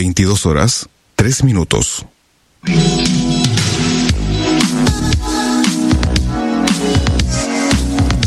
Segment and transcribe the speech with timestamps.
[0.00, 2.06] 22 horas, 3 minutos.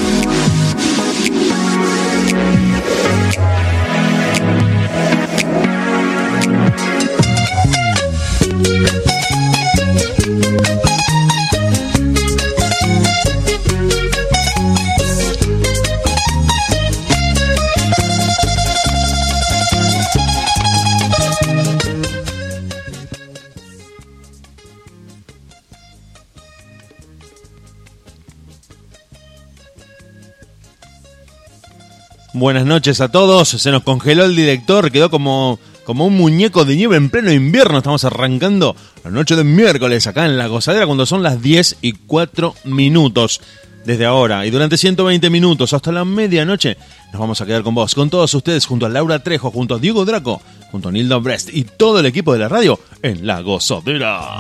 [32.40, 33.50] Buenas noches a todos.
[33.50, 37.80] Se nos congeló el director, quedó como, como un muñeco de nieve en pleno invierno.
[37.80, 41.92] Estamos arrancando la noche de miércoles acá en la gozadera cuando son las 10 y
[41.92, 43.42] 4 minutos.
[43.84, 46.78] Desde ahora y durante 120 minutos hasta la medianoche
[47.12, 49.80] nos vamos a quedar con vos, con todos ustedes, junto a Laura Trejo, junto a
[49.80, 53.42] Diego Draco, junto a Nildo Brest y todo el equipo de la radio en la
[53.42, 54.40] gozadera.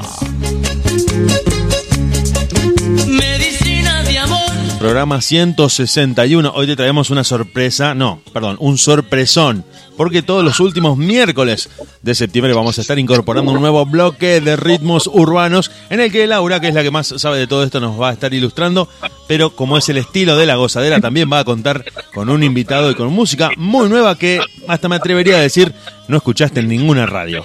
[4.80, 6.54] Programa 161.
[6.56, 9.66] Hoy te traemos una sorpresa, no, perdón, un sorpresón.
[9.98, 11.70] Porque todos los últimos miércoles
[12.02, 16.26] de septiembre vamos a estar incorporando un nuevo bloque de ritmos urbanos en el que
[16.28, 18.88] Laura, que es la que más sabe de todo esto, nos va a estar ilustrando.
[19.28, 22.90] Pero como es el estilo de la gozadera, también va a contar con un invitado
[22.90, 25.74] y con música muy nueva que hasta me atrevería a decir
[26.08, 27.44] no escuchaste en ninguna radio.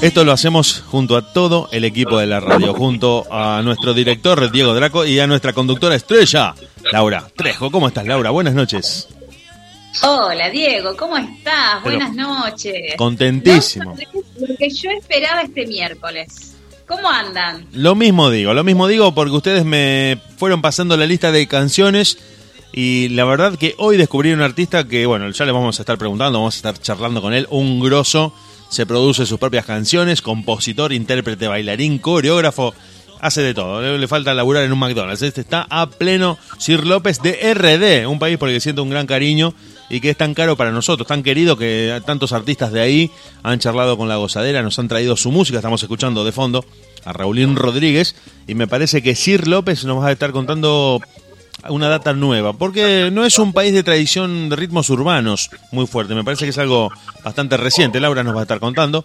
[0.00, 4.50] Esto lo hacemos junto a todo el equipo de la radio, junto a nuestro director
[4.50, 6.54] Diego Draco y a nuestra conductora estrella,
[6.92, 7.70] Laura Trejo.
[7.70, 8.30] ¿Cómo estás, Laura?
[8.30, 9.08] Buenas noches.
[10.02, 11.80] Hola Diego, ¿cómo estás?
[11.82, 12.94] Pero- Buenas noches.
[12.96, 13.96] Contentísimo.
[14.38, 16.54] Lo que yo esperaba este miércoles.
[16.86, 17.66] ¿Cómo andan?
[17.72, 22.18] Lo mismo digo, lo mismo digo porque ustedes me fueron pasando la lista de canciones
[22.72, 25.98] y la verdad que hoy descubrí un artista que, bueno, ya le vamos a estar
[25.98, 28.32] preguntando, vamos a estar charlando con él, un grosso,
[28.68, 32.74] se produce sus propias canciones, compositor, intérprete, bailarín, coreógrafo,
[33.20, 35.22] hace de todo, le, le falta laburar en un McDonald's.
[35.22, 38.90] Este está a pleno Sir López de RD, un país por el que siento un
[38.90, 39.54] gran cariño
[39.90, 43.10] y que es tan caro para nosotros, tan querido que tantos artistas de ahí
[43.42, 46.64] han charlado con la gozadera, nos han traído su música, estamos escuchando de fondo
[47.04, 48.14] a Raulín Rodríguez
[48.46, 51.00] y me parece que Sir López nos va a estar contando
[51.68, 56.14] una data nueva, porque no es un país de tradición de ritmos urbanos muy fuerte,
[56.14, 56.90] me parece que es algo
[57.24, 59.04] bastante reciente, Laura nos va a estar contando.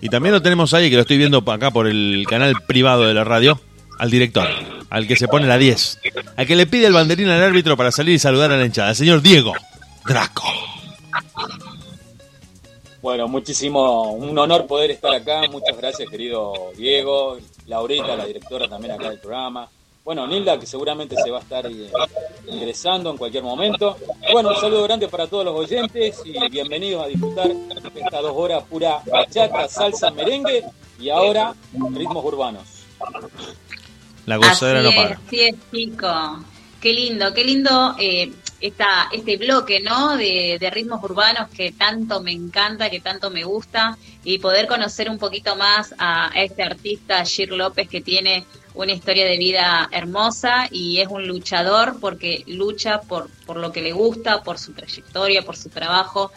[0.00, 3.14] Y también lo tenemos ahí, que lo estoy viendo acá por el canal privado de
[3.14, 3.60] la radio,
[3.98, 4.48] al director,
[4.90, 6.00] al que se pone la 10,
[6.36, 8.90] al que le pide el banderín al árbitro para salir y saludar a la hinchada,
[8.90, 9.52] el señor Diego
[10.04, 10.42] Draco.
[13.00, 15.42] Bueno, muchísimo, un honor poder estar acá.
[15.50, 17.36] Muchas gracias, querido Diego,
[17.66, 19.68] Laurita, la directora también acá del programa.
[20.04, 21.90] Bueno, Nilda, que seguramente se va a estar eh,
[22.48, 23.96] ingresando en cualquier momento.
[24.32, 28.32] Bueno, un saludo grande para todos los oyentes y bienvenidos a disfrutar de estas dos
[28.34, 30.64] horas pura bachata, salsa, merengue
[30.98, 31.54] y ahora
[31.94, 32.64] ritmos urbanos.
[34.26, 35.20] La Así gozadera no es, para.
[35.24, 36.44] así es, chico.
[36.80, 40.16] Qué lindo, qué lindo eh, esta, este bloque, ¿no?
[40.16, 45.08] De, de ritmos urbanos que tanto me encanta, que tanto me gusta, y poder conocer
[45.08, 49.88] un poquito más a, a este artista, Shir López, que tiene una historia de vida
[49.92, 54.72] hermosa y es un luchador porque lucha por, por lo que le gusta, por su
[54.72, 56.32] trayectoria, por su trabajo,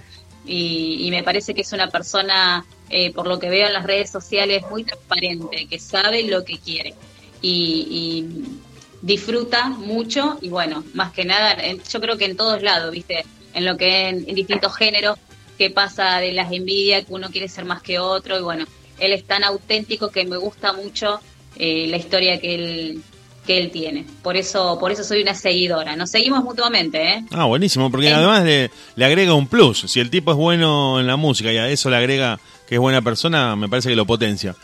[0.48, 4.12] y, me parece que es una persona, eh, por lo que veo en las redes
[4.12, 6.94] sociales, muy transparente, que sabe lo que quiere
[7.42, 8.60] y, y
[9.02, 11.58] disfruta mucho y bueno, más que nada,
[11.90, 15.18] yo creo que en todos lados, viste, en lo que en, en distintos géneros,
[15.58, 18.66] que pasa de las envidias, que uno quiere ser más que otro y bueno,
[19.00, 21.20] él es tan auténtico que me gusta mucho
[21.58, 23.02] eh, la historia que él
[23.46, 24.06] que él tiene.
[24.24, 25.96] Por eso por eso soy una seguidora.
[25.96, 27.26] Nos seguimos mutuamente, ¿eh?
[27.32, 29.82] Ah, buenísimo, porque además le, le agrega un plus.
[29.88, 32.82] Si el tipo es bueno en la música y a eso le agrega que es
[32.82, 34.56] buena persona, me parece que lo potencia.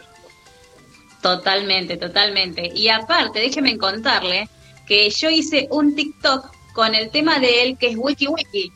[1.22, 2.72] Totalmente, totalmente.
[2.74, 4.50] Y aparte, déjeme contarle
[4.88, 8.72] que yo hice un TikTok con el tema de él que es Wiki Wiki.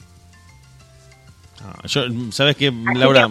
[1.62, 3.30] Ah, yo, ¿Sabes qué, Laura?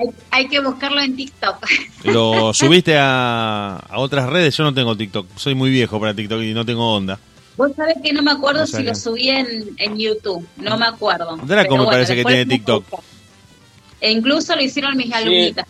[0.00, 1.66] Hay, hay que buscarlo en TikTok.
[2.04, 4.56] Lo subiste a, a otras redes.
[4.56, 5.26] Yo no tengo TikTok.
[5.36, 7.18] Soy muy viejo para TikTok y no tengo onda.
[7.56, 11.36] Vos sabés que no me acuerdo si lo subí en, en YouTube, no me acuerdo.
[11.36, 12.46] Draco Pero me bueno, parece que tiene.
[12.46, 12.84] TikTok.
[14.00, 15.66] E incluso lo hicieron mis alumnitas.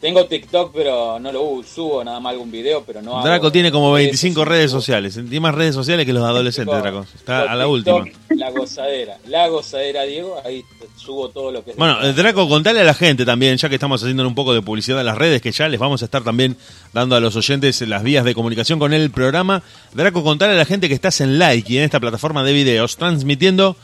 [0.00, 3.70] Tengo TikTok, pero no lo subo nada más algún video, pero no Draco hago tiene
[3.70, 5.12] como 25 redes sociales.
[5.14, 7.04] Tiene más redes sociales que los adolescentes, Draco.
[7.14, 8.18] Está a la TikTok, última.
[8.30, 10.64] La gozadera, la gozadera, Diego, ahí
[10.96, 14.02] subo todo lo que Bueno, eh, Draco, contale a la gente también, ya que estamos
[14.02, 16.56] haciendo un poco de publicidad en las redes, que ya les vamos a estar también
[16.94, 19.62] dando a los oyentes las vías de comunicación con el programa.
[19.92, 22.96] Draco, contale a la gente que estás en Like y en esta plataforma de videos,
[22.96, 23.76] transmitiendo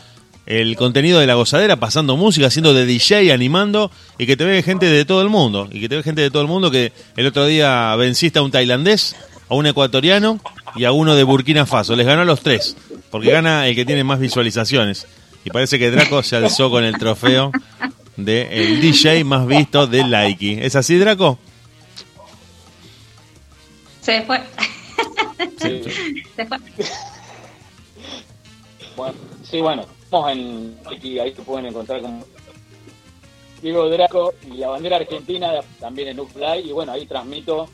[0.46, 4.62] el contenido de la gozadera, pasando música, haciendo de DJ, animando, y que te ve
[4.62, 5.68] gente de todo el mundo.
[5.70, 8.42] Y que te ve gente de todo el mundo que el otro día venciste a
[8.42, 9.16] un tailandés,
[9.48, 10.40] a un ecuatoriano
[10.76, 11.96] y a uno de Burkina Faso.
[11.96, 12.76] Les ganó a los tres,
[13.10, 15.06] porque gana el que tiene más visualizaciones.
[15.44, 17.50] Y parece que Draco se alzó con el trofeo
[18.16, 20.58] de el DJ más visto de Likey.
[20.60, 21.38] ¿Es así, Draco?
[24.00, 24.40] Se fue.
[25.60, 25.82] Sí,
[26.36, 26.58] Se fue.
[28.96, 31.20] bueno, sí, bueno, estamos en.
[31.20, 32.24] Ahí se pueden encontrar con
[33.60, 36.68] Diego Draco y la bandera argentina también en Upfly.
[36.68, 37.68] Y bueno, ahí transmito,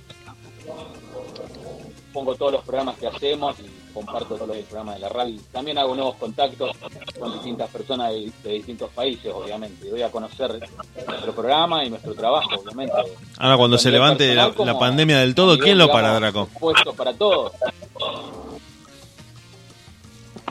[2.13, 5.39] pongo todos los programas que hacemos y comparto todos los programas de la radio.
[5.53, 6.71] También hago nuevos contactos
[7.19, 9.87] con distintas personas de, de distintos países, obviamente.
[9.87, 10.59] Y doy a conocer
[11.07, 12.97] nuestro programa y nuestro trabajo, obviamente.
[13.39, 16.49] Ahora, cuando se levante la, la como pandemia del todo, ¿quién lo para, Draco?
[16.59, 17.53] Puesto para todos.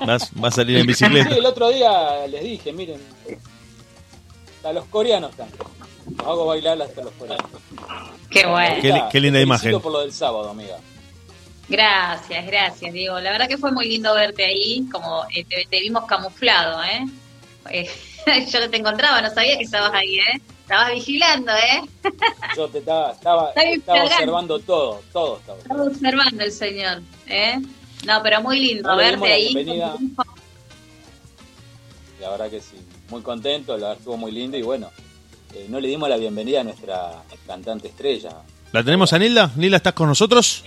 [0.05, 1.35] Vas, va a salir en Sí, bicicleta.
[1.35, 2.99] el otro día les dije, miren,
[4.63, 5.49] a los coreanos están.
[6.17, 7.45] Los hago bailar hasta los coreanos.
[8.29, 8.75] Qué bueno.
[8.81, 9.79] Qué li- qué linda Te imagen.
[9.81, 10.77] por lo del sábado, amiga.
[11.69, 13.19] Gracias, gracias, Diego.
[13.19, 17.05] La verdad que fue muy lindo verte ahí, como eh, te, te vimos camuflado, ¿eh?
[17.69, 17.89] Eh,
[18.51, 20.41] Yo no te encontraba, no sabía que estabas ahí, ¿eh?
[20.63, 21.81] Estabas vigilando, ¿eh?
[22.57, 25.59] Yo te estaba, estaba, estaba observando todo, todo estaba.
[25.59, 27.59] Estaba observando el señor, ¿eh?
[28.05, 29.53] No, pero muy lindo No le verte dimos la ahí.
[29.53, 29.95] bienvenida.
[32.19, 32.77] La verdad que sí,
[33.09, 34.91] muy contento, la verdad estuvo muy lindo y bueno,
[35.55, 38.29] eh, no le dimos la bienvenida a nuestra cantante estrella.
[38.71, 39.51] ¿La tenemos a Nilda?
[39.55, 40.63] ¿Nilda, estás con nosotros?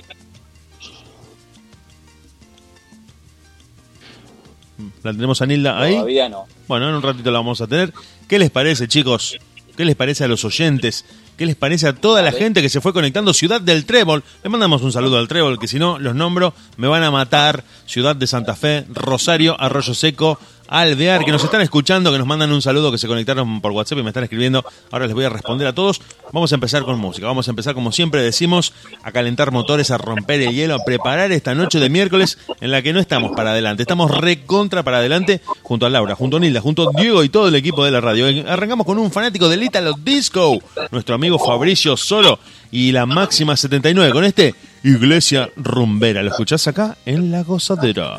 [5.03, 5.95] ¿La tenemos a Nilda ahí?
[5.95, 6.47] Todavía no.
[6.67, 7.93] Bueno, en un ratito la vamos a tener.
[8.29, 9.37] ¿Qué les parece, chicos?
[9.77, 11.05] ¿Qué les parece a los oyentes?
[11.37, 13.35] ¿Qué les parece a toda la gente que se fue conectando?
[13.35, 14.23] Ciudad del Trébol.
[14.45, 17.65] Le mandamos un saludo al Trébol, que si no los nombro me van a matar.
[17.87, 20.39] Ciudad de Santa Fe, Rosario, Arroyo Seco,
[20.69, 23.99] Alvear, que nos están escuchando, que nos mandan un saludo, que se conectaron por WhatsApp
[23.99, 24.65] y me están escribiendo.
[24.91, 26.01] Ahora les voy a responder a todos.
[26.33, 27.27] Vamos a empezar con música.
[27.27, 28.73] Vamos a empezar, como siempre decimos,
[29.03, 32.83] a calentar motores, a romper el hielo, a preparar esta noche de miércoles en la
[32.83, 33.83] que no estamos para adelante.
[33.83, 37.49] Estamos recontra para adelante junto a Laura, junto a Nilda, junto a Diego y todo
[37.49, 38.27] el equipo de la radio.
[38.49, 40.59] Arrancamos con un fanático del Italo Disco,
[40.91, 42.39] nuestro amigo Fabricio Solo
[42.71, 46.23] y la máxima 79 con este Iglesia Rumbera.
[46.23, 48.19] Lo escuchás acá en La Gozadera.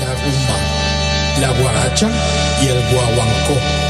[0.00, 0.61] la rumba,
[1.42, 2.08] la guaracha
[2.62, 3.81] y el guaguancó.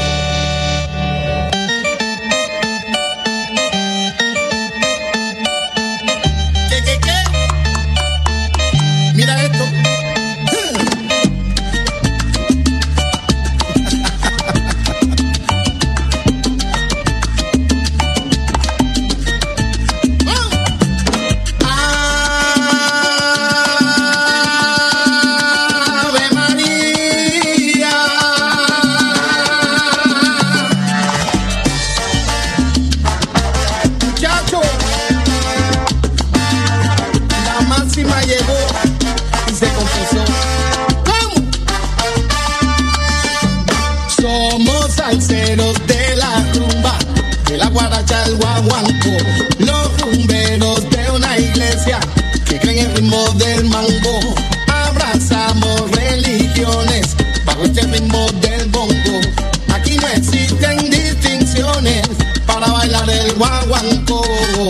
[63.43, 64.21] Guaguanco.
[64.55, 64.69] Oh,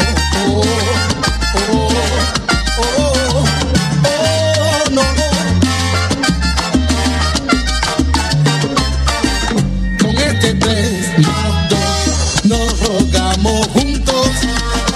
[1.55, 1.89] oh,
[2.77, 3.45] oh,
[4.05, 5.03] oh, no,
[10.01, 10.69] con este dos
[12.45, 14.27] nos rogamos juntos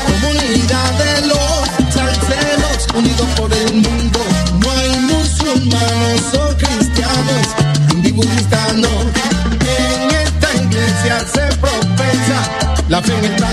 [0.05, 4.19] comunidad de los salseros unidos por el mundo
[4.60, 7.48] no hay musulmanes o cristianos
[8.12, 8.89] budistas no
[9.62, 12.39] en esta iglesia se profesa
[12.89, 13.47] la fe en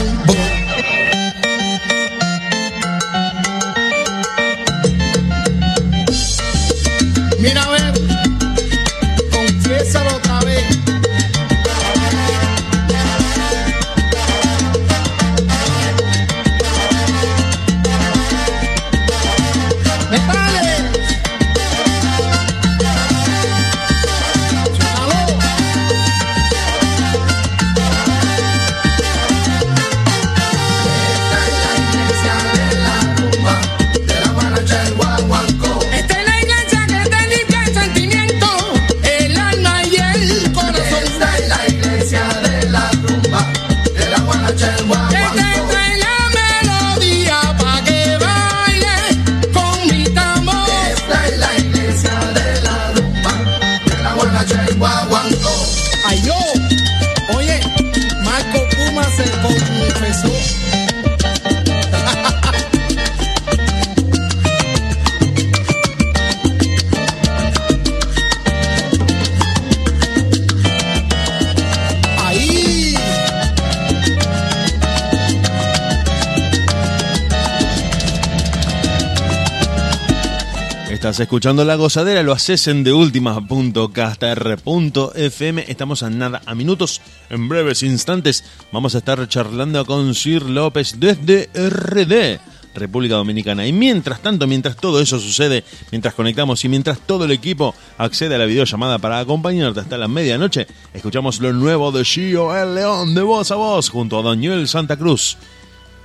[80.95, 85.65] Estás escuchando La Gozadera, lo haces en deultima.caster.fm.
[85.67, 88.45] Estamos a nada, a minutos, en breves instantes.
[88.71, 92.39] Vamos a estar charlando con Sir López desde RD,
[92.77, 93.67] República Dominicana.
[93.67, 98.37] Y mientras tanto, mientras todo eso sucede, mientras conectamos y mientras todo el equipo accede
[98.37, 103.17] a la videollamada para acompañarte hasta la medianoche, escuchamos lo nuevo de Gio El León
[103.17, 105.39] de voz a voz junto a Don Joel Santa Cruz.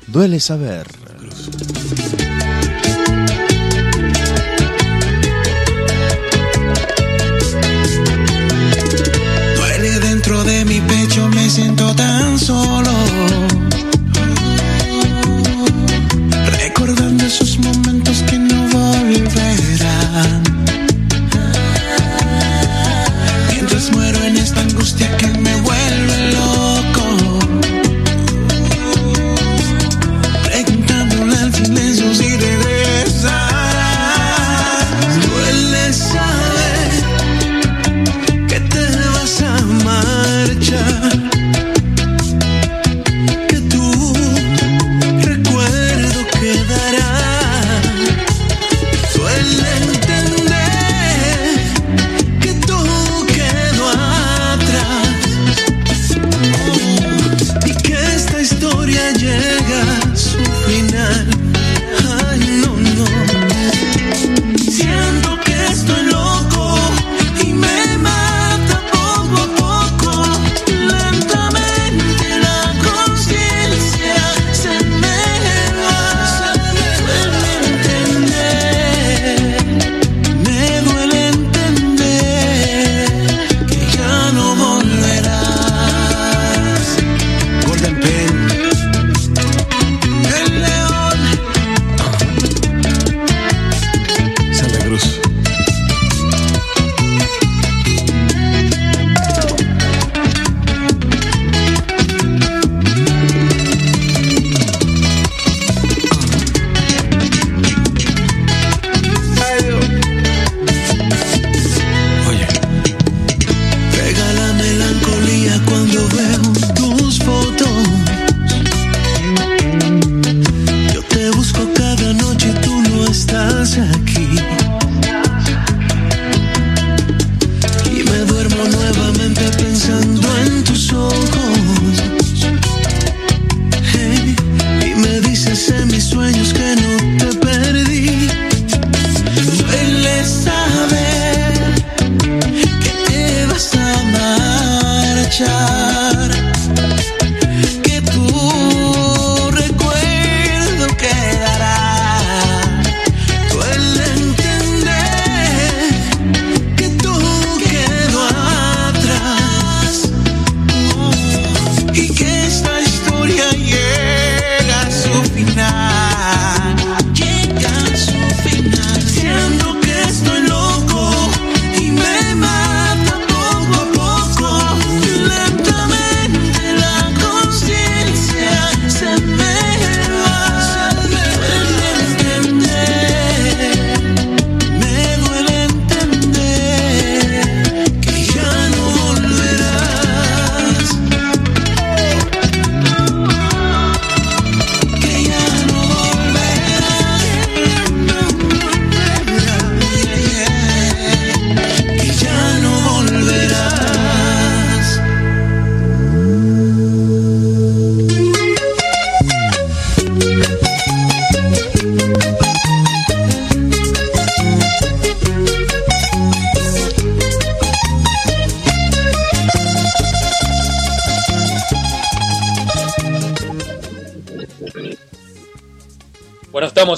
[0.08, 0.88] Duele saber.
[11.28, 12.92] Me siento tan solo.
[16.62, 20.49] Recordando esos momentos que no volverán.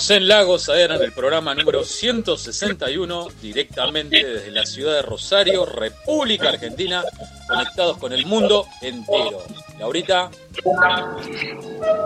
[0.02, 5.64] Estamos en Lagos Adera en el programa número 161, directamente desde la ciudad de Rosario,
[5.66, 7.04] República Argentina,
[7.48, 9.44] conectados con el mundo entero.
[9.80, 10.32] Laurita,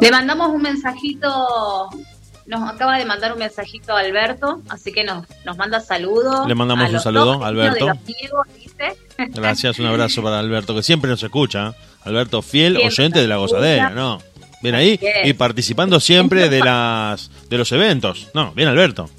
[0.02, 1.90] Le mandamos un mensajito,
[2.46, 6.48] nos acaba de mandar un mensajito a Alberto, así que nos, nos manda saludos.
[6.48, 7.88] Le mandamos a un saludo, Alberto.
[9.18, 11.70] Gracias, un abrazo para Alberto, que siempre nos escucha.
[11.70, 11.74] ¿eh?
[12.04, 13.90] Alberto, fiel Siempre oyente de la gozadera.
[13.92, 14.20] ¿no?
[14.66, 18.30] Bien ahí y participando siempre de las de los eventos.
[18.34, 19.10] No, bien Alberto.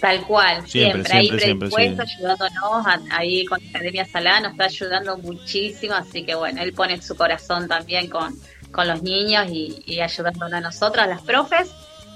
[0.00, 2.12] Tal cual, Siempre, siempre, ahí siempre, siempre, sí.
[2.20, 7.16] ayudándonos, ahí con Academia Salá nos está ayudando muchísimo, así que bueno, él pone su
[7.16, 8.32] corazón también con,
[8.70, 11.70] con los niños y, y ayudándonos a nosotras, las profes.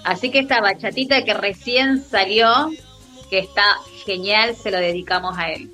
[0.04, 2.70] Así que esta bachatita que recién salió,
[3.30, 3.64] que está
[4.06, 5.70] genial, se lo dedicamos a él.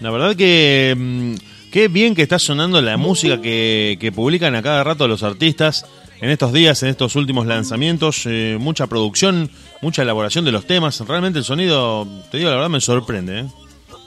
[0.00, 1.34] La verdad que mm,
[1.78, 5.86] qué bien que está sonando la música que, que publican a cada rato los artistas
[6.20, 8.26] en estos días, en estos últimos lanzamientos.
[8.26, 9.48] eh, mucha producción,
[9.80, 10.98] mucha elaboración de los temas.
[11.06, 13.42] Realmente el sonido, te digo la verdad, me sorprende.
[13.42, 13.46] ¿eh?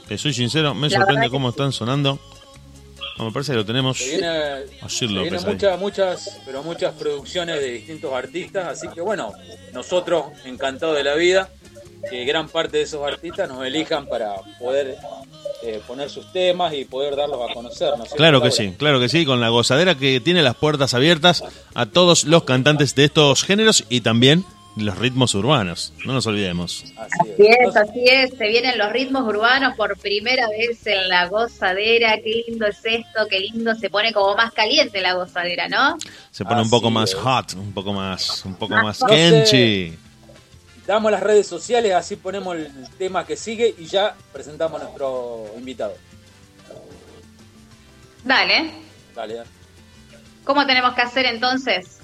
[0.06, 2.18] Te soy sincero, me La sorprende que cómo están sonando.
[3.16, 3.96] No, me parece que lo tenemos.
[3.96, 4.28] Se viene,
[4.86, 5.30] se ahí.
[5.46, 9.32] muchas, muchas, pero muchas producciones de distintos artistas, así que bueno,
[9.72, 11.48] nosotros encantados de la vida,
[12.10, 14.98] que gran parte de esos artistas nos elijan para poder
[15.62, 17.88] eh, poner sus temas y poder darlos a conocer.
[17.90, 20.54] ¿no es cierto, Claro que sí, claro que sí, con la gozadera que tiene las
[20.54, 21.44] puertas abiertas
[21.74, 24.44] a todos los cantantes de estos géneros y también
[24.76, 25.92] los ritmos urbanos.
[26.04, 26.84] No nos olvidemos.
[26.96, 27.56] Así es.
[27.58, 32.44] Entonces, así es, se vienen los ritmos urbanos por primera vez en la gozadera, qué
[32.46, 35.98] lindo es esto, qué lindo, se pone como más caliente la gozadera, ¿no?
[36.30, 37.16] Se pone un poco más es.
[37.16, 39.92] hot, un poco más, un poco Más más kenchi.
[40.86, 45.46] Damos las redes sociales, así ponemos el tema que sigue y ya presentamos a nuestro
[45.56, 45.94] invitado.
[48.24, 48.70] Dale,
[49.14, 49.42] Dale.
[50.44, 51.98] ¿cómo tenemos que hacer entonces?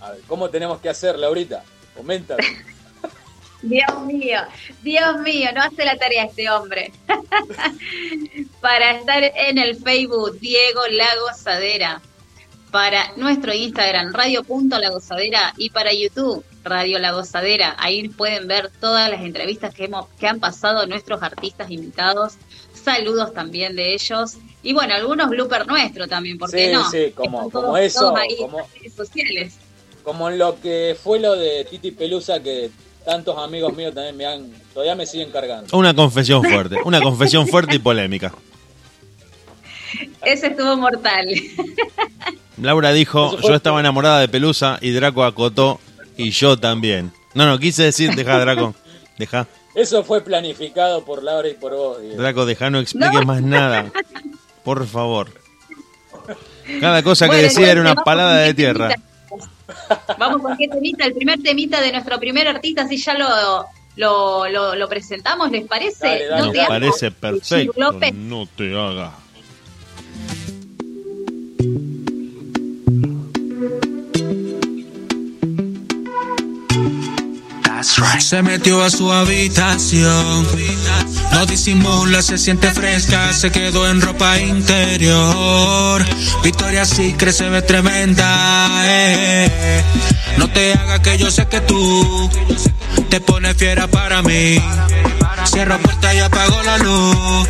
[0.00, 1.62] A ver, ¿cómo tenemos que hacer, Laurita?
[1.96, 2.36] Comenta.
[3.62, 4.40] Dios mío,
[4.82, 6.92] Dios mío, no hace la tarea este hombre.
[8.60, 12.02] para estar en el Facebook, Diego La Gozadera.
[12.70, 15.54] Para nuestro Instagram, Radio.La Gozadera.
[15.56, 17.76] Y para YouTube, Radio La Gozadera.
[17.78, 22.34] Ahí pueden ver todas las entrevistas que, hemos, que han pasado nuestros artistas invitados.
[22.72, 24.34] Saludos también de ellos.
[24.62, 26.90] Y bueno, algunos bloopers nuestros también, ¿por qué Sí, no?
[26.90, 29.54] sí, como- como eso, todos ahí en como- las redes sociales.
[30.02, 32.70] Como en lo que fue lo de Titi Pelusa, que
[33.04, 35.76] tantos amigos míos también me han, todavía me siguen cargando.
[35.76, 38.32] Una confesión fuerte, una confesión fuerte y polémica.
[40.22, 41.26] Ese estuvo mortal.
[42.60, 45.80] Laura dijo, yo estaba enamorada de Pelusa y Draco acotó
[46.16, 47.12] y yo también.
[47.34, 48.74] No, no, quise decir, deja Draco,
[49.18, 49.46] deja.
[49.74, 52.00] Eso fue planificado por Laura y por vos.
[52.00, 52.16] Diego.
[52.16, 53.22] Draco, deja, no expliques No.
[53.26, 53.90] más nada.
[54.62, 55.30] Por favor.
[56.80, 58.88] Cada cosa que Bueno, decía era una palada de qué tierra.
[58.88, 60.16] temita.
[60.18, 64.48] Vamos con qué temita, el primer temita de nuestro primer artista, así ya lo, lo,
[64.48, 66.06] lo, lo presentamos, ¿les parece?
[66.06, 67.72] Dale, dale, Nos te hagas, parece perfecto.
[68.14, 69.12] No te haga.
[78.24, 80.46] Se metió a su habitación.
[81.32, 83.30] No disimula, se siente fresca.
[83.34, 86.02] Se quedó en ropa interior.
[86.42, 88.68] Victoria Secret se ve tremenda.
[88.86, 89.82] eh.
[90.38, 92.30] No te hagas que yo sé que tú
[93.10, 94.58] te pones fiera para mí.
[95.44, 97.46] Cierro puerta y apago la luz.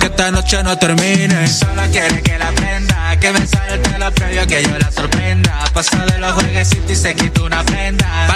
[0.00, 1.46] Que esta noche no termine.
[1.46, 3.20] Solo quiere que la prenda.
[3.20, 5.64] Que me sale el pelo previo que yo la sorprenda.
[5.72, 8.26] Pasa de los jueguecitos y se quita una prenda.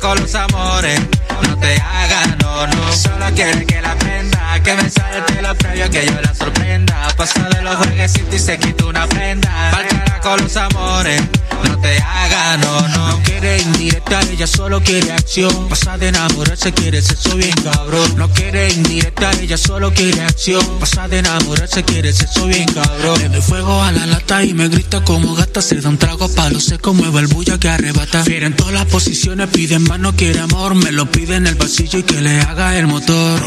[0.00, 1.00] Carajo los amores.
[1.48, 2.92] No te hagas, no, no.
[2.92, 4.60] Solo quiere que la prenda.
[4.62, 7.08] Que me sale el pelo previo que yo la sorprenda.
[7.16, 9.70] Pasa de los jueguecitos y se quita una prenda.
[9.70, 11.22] Pa'l carajo los amores.
[11.64, 13.10] No te hagas, no, no.
[13.10, 15.68] No quiere indirecta, ella solo quiere acción.
[15.68, 18.16] Pasa de enamorarse, quiere sexo bien cabrón.
[18.16, 20.64] No quiere indirecta, ella solo quiere acción.
[20.78, 23.18] Pasa de enamorarse, quiere sexo bien cabrón.
[23.20, 25.62] Le doy fuego a la lata y me grita como gata.
[25.62, 28.24] Se da un trago a palo seco, mueve el bulla que arrebata.
[28.24, 30.74] Fiera en todas las posiciones, pide más, no quiere amor.
[30.74, 33.40] Me lo pide en el pasillo y que le haga el motor.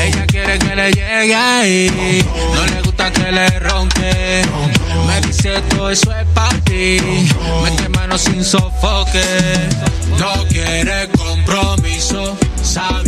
[0.00, 2.24] Ella quiere que le llegue ahí.
[2.54, 4.42] No le gusta que le ronque.
[5.06, 6.98] Me dice todo eso es para ti.
[7.62, 9.22] Mete mano sin sofoque.
[10.18, 12.36] No quiere compromiso.
[12.62, 13.05] Sabía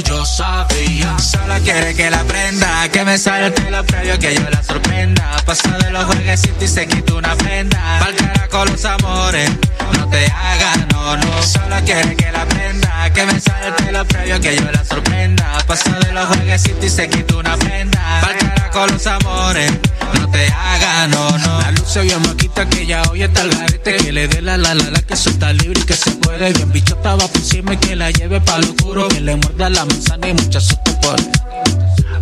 [0.00, 1.18] yo sabía.
[1.18, 2.88] Solo quiere que la prenda.
[2.88, 5.36] Que me sale el pelo previo que yo la sorprenda.
[5.44, 7.98] Pasa de los jueguecitos y se quita una prenda.
[8.00, 9.50] Pa'l carajo los amores.
[9.98, 11.42] No te hagas, no, no.
[11.42, 13.10] Solo quiere que la prenda.
[13.12, 15.58] Que me sale el pelo previo que yo la sorprenda.
[15.66, 18.20] Pasa de los jueguecitos y se quita una prenda.
[18.20, 19.70] Pa'l los amores.
[20.18, 21.60] No te hagas, no, no.
[21.60, 23.96] La luz se vio maquita que ya hoy está el garete.
[23.96, 26.52] Que le dé la la la la que suelta libre y que se puede.
[26.52, 29.08] Bien bicho estaba por encima y que la lleve pa' lo oscuro.
[29.08, 31.16] Que le muerda la manzana y mucha susto por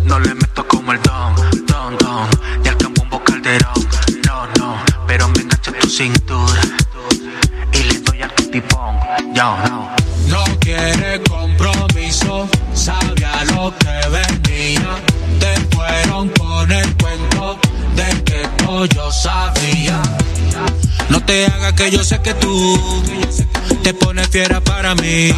[0.05, 1.35] No le meto como el don,
[1.67, 2.29] don, don.
[2.63, 2.75] Y al
[3.09, 3.87] vocal calderón.
[4.27, 6.61] No, no, pero me engancha tu cintura.
[7.73, 8.97] Y le doy al tipón.
[9.33, 9.89] Yo, no.
[10.27, 15.10] No quiere compromiso, sabía lo que venía.
[15.41, 17.59] Te fueron con el cuento
[17.95, 19.99] de que todo yo sabía.
[21.09, 23.03] No te hagas que yo sé que tú
[23.83, 25.33] te pones fiera para mí.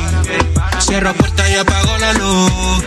[0.80, 2.84] Cierro puerta y apago la luz.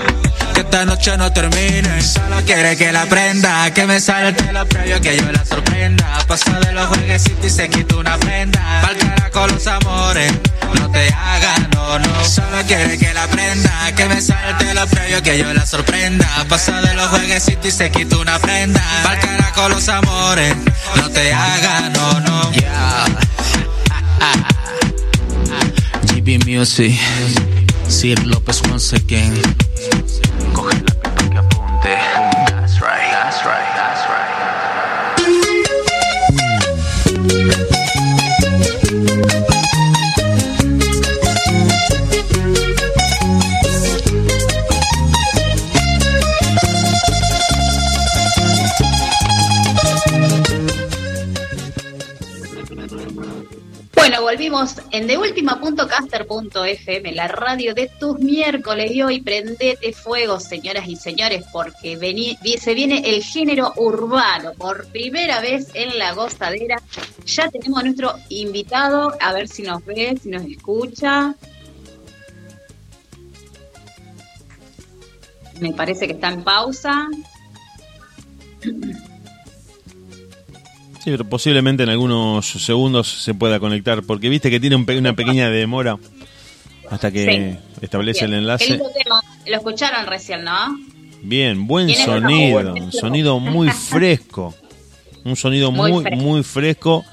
[0.57, 2.01] Que esta noche no termine.
[2.01, 6.19] Solo quiere que la prenda, que me salte lo previo, que yo la sorprenda.
[6.27, 8.81] Pasa de los jueguecitos y se quita una prenda.
[8.81, 10.33] Pa'l carajo los amores,
[10.75, 12.25] no te hagan, no, no.
[12.25, 16.27] Solo quiere que la prenda, que me salte lo previo, que yo la sorprenda.
[16.49, 18.83] Pasa de los jueguecitos y se quita una prenda.
[19.03, 20.57] Pa'l carajo los amores,
[20.97, 22.53] no te hagan, no, no.
[22.53, 23.05] Yeah.
[26.07, 26.99] GB Music,
[27.89, 29.35] Sir López once again.
[54.37, 61.43] Volvimos en deultima.caster.fm, la radio de tus miércoles y hoy prendete fuego, señoras y señores,
[61.51, 66.77] porque vení- se viene el género urbano por primera vez en la gozadera.
[67.25, 71.35] Ya tenemos a nuestro invitado, a ver si nos ve, si nos escucha.
[75.61, 77.09] Me parece que está en pausa.
[81.07, 84.99] Sí, pero posiblemente en algunos segundos se pueda conectar, porque viste que tiene un pe-
[84.99, 85.97] una pequeña demora
[86.91, 88.33] hasta que establece el.
[88.33, 88.71] Qué enlace.
[88.71, 89.21] lindo tema.
[89.47, 90.77] Lo escucharon recién, ¿no?
[91.23, 94.53] Bien, buen sonido, un sonido muy fresco,
[95.25, 96.25] un sonido Muy muy, fresco.
[96.25, 97.05] muy fresco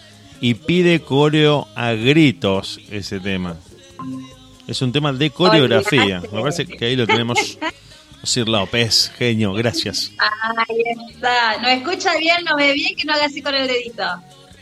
[0.42, 3.58] y pide coreo a gritos ese tema.
[4.68, 6.20] Es un tema de coreografía.
[6.20, 7.60] Me parece que ahí lo tenemos.
[8.24, 10.12] Sir López, genio, gracias.
[10.18, 11.58] Ahí está.
[11.58, 12.44] ¿Nos escucha bien?
[12.46, 12.96] ¿Nos ve bien?
[12.96, 14.04] Que no haga así con el dedito.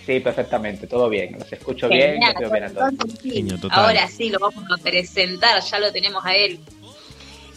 [0.06, 1.38] Sí, perfectamente, todo bien.
[1.38, 3.32] Los escucho bien, Genial, bien entonces sí.
[3.32, 3.86] Genio total.
[3.86, 6.60] Ahora sí lo vamos a presentar, ya lo tenemos a él.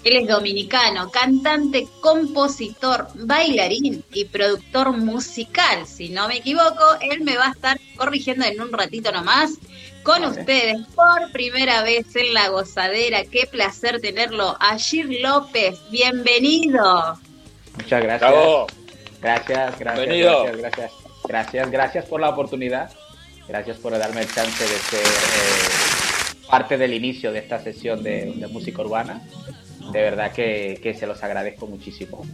[0.05, 5.87] Él es dominicano, cantante, compositor, bailarín y productor musical.
[5.87, 9.53] Si no me equivoco, él me va a estar corrigiendo en un ratito nomás.
[10.05, 10.41] Con Vale.
[10.41, 14.55] ustedes, por primera vez en La Gozadera, qué placer tenerlo.
[14.61, 17.19] Agir López, bienvenido.
[17.77, 18.31] Muchas gracias.
[18.31, 18.67] Bravo.
[19.23, 20.45] Gracias, gracias, Bienvenido.
[20.45, 20.93] gracias, gracias.
[21.27, 22.91] Gracias, gracias por la oportunidad.
[23.49, 28.35] Gracias por darme el chance de ser eh, parte del inicio de esta sesión de,
[28.37, 29.23] de música urbana.
[29.91, 32.27] De verdad que, que se los agradezco muchísimo.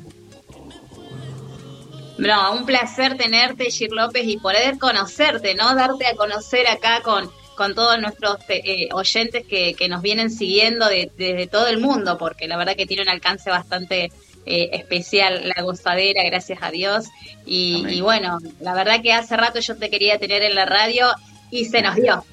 [2.18, 5.74] No, un placer tenerte, Gir López, y poder conocerte, ¿no?
[5.74, 10.88] Darte a conocer acá con, con todos nuestros eh, oyentes que, que nos vienen siguiendo
[10.88, 14.10] de- desde todo el mundo, porque la verdad que tiene un alcance bastante
[14.46, 17.04] eh, especial la gozadera, gracias a Dios.
[17.44, 21.08] Y, bueno, la verdad que hace rato yo te quería tener en la radio
[21.50, 22.24] y se nos dio.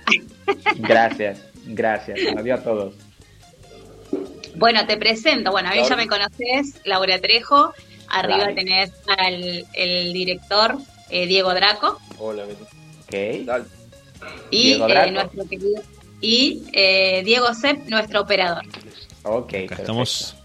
[0.77, 2.19] Gracias, gracias.
[2.37, 2.93] Adiós a todos.
[4.55, 5.51] Bueno, te presento.
[5.51, 7.73] Bueno, a mí ya me conoces, Laura Trejo.
[8.09, 8.55] Arriba Vale.
[8.55, 10.77] tenés al el director
[11.09, 11.99] eh, Diego Draco.
[12.17, 12.43] Hola.
[12.45, 13.15] Ok.
[13.43, 13.65] Dale.
[14.51, 15.81] Y Diego eh, nuestro querido
[16.21, 18.63] y eh, Diego Sepp, nuestro operador.
[19.23, 19.53] Ok.
[19.53, 20.35] Estamos.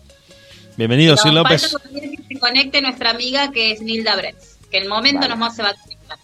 [0.76, 1.76] Bienvenido, Sir López.
[1.92, 5.30] que se conecte nuestra amiga que es Nilda Bretz, que el momento Vale.
[5.30, 6.18] nomás se va a conectar.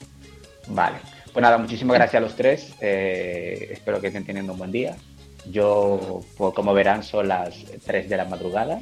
[0.68, 0.96] Vale.
[1.32, 2.72] Pues nada, muchísimas gracias a los tres.
[2.80, 4.96] Eh, espero que estén teniendo un buen día.
[5.50, 7.54] Yo, pues, como verán, son las
[7.86, 8.80] 3 de la madrugada.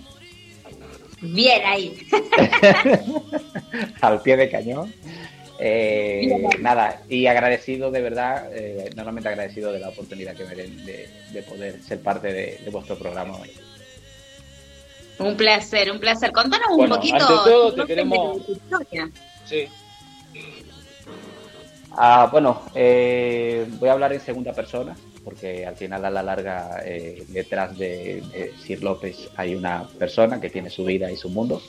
[1.21, 1.97] Bien ahí.
[4.01, 4.93] al pie de cañón.
[5.59, 10.85] Eh, nada, y agradecido de verdad, eh, enormemente agradecido de la oportunidad que me den
[10.85, 13.51] de, de poder ser parte de, de vuestro programa hoy.
[15.19, 16.31] Un placer, un placer.
[16.31, 18.43] Contanos un Bueno, poquito ante todo te queremos-.
[19.47, 19.67] Sí.
[21.93, 26.83] Ah, bueno, eh, voy a hablar en segunda persona, porque al final a la larga
[26.85, 31.31] eh, detrás de, de Sir López hay una persona que tiene su vida y su
[31.31, 31.63] mundo.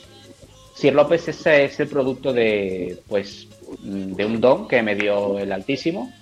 [0.78, 3.48] Sir López es, es el producto de, pues,
[3.82, 6.14] de un don que me dio el Altísimo.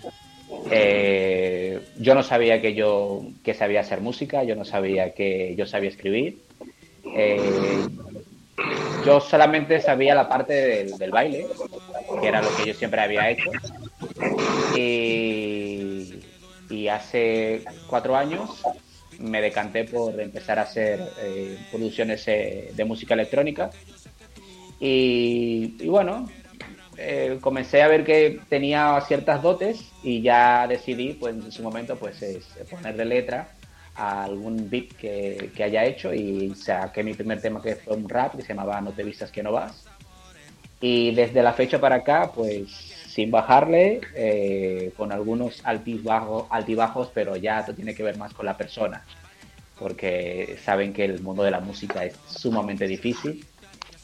[0.72, 5.66] Eh, yo no sabía que yo que sabía hacer música, yo no sabía que yo
[5.66, 6.40] sabía escribir.
[7.14, 7.86] Eh,
[9.06, 11.48] yo solamente sabía la parte del, baile,
[12.22, 13.52] que era lo que yo siempre había hecho.
[14.78, 16.22] Y,
[16.88, 18.62] hace cuatro años
[19.18, 23.72] me decanté por empezar a hacer eh, producciones de música electrónica.
[24.80, 26.28] Y, y bueno,
[26.98, 31.98] eh, comencé a ver que tenía ciertas dotes y ya decidí, pues en su momento,
[31.98, 33.50] pues es ponerle letra
[33.96, 38.08] a algún beat que, que haya hecho y saqué mi primer tema que fue un
[38.10, 39.86] rap que se llamaba No te vistas que no vas.
[40.82, 42.70] Y desde la fecha para acá, pues
[43.08, 48.46] sin bajarle, eh, con algunos altibajos, altibajos, pero ya esto tiene que ver más con
[48.46, 49.04] la persona.
[49.80, 53.46] porque saben que el mundo de la música es sumamente difícil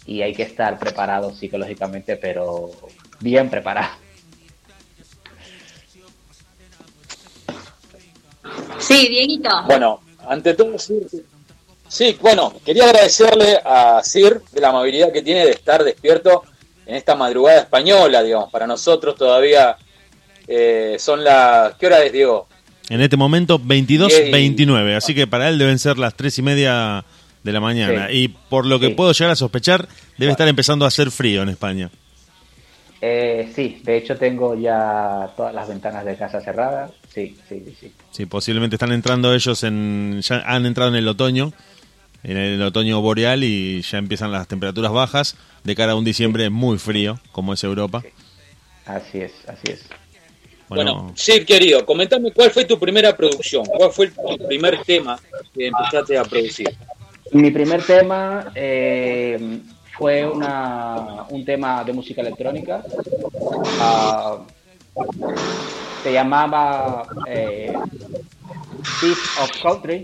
[0.05, 2.71] y hay que estar preparado psicológicamente, pero
[3.19, 3.95] bien preparado.
[8.79, 9.49] Sí, Dieguito.
[9.67, 11.07] Bueno, ante todo, Sir,
[11.87, 16.43] sí, bueno, quería agradecerle a Sir de la amabilidad que tiene de estar despierto
[16.85, 19.77] en esta madrugada española, digamos, para nosotros todavía
[20.47, 21.75] eh, son las...
[21.75, 22.47] ¿Qué hora es, Diego?
[22.89, 27.05] En este momento Diez 22-29, así que para él deben ser las tres y media
[27.43, 28.07] de la mañana.
[28.09, 28.17] Sí.
[28.17, 28.93] Y por lo que Sí.
[28.93, 31.89] puedo llegar a sospechar, debe estar empezando a hacer frío en España.
[33.03, 36.91] Eh, sí, de hecho tengo ya todas las ventanas de casa cerradas.
[37.11, 37.91] Sí, sí, sí, sí.
[38.11, 40.21] Sí, posiblemente están entrando ellos en.
[40.21, 41.51] Ya han entrado en el otoño,
[42.23, 46.51] en el otoño boreal y ya empiezan las temperaturas bajas de cara a un diciembre
[46.51, 48.03] muy frío, como es Europa.
[48.85, 49.85] Así es, así es.
[50.69, 55.19] Bueno, Bueno, querido, comentame cuál fue tu primera producción, cuál fue tu primer tema
[55.53, 56.69] que empezaste a producir.
[57.33, 59.61] Mi primer tema eh,
[59.97, 62.83] fue una, un tema de música electrónica.
[63.79, 64.39] Ah,
[66.03, 67.73] se llamaba eh,
[69.41, 70.03] of Country,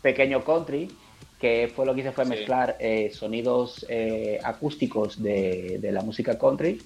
[0.00, 0.88] Pequeño Country,
[1.40, 6.38] que fue lo que hice fue mezclar eh, sonidos eh, acústicos de, de la música
[6.38, 6.80] country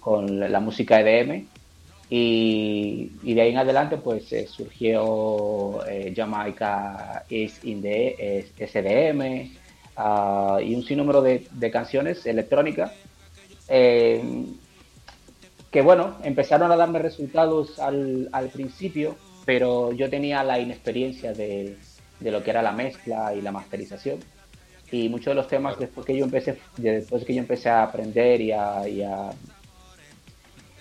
[0.00, 1.46] con la, la música EDM.
[2.14, 9.50] Y, y de ahí en adelante pues eh, surgió eh, Jamaica is in the SDM
[9.96, 12.92] ah, y un sinnúmero de, de canciones electrónicas
[13.66, 14.44] eh,
[15.70, 21.78] que bueno, empezaron a darme resultados al, al principio, pero yo tenía la inexperiencia de,
[22.20, 24.18] de lo que era la mezcla y la masterización.
[24.90, 28.42] Y muchos de los temas después que yo empecé, después que yo empecé a aprender
[28.42, 29.30] y a, y a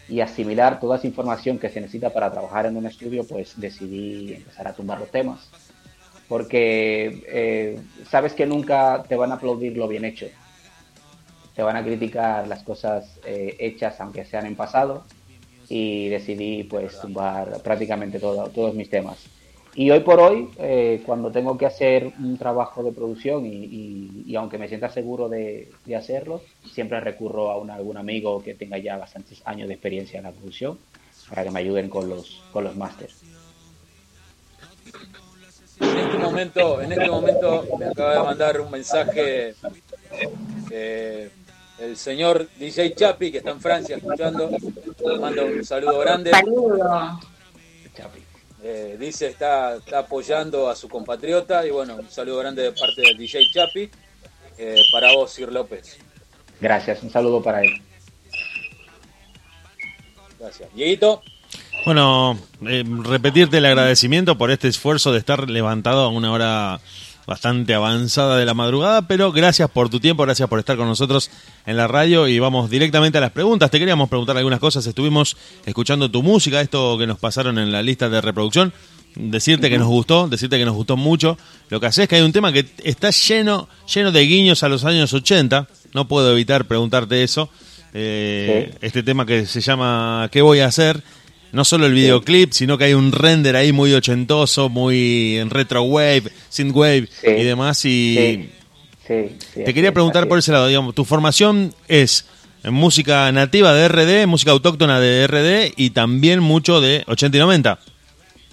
[0.07, 4.33] y asimilar toda esa información que se necesita para trabajar en un estudio, pues decidí
[4.33, 5.55] empezar a tumbar los temas.
[6.27, 10.27] Porque eh, sabes que nunca te van a aplaudir lo bien hecho.
[11.53, 15.03] Te van a criticar las cosas eh, hechas, aunque sean en pasado.
[15.67, 19.19] Y decidí pues tumbar prácticamente todo- todos mis temas.
[19.73, 24.23] Y hoy por hoy, eh, cuando tengo que hacer un trabajo de producción y, y-
[24.27, 26.41] y aunque me sienta seguro de, de hacerlo,
[26.73, 30.31] siempre recurro a un, algún amigo que tenga ya bastantes años de experiencia en la
[30.31, 30.77] producción
[31.29, 33.15] para que me ayuden con los, con los másters.
[35.79, 39.55] En este momento, en este momento me acaba de mandar un mensaje
[40.69, 41.29] eh,
[41.79, 44.49] el señor DJ Chapi, que está en Francia escuchando.
[44.49, 46.31] Le mando un saludo grande.
[46.31, 47.19] Saludo.
[48.63, 53.01] Eh, dice está, está apoyando a su compatriota y bueno, un saludo grande de parte
[53.01, 53.89] del DJ Chapi.
[54.57, 55.97] Eh, para vos, Sir López.
[56.59, 57.81] Gracias, un saludo para él.
[60.39, 60.73] Gracias.
[60.73, 61.23] Dieguito,
[61.85, 66.79] Bueno, eh, repetirte el agradecimiento por este esfuerzo de estar levantado a una hora
[67.27, 71.29] bastante avanzada de la madrugada, pero gracias por tu tiempo, gracias por estar con nosotros
[71.65, 73.71] en la radio y vamos directamente a las preguntas.
[73.71, 77.81] Te queríamos preguntar algunas cosas, estuvimos escuchando tu música, esto que nos pasaron en la
[77.83, 78.73] lista de reproducción,
[79.15, 81.37] decirte que nos gustó, decirte que nos gustó mucho.
[81.69, 84.69] Lo que hace es que hay un tema que está lleno, lleno de guiños a
[84.69, 87.49] los años 80, no puedo evitar preguntarte eso.
[87.93, 88.77] Eh, Sí.
[88.81, 91.03] Este tema que se llama ¿Qué voy a hacer?
[91.51, 95.83] No solo el videoclip, sino que hay un render ahí muy ochentoso, muy en retro
[95.83, 97.27] wave, synthwave Sí.
[97.27, 97.83] y demás.
[97.85, 98.49] Y
[99.07, 100.45] Sí, te quería preguntar por es.
[100.45, 102.25] ese lado, digamos, tu formación es
[102.63, 107.39] en música nativa de RD, música autóctona de RD y también mucho de 80 y
[107.41, 107.79] 90.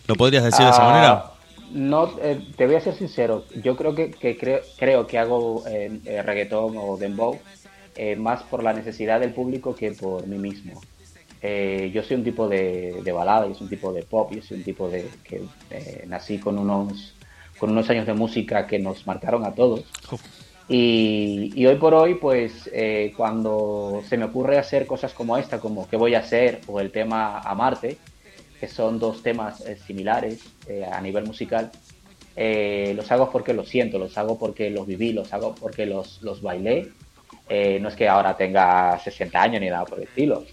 [0.09, 1.25] ¿Lo podrías decir de esa Ah, manera?
[1.71, 3.45] No, eh, te voy a ser sincero.
[3.63, 7.39] Yo creo que, que creo, creo que hago eh, eh, reggaetón o dembow
[7.95, 10.81] eh, más por la necesidad del público que por mí mismo.
[11.41, 14.43] Eh, yo soy un tipo de, de balada, yo soy un tipo de pop, yo
[14.43, 17.15] soy un tipo de que eh, nací con unos
[17.59, 19.85] con unos años de música que nos marcaron a todos.
[20.69, 25.59] Y, y hoy por hoy, pues eh, cuando se me ocurre hacer cosas como esta,
[25.59, 26.61] como ¿Qué voy a hacer?
[26.67, 27.97] o el tema Amarte,
[28.61, 31.71] que son dos temas eh, similares eh, a nivel musical,
[32.37, 36.23] eh, los hago porque los siento, los hago porque los viví, los hago porque los,
[36.23, 36.89] los bailé.
[37.81, 40.45] No es que ahora tenga 60 años ni nada por el estilo,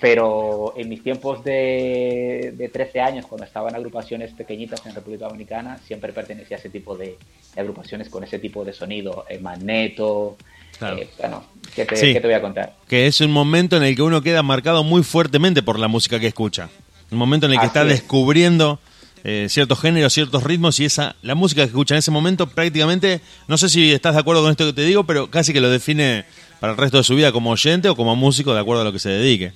[0.00, 5.26] pero en mis tiempos de, de 13 años, cuando estaba en agrupaciones pequeñitas en República
[5.26, 7.16] Dominicana, siempre pertenecía a ese tipo de,
[7.54, 10.36] de agrupaciones con ese tipo de sonido, eh, magneto.
[10.78, 10.96] Claro.
[10.96, 12.12] eh, bueno, ¿qué te, Sí.
[12.14, 12.74] qué te voy a contar?
[12.88, 16.18] Que es un momento en el que uno queda marcado muy fuertemente por la música
[16.18, 16.70] que escucha.
[17.10, 17.88] Un momento en el que Así está es.
[17.88, 18.78] descubriendo
[19.24, 23.20] eh, ciertos géneros, ciertos ritmos y esa la música que escucha en ese momento prácticamente,
[23.48, 25.68] no sé si estás de acuerdo con esto que te digo, pero casi que lo
[25.68, 26.24] define
[26.60, 28.92] para el resto de su vida como oyente o como músico de acuerdo a lo
[28.92, 29.52] que se dedique.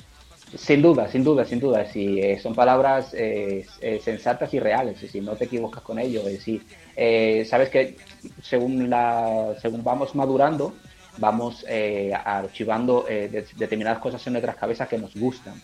[0.56, 1.84] Sin duda, sin duda, sin duda.
[1.86, 5.98] Si eh, son palabras eh, eh, sensatas y reales, y si no te equivocas con
[5.98, 8.04] ello, decir, eh, sabes que
[8.38, 10.80] según la, según vamos madurando,
[11.16, 11.64] vamos
[12.24, 15.62] archivando de- determinadas cosas en nuestras cabezas que nos gustan.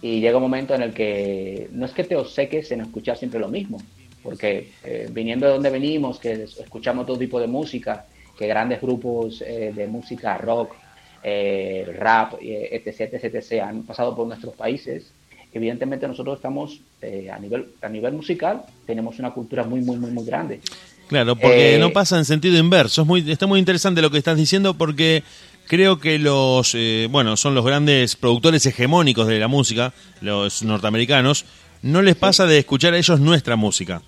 [0.00, 3.40] Y llega un momento en el que no es que te obseques en escuchar siempre
[3.40, 3.90] lo mismo,
[4.22, 4.74] porque
[5.10, 10.38] viniendo de donde venimos, que escuchamos todo tipo de música, que grandes grupos de música
[10.38, 10.83] rock,
[11.24, 15.10] eh, rap, eh, etc, etc, etc, han pasado por nuestros países,
[15.52, 20.10] evidentemente nosotros estamos eh, a, nivel, a nivel musical, tenemos una cultura muy, muy, muy,
[20.10, 20.60] muy grande.
[21.08, 23.02] Claro, porque Eh, no pasa en sentido inverso.
[23.02, 25.22] Es muy, está muy interesante lo que estás diciendo porque
[25.68, 31.44] creo que los, eh, bueno, son los grandes productores hegemónicos de la música, los norteamericanos,
[31.82, 34.00] no les pasa de escuchar a ellos nuestra música.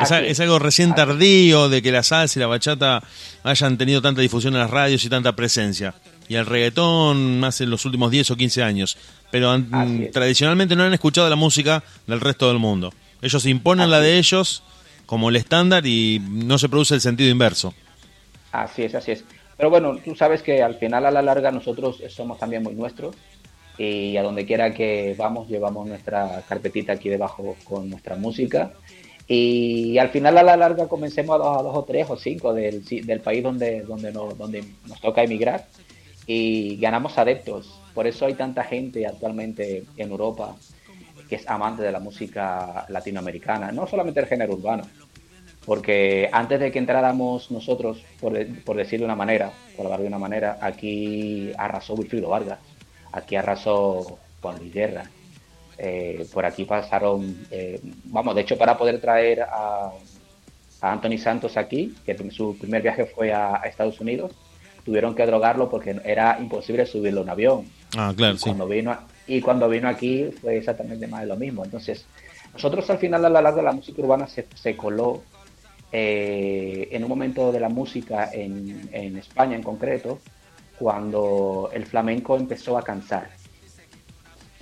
[0.00, 0.32] Es, a- es.
[0.32, 3.02] es algo recién tardío de que la salsa y la bachata
[3.44, 5.94] hayan tenido tanta difusión en las radios y tanta presencia.
[6.28, 8.96] Y el reggaetón más en los últimos 10 o 15 años.
[9.30, 12.92] Pero han- Así tradicionalmente no han escuchado la música del resto del mundo.
[13.22, 14.62] Ellos imponen la de ellos
[15.06, 17.74] como el estándar y no se produce el sentido inverso.
[18.52, 19.24] Así es, así es.
[19.56, 23.14] Pero bueno, tú sabes que al final, a la larga, nosotros somos también muy nuestros
[23.78, 28.72] y a donde quiera que vamos, llevamos nuestra carpetita aquí debajo con nuestra música.
[29.26, 32.52] Y al final, a la larga, comencemos a dos, a dos o tres o cinco
[32.52, 35.66] del, del país donde, donde, nos, donde nos toca emigrar
[36.26, 37.80] y ganamos adeptos.
[37.94, 40.56] Por eso hay tanta gente actualmente en Europa
[41.28, 44.84] que es amante de la música latinoamericana, no solamente el género urbano,
[45.64, 50.08] porque antes de que entráramos nosotros, por, por decir de una manera, por hablar de
[50.08, 52.58] una manera, aquí arrasó Wilfrido Vargas,
[53.12, 55.04] aquí arrasó Juan Luis Guerra,
[55.78, 59.92] eh, por aquí pasaron, eh, vamos, de hecho para poder traer a,
[60.80, 64.32] Anthony Santos aquí, que su primer viaje fue a Estados Unidos,
[64.84, 67.64] tuvieron que drogarlo porque era imposible subirlo en avión.
[67.96, 68.44] Ah, claro, sí.
[68.44, 71.64] Cuando vino, a- y cuando vino aquí fue exactamente más de lo mismo.
[71.64, 72.04] Entonces,
[72.52, 75.22] nosotros al final, a la larga, la música urbana se, se coló
[75.92, 80.18] eh, en un momento de la música en, en España en concreto,
[80.78, 83.30] cuando el flamenco empezó a cansar.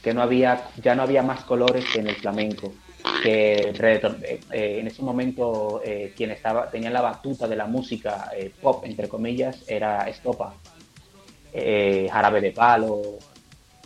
[0.02, 2.72] Que no había, ya no había más colores que en el flamenco.
[3.20, 7.66] Que el eh, eh, en ese momento eh, quien estaba, tenía la batuta de la
[7.66, 10.54] música eh, pop, entre comillas, era Estopa
[11.52, 13.18] Jarabe de Palo,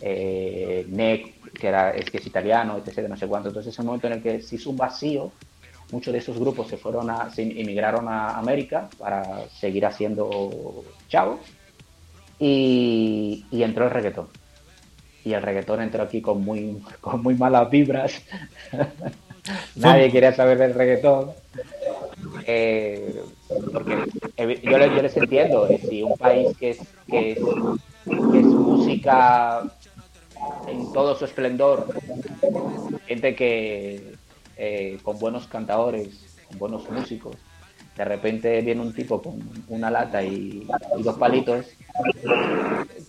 [0.01, 3.07] eh, Nec, que, era, es, que es italiano, etc.
[3.07, 3.49] No sé cuánto.
[3.49, 5.31] Entonces, es un momento en el que se hizo un vacío.
[5.91, 11.39] Muchos de esos grupos se fueron a, se emigraron a América para seguir haciendo chavos.
[12.39, 14.27] Y, y entró el reggaetón.
[15.27, 18.21] Y el reggaetón entró aquí con muy, con muy malas vibras.
[19.75, 21.31] Nadie quería saber del reggaetón.
[22.45, 23.21] Eh,
[23.73, 23.97] porque
[24.63, 28.45] yo, les- yo les entiendo, eh, si un país que es, que es, que es
[28.45, 29.63] música
[30.67, 31.87] en todo su esplendor,
[33.05, 34.13] gente que
[34.55, 36.07] eh, con buenos cantadores,
[36.47, 37.35] con buenos músicos,
[37.97, 40.65] de repente viene un tipo con una lata y,
[40.97, 41.65] y dos palitos,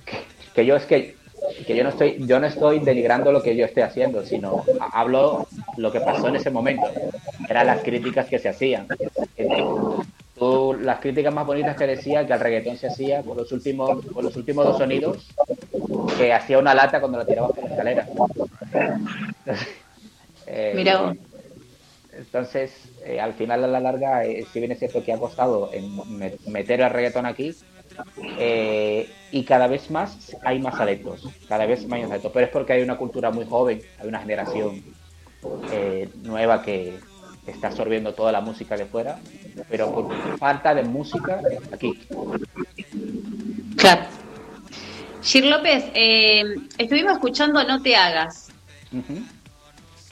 [0.04, 0.18] que,
[0.54, 1.17] que yo es que
[1.66, 5.00] que yo no estoy yo no estoy denigrando lo que yo esté haciendo sino ha-
[5.00, 6.88] hablo lo que pasó en ese momento.
[7.48, 8.87] Eran las críticas que se hacían.
[10.34, 14.04] Tú- las críticas más bonitas que decía que el reggaetón se hacía por los últimos
[14.12, 15.28] por los últimos dos sonidos
[16.18, 18.06] que hacía una lata cuando la tirabas por la escalera.
[20.46, 21.12] Eh, Mira.
[22.12, 22.72] entonces,
[23.04, 25.70] eh, al final, a la larga, eh, si bien es cierto que ha costado
[26.46, 27.54] meter el reggaetón aquí,
[28.38, 32.72] eh, y cada vez más hay más adeptos, cada vez más adeptos, pero es porque
[32.74, 34.82] hay una cultura muy joven, hay una generación
[35.70, 37.01] eh, nueva que
[37.46, 39.18] está absorbiendo toda la música de fuera,
[39.68, 41.40] pero por falta de música
[41.72, 41.99] aquí.
[43.76, 44.03] Claro.
[45.22, 46.42] Gir López, eh,
[46.78, 48.51] estuvimos escuchando No te hagas.
[48.92, 49.14] Ujú.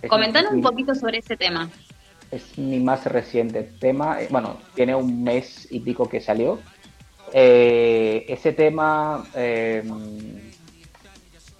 [0.02, 1.70] Es Comentanos mi- un poquito sobre ese tema.
[2.30, 4.20] Es mi más reciente tema.
[4.20, 6.58] eh, Bueno, tiene un mes y pico que salió.
[7.38, 9.82] Eh, ese tema eh,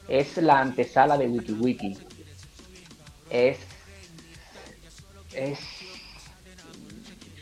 [0.09, 1.99] es la antesala de WikiWiki.
[3.29, 3.59] Es,
[5.35, 5.59] es,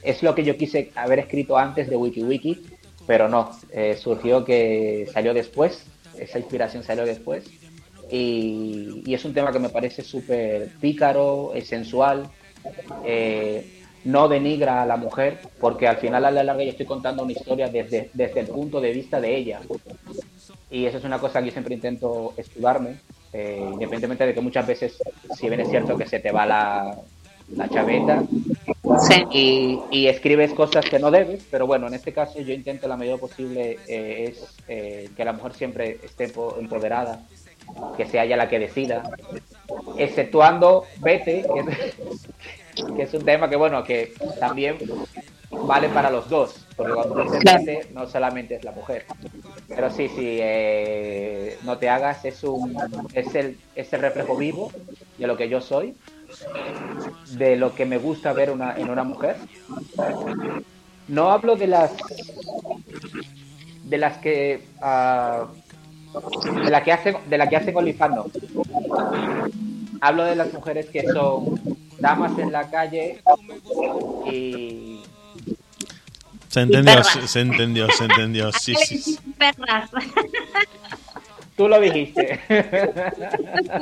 [0.03, 2.67] es lo que yo quise haber escrito antes de WikiWiki,
[3.07, 3.57] pero no.
[3.71, 5.87] eh, surgió que salió después.
[6.19, 7.45] Esa inspiración salió después.
[8.11, 12.29] Y, y es un tema que me parece súper pícaro, es sensual,
[13.07, 17.23] eh, no denigra a la mujer, porque al final a la larga yo estoy contando
[17.23, 19.61] una historia desde, desde el punto de vista de ella.
[20.71, 22.97] Y eso es una cosa que yo siempre intento esquivarme,
[23.33, 24.99] eh, independientemente de que muchas veces,
[25.39, 26.97] si bien es cierto que se te va la,
[27.57, 28.23] la chaveta
[29.09, 29.25] Sí.
[29.31, 32.99] y, y escribes cosas que no debes, pero bueno, en este caso yo intento la
[32.99, 37.23] medida posible eh, es eh, que la mujer siempre esté po- empoderada
[37.97, 39.03] que sea ella la que decida,
[39.97, 42.29] exceptuando Vete, que es,
[42.97, 44.79] que es un tema que, bueno, que también
[45.51, 47.65] vale para los dos, porque cuando Claro.
[47.65, 49.07] Vete no solamente es la mujer.
[49.69, 52.77] Pero sí, sí, eh, no te hagas, es, un,
[53.15, 54.71] es, el, es el reflejo vivo
[55.19, 55.95] de lo que yo soy,
[57.33, 59.37] de lo que me gusta ver una, en una mujer.
[61.09, 61.93] No hablo de las
[63.85, 65.47] de las que ah,
[66.65, 68.27] de la que hacen de la que hacen OnlyFans no.
[70.01, 71.61] Hablo de las mujeres que son
[72.05, 73.23] damas en la calle
[74.31, 75.01] y
[76.49, 78.53] Se entendió, se, se entendió, se entendió.
[78.53, 79.91] Sí, sí, perras.
[81.57, 82.41] tú lo dijiste.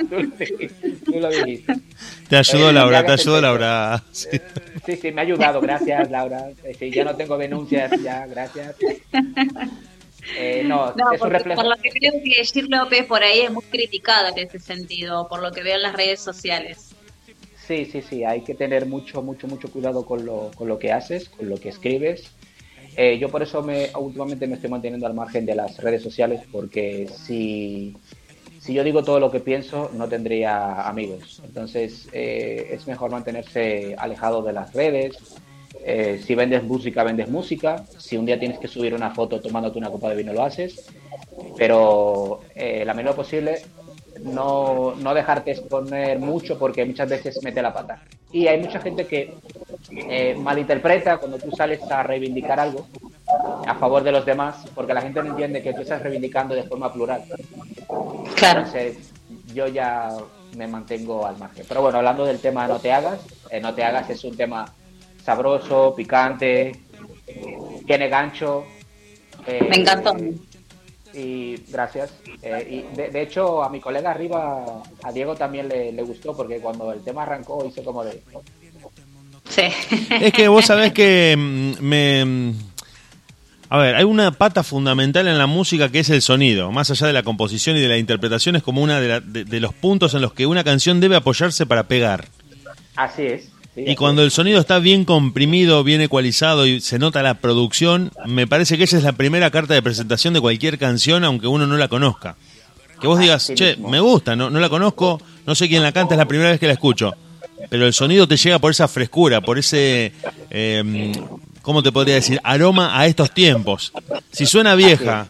[0.09, 0.91] tú, lo dijiste.
[1.05, 1.75] Tú lo dijiste.
[2.29, 4.03] Te ayudó Eh, Laura, te ayudó Laura.
[4.13, 4.29] Sí.
[4.87, 6.51] Sí, sí, me ha ayudado, gracias Laura.
[6.79, 8.77] Sí, ya no tengo denuncias, ya, gracias.
[10.39, 11.61] Eh, no, No, es un porque reflejo.
[11.61, 15.27] por lo que creo que Gir López por ahí es muy criticada en ese sentido,
[15.29, 16.92] por lo que veo en las redes sociales.
[17.67, 20.93] Sí, sí, sí, hay que tener mucho, mucho, mucho cuidado con lo, con lo que
[20.93, 22.33] haces, con lo que escribes.
[22.97, 26.43] Eh, yo por eso me, últimamente me estoy manteniendo al margen de las redes sociales
[26.51, 27.97] porque si,
[28.61, 31.41] si yo digo todo lo que pienso no tendría amigos.
[31.45, 35.17] Entonces eh, es mejor mantenerse alejado de las redes.
[35.85, 37.85] Eh, si vendes música, vendes música.
[37.97, 40.91] Si un día tienes que subir una foto tomándote una copa de vino, lo haces.
[41.57, 43.63] Pero la menor posible
[44.23, 48.03] no, no dejarte exponer mucho porque muchas veces mete la pata.
[48.31, 49.35] Y hay mucha gente que
[49.91, 52.87] eh, malinterpreta cuando tú sales a reivindicar algo
[53.67, 56.63] a favor de los demás, porque la gente no entiende que tú estás reivindicando de
[56.65, 57.23] forma plural.
[58.37, 58.61] Claro.
[58.61, 59.13] Entonces,
[59.55, 60.09] yo ya
[60.57, 61.65] me mantengo al margen.
[61.69, 63.21] Pero bueno, hablando del tema No te hagas,
[63.51, 64.67] eh, No te hagas es un tema
[65.25, 66.73] sabroso, picante,
[67.87, 68.65] tiene gancho.
[69.47, 70.15] eh, Me encantó.
[71.15, 72.13] Y gracias.
[72.43, 76.37] Eh, y de, de hecho, a mi colega arriba, a Diego también le, le gustó,
[76.37, 78.23] porque cuando el tema arrancó hizo como de...
[79.49, 79.63] Sí.
[80.21, 82.25] Es que vos sabés que mm, me...
[82.25, 82.55] mm,
[83.69, 86.71] A ver, hay una pata fundamental en la música que es el sonido.
[86.73, 89.45] Más allá de la composición y de la interpretación, es como uno de, la- de-
[89.45, 92.27] de los puntos en los que una canción debe apoyarse para pegar.
[92.97, 93.49] Así es.
[93.75, 98.47] Y cuando el sonido está bien comprimido, bien ecualizado y se nota la producción, me
[98.47, 101.79] parece que esa es la primera carta de presentación de cualquier canción, aunque uno no
[101.79, 102.37] la conozca.
[103.01, 105.93] Que vos digas, Así che, me gusta, no, no la conozco, no sé quién la
[105.93, 107.15] canta, es la primera vez que la escucho.
[107.71, 110.13] Pero el sonido te llega por esa frescura, por ese,
[110.51, 111.13] eh,
[111.63, 112.41] ¿cómo te podría decir?
[112.45, 113.93] Aroma a estos tiempos.
[114.33, 115.29] Si suena vieja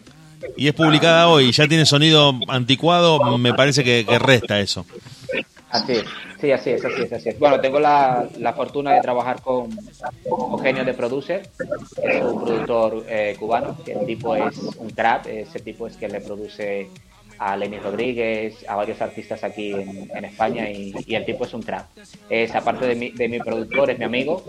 [0.56, 4.84] y es publicada hoy y ya tiene sonido anticuado, me parece que, que resta eso.
[5.72, 6.04] Así es,
[6.38, 7.38] sí, así es, así es, así es.
[7.38, 9.70] Bueno, tengo la, la fortuna de trabajar con
[10.26, 11.48] Eugenio de Producer,
[11.96, 15.96] que es un productor eh, cubano, que el tipo es un trap, ese tipo es
[15.96, 16.90] que le produce
[17.38, 21.54] a Lenny Rodríguez, a varios artistas aquí en, en España y, y el tipo es
[21.54, 21.86] un trap.
[22.28, 24.44] Es aparte de mi, de mi productor, es mi amigo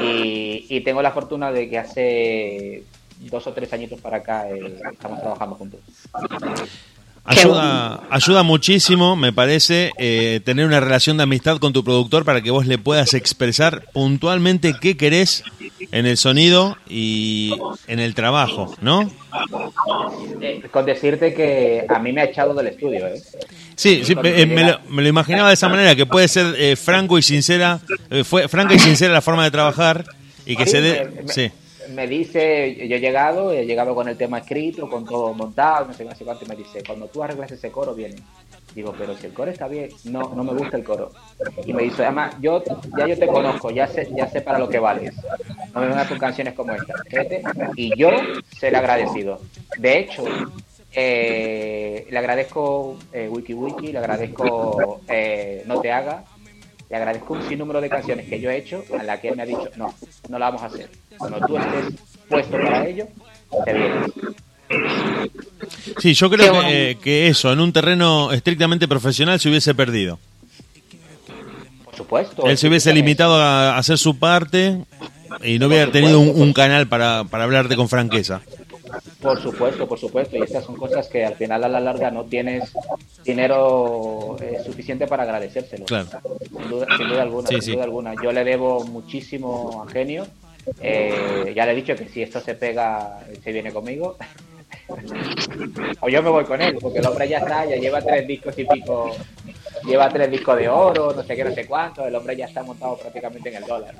[0.00, 2.82] y, y tengo la fortuna de que hace
[3.20, 5.80] dos o tres añitos para acá eh, estamos trabajando juntos.
[7.24, 12.40] Ayuda, ayuda muchísimo, me parece, eh, tener una relación de amistad con tu productor para
[12.42, 15.44] que vos le puedas expresar puntualmente qué querés
[15.92, 17.54] en el sonido y
[17.86, 19.08] en el trabajo, ¿no?
[20.72, 23.22] Con decirte que a mí me ha echado del estudio, ¿eh?
[23.76, 26.54] Sí, sí, me, eh, me lo, me lo imaginaba de esa manera, que puede ser
[26.58, 30.04] eh, franco y sincera, eh, fue franca y sincera la forma de trabajar
[30.44, 31.04] y que Sí, se dé...
[31.14, 31.50] me- me- Sí.
[31.94, 35.92] Me dice, yo he llegado, he llegado con el tema escrito, con todo montado, no
[35.92, 38.16] sé, qué, cuánto, y me dice, cuando tú arreglas ese coro, viene.
[38.74, 41.12] Digo, pero si el coro está bien, no, no me gusta el coro.
[41.66, 42.62] Y me dice, además, yo,
[42.96, 45.14] ya yo te conozco, ya sé, ya sé para lo que vales.
[45.74, 46.94] No me vengas con canciones como esta.
[47.76, 48.10] Y yo
[48.56, 49.40] se le agradecido.
[49.76, 50.24] De hecho,
[50.94, 56.24] eh, le agradezco eh, Wiki Wiki, le agradezco eh, No Te Haga,
[56.92, 59.44] le agradezco un sinnúmero de canciones que yo he hecho a la que él me
[59.44, 59.94] ha dicho, no,
[60.28, 60.90] no la vamos a hacer.
[61.16, 61.94] Cuando tú estés
[62.28, 63.06] puesto para ello,
[63.64, 64.10] te vienes.
[65.98, 70.18] Sí, yo creo que, eh, eso, en un terreno estrictamente profesional, se hubiese perdido.
[71.86, 72.46] Por supuesto.
[72.46, 74.84] Él se hubiese limitado a hacer su parte
[75.42, 78.42] y no hubiera tenido un, un canal para, para hablarte con franqueza.
[79.22, 80.36] Por supuesto, por supuesto.
[80.36, 82.72] Y estas son cosas que al final a la larga no tienes
[83.24, 85.84] dinero eh, suficiente para agradecérselo.
[85.86, 86.08] Claro.
[86.48, 87.72] Sin duda, sin duda alguna, Sí, sin sí.
[87.72, 88.14] duda alguna.
[88.22, 90.26] Yo le debo muchísimo a Genio.
[90.80, 94.16] Eh, ya le he dicho que si esto se pega, se viene conmigo.
[96.00, 98.58] o yo me voy con él, porque el hombre ya está, ya lleva tres discos
[98.58, 99.10] y pico,
[99.84, 102.62] lleva tres discos de oro, no sé qué, no sé cuánto, el hombre ya está
[102.62, 103.94] montado prácticamente en el dólar.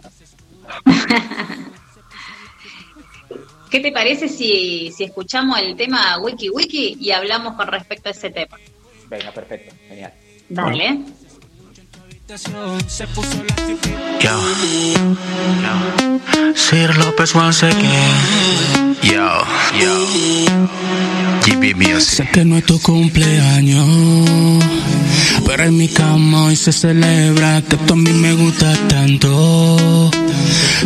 [3.73, 8.13] ¿Qué te parece si, si escuchamos el tema Wiki Wiki y hablamos con respecto a
[8.13, 8.59] ese tema?
[9.09, 10.13] Venga, perfecto, genial.
[10.51, 10.99] Dale.
[14.21, 14.37] Yo, yo.
[16.55, 18.95] Sir López once again.
[19.03, 19.43] Yo,
[19.81, 20.07] yo.
[21.47, 22.01] GB Music.
[22.01, 23.87] Sé que no es tu cumpleaños,
[25.53, 30.11] pero en mi cama hoy se celebra que tú a mí me gusta tanto.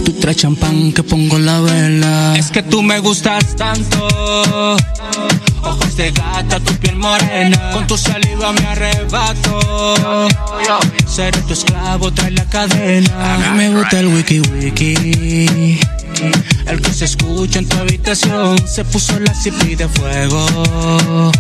[0.04, 2.34] Tú traes champán que pongo la vela.
[2.36, 4.08] Es que tú me gustas tanto.
[5.62, 7.70] Ojos de gata, tu piel morena.
[7.70, 10.26] Con tu saliva me arrebato.
[11.06, 13.34] Seré tu esclavo, trae la cadena.
[13.34, 15.78] A mí me gusta el wiki wiki.
[16.66, 21.32] El que se escucha en tu habitación se puso la cipi de fuego.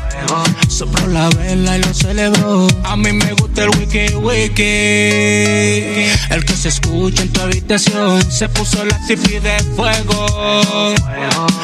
[0.68, 2.68] Sopró la vela y lo celebró.
[2.84, 4.62] A mí me gusta el wiki wiki.
[6.30, 10.94] El que se escucha en tu habitación se puso la cipi de fuego.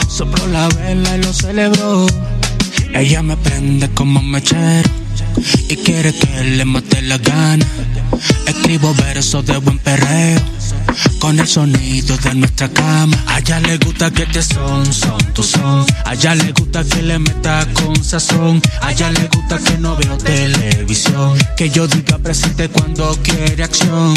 [0.09, 2.07] Sopró la vela y lo celebró.
[2.95, 4.91] Ella me prende como mechero
[5.69, 7.67] y quiere que le mate la gana.
[8.47, 10.41] Escribo versos de buen perreo
[11.19, 13.17] con el sonido de nuestra cama.
[13.27, 15.87] A le gusta que te son, son tu son.
[16.05, 18.61] A le gusta que le meta con sazón.
[18.81, 21.39] A le gusta que no veo televisión.
[21.57, 24.15] Que yo diga presente cuando quiere acción.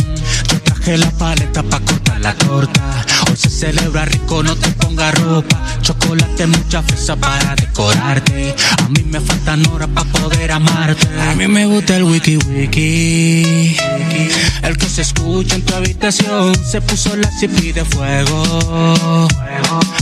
[0.86, 3.05] Traje la paleta pa' cortar la torta.
[3.27, 5.59] Hoy se celebra rico, no te ponga ropa.
[5.81, 8.55] Chocolate, mucha fresa para decorarte.
[8.77, 11.07] A mí me faltan horas para poder amarte.
[11.19, 13.75] A mí me gusta el wiki wiki.
[14.61, 19.27] El que se escucha en tu habitación se puso la cipi de fuego.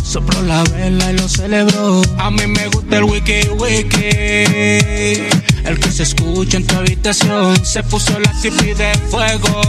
[0.03, 2.01] Sopró la vela y lo celebró.
[2.17, 5.52] A mí me gusta el wiki wiki.
[5.65, 9.61] El que se escucha en tu habitación se puso la cipi de fuego.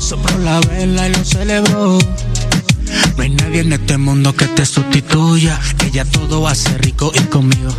[0.00, 1.98] Sopró la vela y lo celebró.
[3.16, 5.58] No hay nadie en este mundo que te sustituya.
[5.84, 7.74] Ella todo hace rico y conmigo.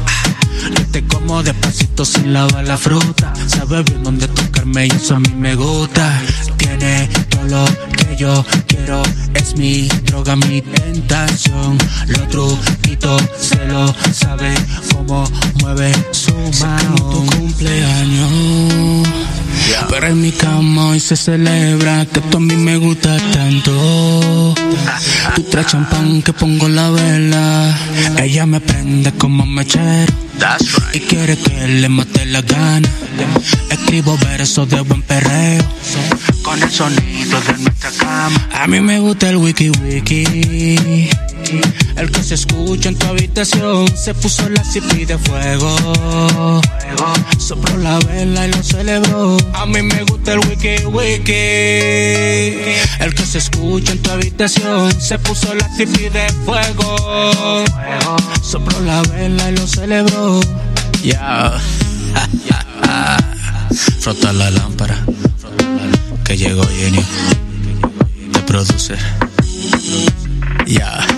[0.76, 3.34] Yo te como despacito sin lavar la fruta.
[3.47, 6.22] Sabe bien dónde tocarme y eso a mí me gusta.
[6.57, 9.03] Tiene todo lo que yo quiero.
[9.34, 11.78] Es mi droga, mi tentación.
[12.07, 14.53] Lo truquito se lo sabe
[14.91, 15.30] cómo
[15.61, 16.95] mueve su mano.
[16.95, 19.07] tu cumpleaños.
[19.89, 24.55] Pero en mi cama hoy se celebra que tú a mí me gusta tanto.
[25.35, 27.77] Tú traes champán que pongo la vela.
[28.17, 30.13] Ella me prende como mechero.
[30.93, 32.89] Y quiere que le mate la gana.
[33.69, 35.63] Escribo versos de buen perreo.
[36.43, 38.49] Con el sonido de nuestra cama.
[38.53, 41.09] A mí me gusta el wiki wiki.
[41.95, 46.61] El que se escucha en tu habitación se puso la cipi de fuego.
[47.37, 49.37] Sopró la vela y lo celebró.
[49.53, 51.31] A mí me gusta el wiki wiki.
[52.99, 57.63] El que se escucha en tu habitación se puso la cipi de fuego.
[58.41, 60.39] Sopró la vela y lo celebró.
[61.03, 61.53] Ya.
[63.99, 64.97] Frota la lámpara.
[66.25, 67.03] Que llegó Jenny.
[68.33, 68.99] De producer.
[70.65, 71.16] Yeah.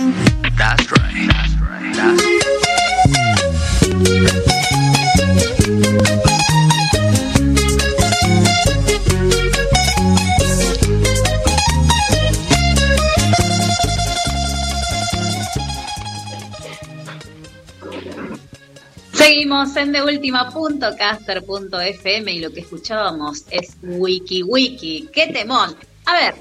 [19.12, 25.08] Seguimos en deultima.caster.fm y lo que escuchábamos es Wiki Wiki.
[25.12, 25.76] ¡Qué temón!
[26.06, 26.34] A ver,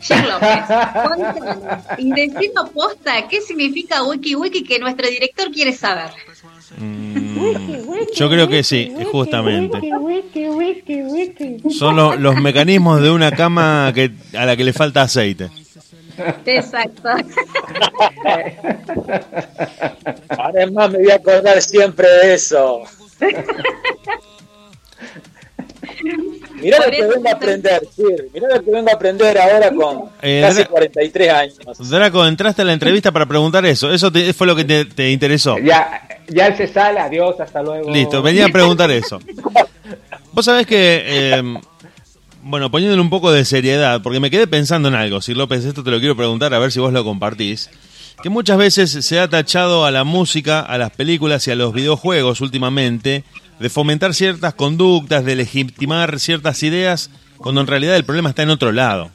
[0.00, 0.64] Jack López,
[1.08, 6.10] contanos y decimos posta qué significa Wiki Wiki que nuestro director quiere saber.
[8.14, 9.78] Yo creo que sí, justamente.
[11.70, 15.50] Son lo- los mecanismos de una cama que, a la que le falta aceite.
[16.46, 17.08] Exacto.
[20.38, 22.82] Además me voy a acordar siempre de eso.
[26.62, 28.28] Mirá lo que vengo a aprender, Sir.
[28.34, 31.56] Mirá lo que vengo a aprender ahora con Eh, casi Dra- 43 años.
[31.90, 33.92] Draco, entraste a la entrevista para preguntar eso.
[33.92, 35.56] Eso te- fue lo que te, te interesó.
[35.58, 37.90] Ya, ya él se sale, adiós, hasta luego.
[37.90, 39.20] Listo, venía a preguntar eso.
[40.32, 41.42] Vos sabés que, eh,
[42.42, 45.82] bueno, poniéndole un poco de seriedad, porque me quedé pensando en algo, Sir López, esto
[45.82, 47.68] te lo quiero preguntar a ver si vos lo compartís,
[48.22, 51.72] que muchas veces se ha tachado a la música, a las películas y a los
[51.72, 53.24] videojuegos últimamente
[53.60, 58.50] de fomentar ciertas conductas, de legitimar ciertas ideas, cuando en realidad el problema está en
[58.50, 59.10] otro lado.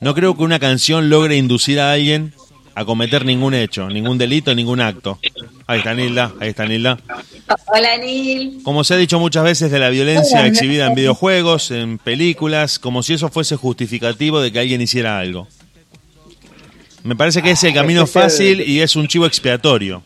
[0.00, 2.32] No creo que una canción logre inducir a alguien
[2.74, 5.18] a cometer ningún hecho, ningún delito, ningún acto.
[5.66, 6.98] Ahí está Nilda, ahí está Nilda.
[7.66, 8.60] Hola, Neil.
[8.62, 13.02] Como se ha dicho muchas veces de la violencia exhibida en videojuegos, en películas, como
[13.02, 15.48] si eso fuese justificativo de que alguien hiciera algo.
[17.02, 20.02] Me parece que es el camino es el- fácil y es un chivo expiatorio.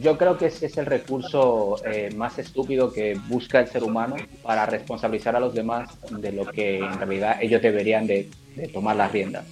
[0.00, 4.16] Yo creo que ese es el recurso eh, más estúpido que busca el ser humano
[4.42, 8.96] para responsabilizar a los demás de lo que en realidad ellos deberían de, de tomar
[8.96, 9.44] las riendas.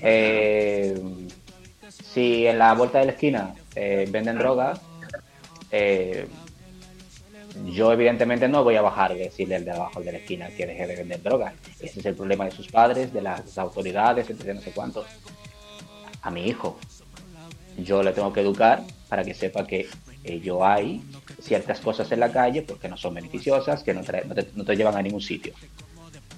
[0.00, 0.94] Eh,
[1.88, 4.80] si en la vuelta de la esquina eh, venden drogas,
[5.70, 6.26] eh,
[7.66, 10.66] yo evidentemente no voy a bajar y decirle al de abajo de la esquina que
[10.66, 11.54] deje de vender drogas.
[11.80, 14.54] Ese es el problema de sus padres, de las autoridades, etc.
[14.54, 15.04] no sé cuánto.
[16.22, 16.78] A mi hijo,
[17.78, 18.82] yo le tengo que educar
[19.14, 19.86] para que sepa que
[20.24, 21.00] eh, hay
[21.40, 24.64] ciertas cosas en la calle porque no son beneficiosas, que no, trae- no te, no
[24.64, 25.54] te llevan a ningún sitio.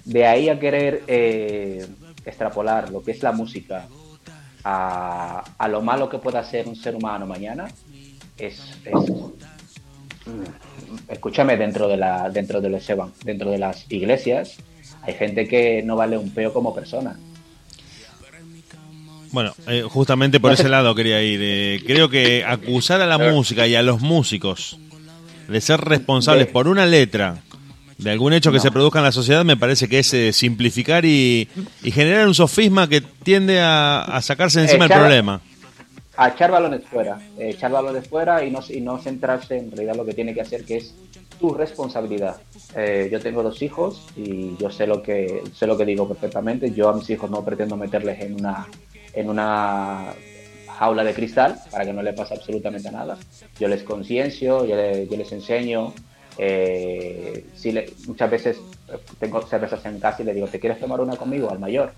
[0.05, 1.87] De ahí a querer eh,
[2.23, 3.87] extrapolar lo que es la música
[4.63, 7.67] a, a lo malo que pueda ser un ser humano mañana,
[8.37, 9.09] es, es-
[10.27, 12.85] mm, escúchame, dentro de la, dentro de los
[13.23, 14.55] dentro de las iglesias,
[15.01, 17.17] hay gente que no vale un peo como persona.
[19.31, 21.39] Bueno, eh, justamente por ese lado quería ir.
[21.43, 24.77] Eh, creo que acusar a la música y a los músicos
[25.47, 27.37] de ser responsables De- por una letra
[27.97, 28.63] de algún hecho que No.
[28.63, 31.47] se produzca en la sociedad me parece que es eh, simplificar y,
[31.83, 35.41] y generar un sofisma que tiende a, a sacarse encima el Echar- problema.
[36.15, 39.95] a echar balones fuera, eh, echar balones fuera y no, y no centrarse en realidad
[39.95, 40.93] lo que tiene que hacer, que es
[41.39, 42.37] tu responsabilidad.
[42.75, 46.71] Eh, yo tengo dos hijos y yo sé lo que sé lo que digo perfectamente.
[46.73, 48.67] Yo a mis hijos no pretendo meterles en una
[49.19, 50.13] en una
[50.67, 53.17] jaula de cristal para que no le pase absolutamente nada.
[53.59, 55.93] Yo les conciencio, yo, le- yo les enseño.
[56.39, 58.57] eh, si le- muchas veces
[58.87, 61.49] eh, tengo cervezas en casa y le digo, ¿te quieres tomar una conmigo?
[61.49, 61.93] Al mayor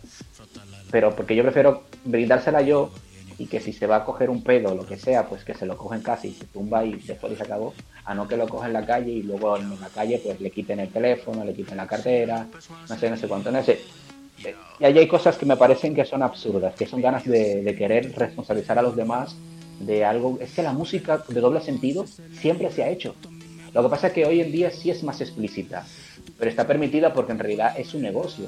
[0.92, 2.90] pero porque yo prefiero brindársela yo
[3.38, 5.54] y que si se va a coger un pedo o lo que sea, pues que
[5.54, 7.74] se lo coge en casa y se tumba y después se acabó,
[8.06, 10.50] a no que lo coja en la calle y luego en la calle pues le
[10.52, 12.48] quiten el teléfono, le quiten la cartera,
[12.90, 13.80] no sé, no sé cuánto, no sé.
[14.46, 17.62] Eh, Y ahí hay cosas que me parecen que son absurdas, que son ganas de,
[17.64, 19.36] de querer responsabilizar a los demás
[19.80, 20.38] de algo.
[20.42, 22.06] Es que la música de doble sentido
[22.40, 23.16] siempre se ha hecho.
[23.74, 25.86] Lo que pasa es que hoy en día sí es más explícita,
[26.38, 28.46] pero está permitida porque en realidad es un negocio.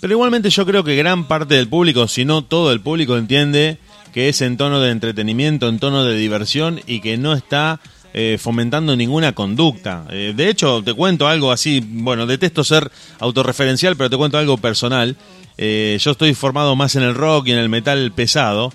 [0.00, 3.78] Pero igualmente yo creo que gran parte del público, si no todo el público, entiende
[4.12, 7.80] que es en tono de entretenimiento, en tono de diversión y que no está
[8.16, 10.04] eh, fomentando ninguna conducta.
[10.08, 14.56] Eh, de hecho, te cuento algo así, bueno, detesto ser autorreferencial, pero te cuento algo
[14.56, 15.16] personal.
[15.58, 18.72] Eh, yo estoy formado más en el rock y en el metal pesado.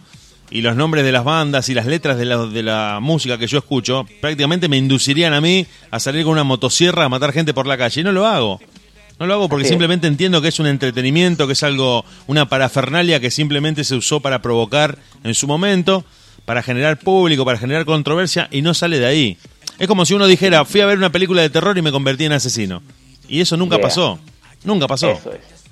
[0.51, 3.47] Y los nombres de las bandas y las letras de la, de la música que
[3.47, 7.53] yo escucho prácticamente me inducirían a mí a salir con una motosierra a matar gente
[7.53, 8.01] por la calle.
[8.01, 8.59] Y no lo hago.
[9.19, 9.71] No lo hago porque Así es.
[9.71, 14.19] simplemente entiendo que es un entretenimiento, que es algo, una parafernalia que simplemente se usó
[14.19, 16.03] para provocar en su momento,
[16.49, 19.37] para generar público, para generar controversia y no sale de ahí.
[19.77, 22.25] Es como si uno dijera, fui a ver una película de terror y me convertí
[22.25, 22.81] en asesino.
[23.27, 23.83] Y eso nunca Yeah.
[23.83, 24.19] pasó.
[24.63, 25.11] Nunca pasó.
[25.11, 25.19] Es.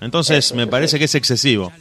[0.01, 1.73] Entonces Eso me es, parece que es excesivo.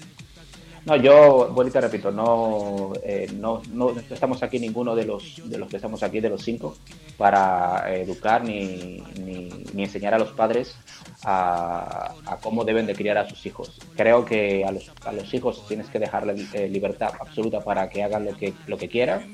[0.87, 5.43] No, yo, bueno, y te repito, no, eh, no, no estamos aquí ninguno de los,
[5.45, 6.77] de los que estamos aquí, de los cinco,
[7.19, 10.77] para educar ni, ni, ni enseñar a los padres
[11.25, 13.81] a, a cómo deben de criar a sus hijos.
[13.97, 18.05] Creo que a los, a los hijos tienes que dejarle eh, libertad absoluta para que
[18.05, 19.33] hagan lo que, lo que quieran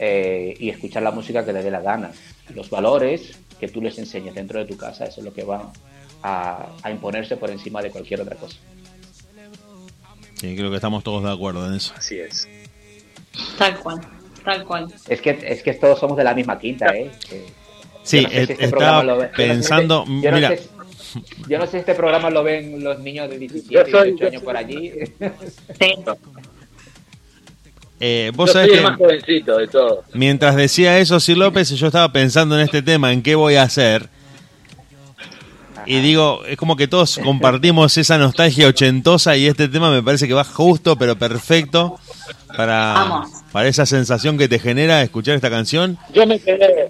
[0.00, 2.10] eh, y escuchar la música que les dé la gana.
[2.52, 5.70] Los valores que tú les enseñes dentro de tu casa, eso es lo que va
[6.24, 8.58] a, a imponerse por encima de cualquier otra cosa.
[10.40, 11.92] Sí, creo que estamos todos de acuerdo en eso.
[11.96, 12.48] Así es.
[13.58, 14.00] Tal cual,
[14.44, 14.86] tal cual.
[15.08, 17.10] Es que, es que todos somos de la misma quinta, ¿eh?
[18.02, 19.48] Sí, yo no sé eh, si este estaba programa lo ve- yo no sé si
[19.52, 20.68] pensando, este- yo no mira, sé si-
[21.48, 24.26] yo no sé si este programa lo ven los niños de 17, Yo soy- 18
[24.28, 24.92] años por allí.
[25.78, 25.94] Sí.
[28.00, 30.04] eh, vos Yo sabés soy que el más jovencito de todos.
[30.14, 33.62] mientras decía eso Sir López, yo estaba pensando en este tema, en qué voy a
[33.64, 34.08] hacer.
[35.86, 40.26] Y digo, es como que todos compartimos esa nostalgia ochentosa y este tema me parece
[40.28, 41.98] que va justo, pero perfecto
[42.56, 43.30] para, Vamos.
[43.52, 45.98] para esa sensación que te genera escuchar esta canción.
[46.14, 46.88] Yo me quedé,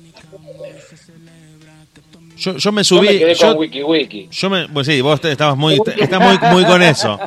[2.36, 4.28] Yo, yo me yo me subí, quedé yo, con Wiki Wiki.
[4.30, 7.18] yo me, pues sí, vos te- estabas muy, estás muy, muy con eso,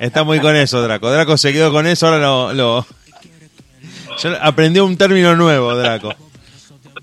[0.00, 1.10] está muy con eso, Draco.
[1.10, 2.86] Draco se quedó con eso, ahora lo, lo
[4.22, 6.14] yo aprendió un término nuevo, Draco.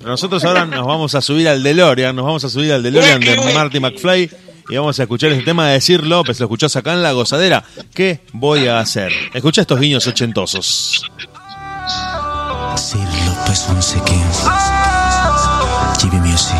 [0.04, 3.54] Nosotros ahora nos vamos a subir al DeLorean, nos vamos a subir al DeLorean de
[3.54, 4.30] Marty McFly
[4.70, 7.64] y vamos a escuchar este tema de decir López, lo escuchás acá en la gozadera.
[7.94, 9.12] ¿Qué voy a hacer?
[9.34, 11.04] Escucha estos guiños ochentosos.
[12.78, 14.50] Sir López 1115
[16.02, 16.56] GB Music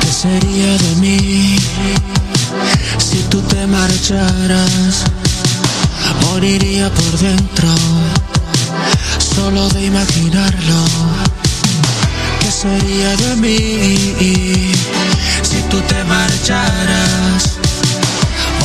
[0.00, 1.58] ¿Qué sería de mí
[2.98, 5.04] si tú te marcharas?
[6.22, 7.68] Moriría por dentro
[9.46, 10.84] Solo de imaginarlo
[12.40, 14.72] ¿Qué sería de mí
[15.40, 17.52] si tú te marcharas?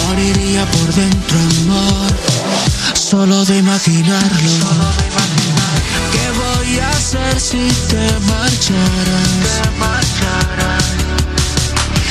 [0.04, 2.12] Moriría por dentro, amor
[2.96, 4.50] Solo de imaginarlo.
[6.14, 9.62] ¿Qué voy a hacer si te marcharas?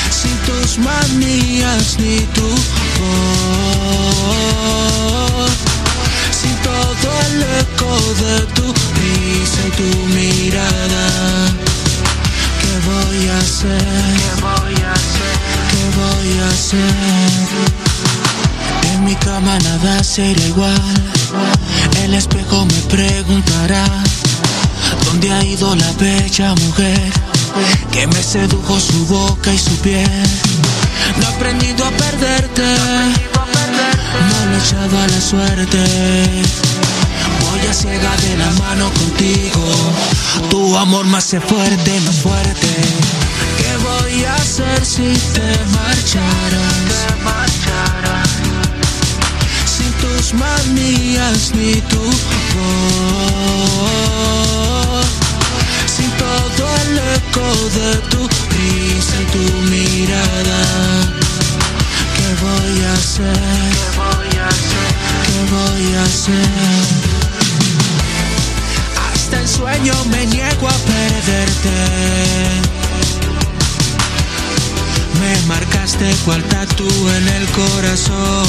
[0.09, 2.47] Sin tus manías ni tu
[3.01, 3.71] voz.
[6.63, 7.91] Todo el eco
[8.23, 11.05] de tu risa y tu mirada.
[12.61, 13.81] ¿Qué voy a hacer?
[14.21, 15.35] ¿Qué voy a hacer?
[15.71, 16.93] ¿Qué voy a hacer?
[18.93, 21.11] En mi cama nada será igual.
[22.03, 23.85] El espejo me preguntará
[25.05, 27.11] dónde ha ido la bella mujer
[27.91, 30.09] que me sedujo su boca y su piel.
[31.17, 32.63] No he aprendido a perderte,
[34.19, 35.83] no lo he echado a la suerte.
[37.41, 39.65] Voy a ciega de la mano contigo.
[40.49, 42.67] Tu amor me hace fuerte, más fuerte.
[43.57, 46.71] ¿Qué voy a hacer si te marcharas?
[49.65, 52.11] Sin tus manías ni tu voz.
[55.85, 57.47] Sin todo el eco
[57.77, 60.61] de tu risa y tu mirada.
[62.15, 63.90] ¿Qué voy a hacer?
[65.25, 66.49] ¿Qué voy a hacer?
[69.13, 71.77] Hasta el sueño me niego a perderte.
[75.19, 78.45] Me marcaste cual tatu en el corazón.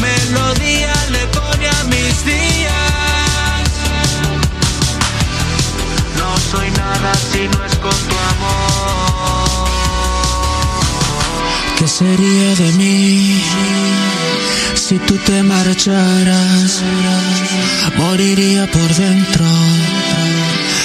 [0.00, 3.68] Melodía le pone a mis días.
[6.18, 9.13] No soy nada si no es con tu amor.
[11.84, 13.42] ¿Qué sería de mí
[14.72, 16.82] si tú te marcharas?
[17.98, 19.44] Moriría por dentro,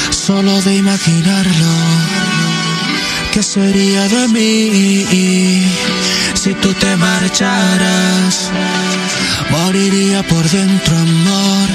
[0.09, 1.73] solo de imaginarlo.
[3.31, 5.63] ¿Qué sería de mí
[6.33, 8.51] si tú te marcharas?
[9.51, 11.69] Moriría por dentro, amor,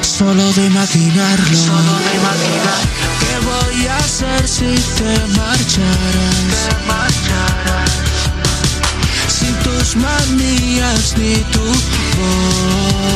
[0.00, 1.58] solo de imaginarlo.
[3.20, 7.09] ¿Qué voy a hacer si te marcharas?
[9.90, 11.64] Tus manías ni tu
[12.16, 13.08] voz.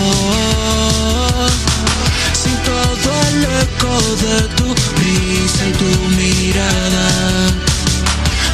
[2.32, 3.94] Sin todo el eco
[4.24, 7.06] de tu risa y tu mirada.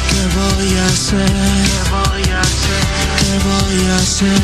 [0.09, 1.33] ¿Qué voy a hacer?
[1.67, 2.83] ¿Qué voy a hacer?
[3.19, 4.41] ¿Qué voy a hacer?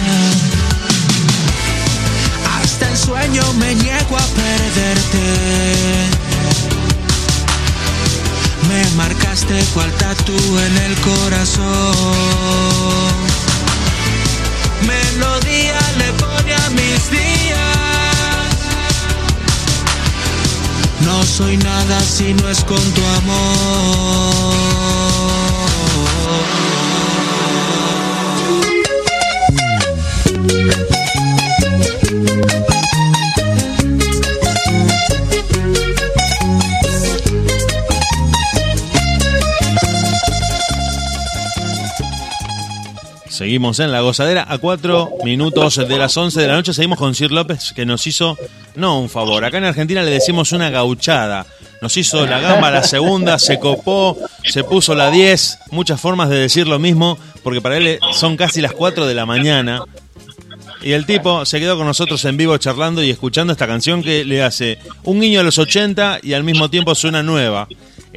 [2.61, 5.25] Hasta el sueño me niego a perderte.
[8.69, 12.37] Me marcaste cual tatu en el corazón.
[15.17, 18.55] Melodía le pone a mis días.
[21.01, 23.01] No soy nada si no es con tu
[43.29, 46.73] Seguimos en la gozadera a cuatro minutos de las 11 de la noche.
[46.73, 48.37] Seguimos con Sir López que nos hizo,
[48.75, 51.45] no un favor, acá en Argentina le decimos una gauchada.
[51.81, 55.59] Nos hizo la gamba la segunda, se copó, se puso la 10.
[55.71, 59.25] Muchas formas de decir lo mismo, porque para él son casi las 4 de la
[59.25, 59.83] mañana.
[60.81, 64.23] Y el tipo se quedó con nosotros en vivo charlando y escuchando esta canción que
[64.23, 67.67] le hace un niño de los 80 y al mismo tiempo suena nueva.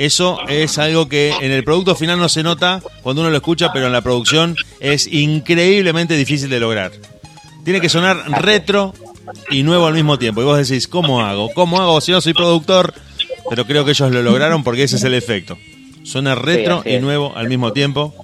[0.00, 3.70] Eso es algo que en el producto final no se nota cuando uno lo escucha,
[3.70, 6.90] pero en la producción es increíblemente difícil de lograr.
[7.66, 8.94] Tiene que sonar retro
[9.50, 10.40] y nuevo al mismo tiempo.
[10.40, 11.50] Y vos decís, ¿cómo hago?
[11.52, 12.94] ¿Cómo hago si no soy productor?
[13.50, 15.58] Pero creo que ellos lo lograron porque ese es el efecto.
[16.02, 18.14] Suena retro y nuevo al mismo tiempo.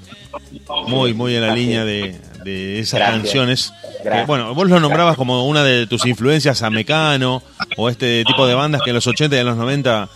[0.88, 3.20] Muy, muy en la Así línea de, de esas Gracias.
[3.20, 3.72] canciones.
[4.02, 7.42] Que, bueno, vos lo nombrabas como una de tus influencias a Mecano
[7.76, 10.08] o este tipo de bandas que en los 80 y en los 90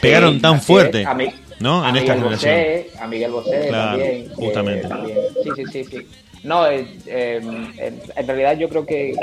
[0.00, 0.64] pegaron Sí, tan es.
[0.64, 1.16] fuerte, A
[1.60, 1.84] ¿no?
[1.84, 2.54] a En esta generación.
[3.00, 4.28] A Miguel Bosé Claro, también.
[4.28, 4.88] que justamente.
[4.88, 6.06] también- Sí, sí, sí, sí.
[6.44, 7.40] No, eh, eh,
[7.78, 9.14] en, realidad yo creo que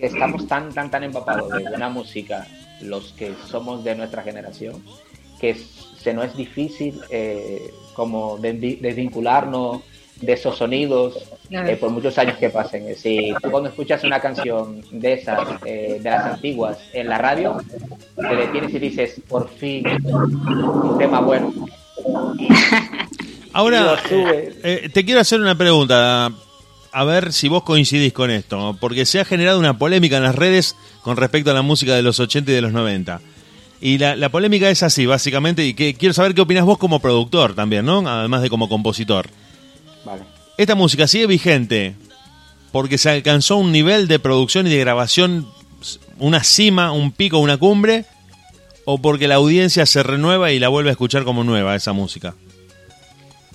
[0.00, 2.46] estamos tan, tan, tan empapados de buena música,
[2.82, 4.82] los que somos de nuestra generación,
[5.40, 9.80] que se nos es difícil eh, como desvi- desvincularnos
[10.20, 12.86] de esos sonidos eh, por muchos años que pasen.
[12.86, 17.56] Decir, tú cuando escuchas una canción de esas, eh, de las antiguas, en la radio,
[18.16, 21.52] te detienes y dices, por fin, un tema bueno.
[23.52, 26.30] Ahora, eh, eh, te quiero hacer una pregunta,
[26.92, 30.34] a ver si vos coincidís con esto, porque se ha generado una polémica en las
[30.34, 33.20] redes con respecto a la música de los 80 y de los 90.
[33.80, 37.00] Y la, la polémica es así, básicamente, y que quiero saber qué opinas vos como
[37.00, 38.06] productor también, ¿no?
[38.06, 39.26] Además de como compositor.
[40.06, 40.22] Vale.
[40.56, 41.96] ¿Esta música sigue vigente
[42.70, 45.48] porque se alcanzó un nivel de producción y de grabación,
[46.18, 48.04] una cima, un pico, una cumbre,
[48.84, 52.34] o porque la audiencia se renueva y la vuelve a escuchar como nueva esa música?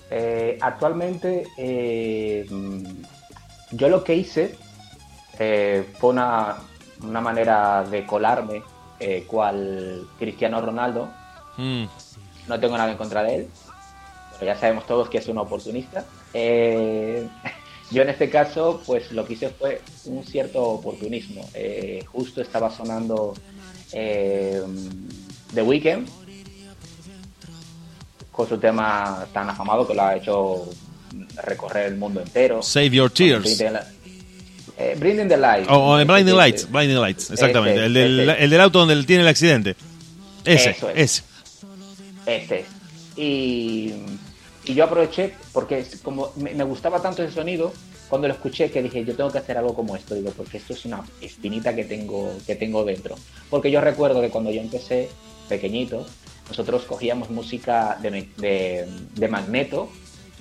[0.10, 2.46] Eh, actualmente, eh,
[3.72, 4.56] yo lo que hice
[5.40, 6.58] eh, fue una,
[7.02, 8.62] una manera de colarme,
[9.26, 11.10] cual Cristiano Ronaldo.
[11.58, 11.86] Mm.
[12.48, 13.48] No tengo nada en contra de él,
[14.34, 16.06] pero ya sabemos todos que es un oportunista.
[16.34, 17.28] Eh,
[17.92, 21.48] yo en este caso, pues lo que hice fue un cierto oportunismo.
[21.54, 23.34] Eh, justo estaba sonando
[23.92, 24.62] eh,
[25.54, 26.08] The Weeknd
[28.32, 30.70] con su tema tan afamado que lo ha hecho
[31.44, 32.62] recorrer el mundo entero.
[32.64, 33.62] Save Your Tears.
[34.78, 35.68] Eh, Bringing the Light.
[35.70, 37.76] O o en Blinding Ese- Lights, Blinding Lights, exactamente.
[37.80, 38.44] Ese, el, del, ese.
[38.44, 39.76] el del auto donde tiene el accidente.
[40.46, 40.78] Ese, es.
[40.96, 41.24] ese.
[42.26, 42.66] Ese es.
[43.18, 43.94] Y,
[44.72, 47.74] y yo aproveché porque como me, gustaba tanto ese sonido
[48.08, 50.16] cuando lo escuché que dije yo tengo que hacer algo como esto.
[50.16, 53.16] Digo porque esto es una espinita que tengo que tengo dentro.
[53.50, 55.10] Porque yo recuerdo que cuando yo empecé
[55.50, 56.06] pequeñito
[56.48, 59.90] nosotros cogíamos música de, de, de magneto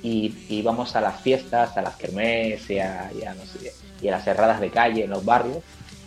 [0.03, 4.71] y íbamos a las fiestas a las kermés y a, y a las cerradas de
[4.71, 5.59] calle en los barrios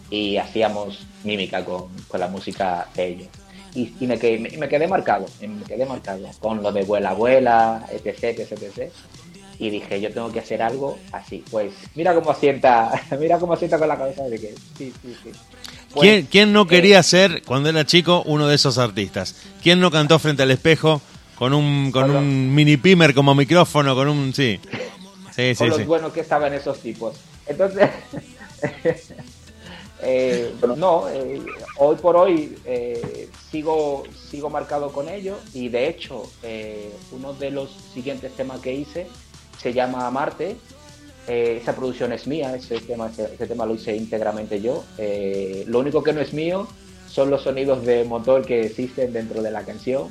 [0.10, 3.43] y hacíamos mímica con, con la música de ellos
[3.76, 7.12] y, y me, quedé, me, me quedé marcado, me quedé marcado con lo de vuela
[7.12, 8.92] abuela, etc, etc, etc.
[9.60, 11.44] Y dije, yo tengo que hacer algo así.
[11.50, 15.32] Pues mira cómo asienta, mira cómo asienta con la cabeza de que sí, sí, sí.
[15.94, 19.36] Pues, ¿Quién, quién no eh, quería ser, cuando era chico, uno de esos artistas?
[19.62, 21.02] ¿Quién no cantó frente al espejo
[21.38, 24.34] con un, con un mini pimer como micrófono, con un...
[24.34, 24.60] Sí,
[25.36, 25.56] sí, sí.
[25.56, 25.84] con los sí.
[25.84, 27.16] buenos que estaban esos tipos.
[27.46, 27.90] Entonces,
[30.02, 31.42] eh, no, eh,
[31.78, 33.23] hoy por hoy eh,
[33.54, 38.74] sigo, sigo marcado con ello y de hecho eh, uno de los siguientes temas que
[38.74, 39.08] hice
[39.62, 40.56] se llama Marte.
[41.28, 44.84] Eh, esa producción es mía, ese tema, ese, ese tema lo hice íntegramente yo.
[44.98, 46.68] Eh, lo único que no es mío
[47.08, 50.10] son los sonidos de motor que existen dentro de la canción,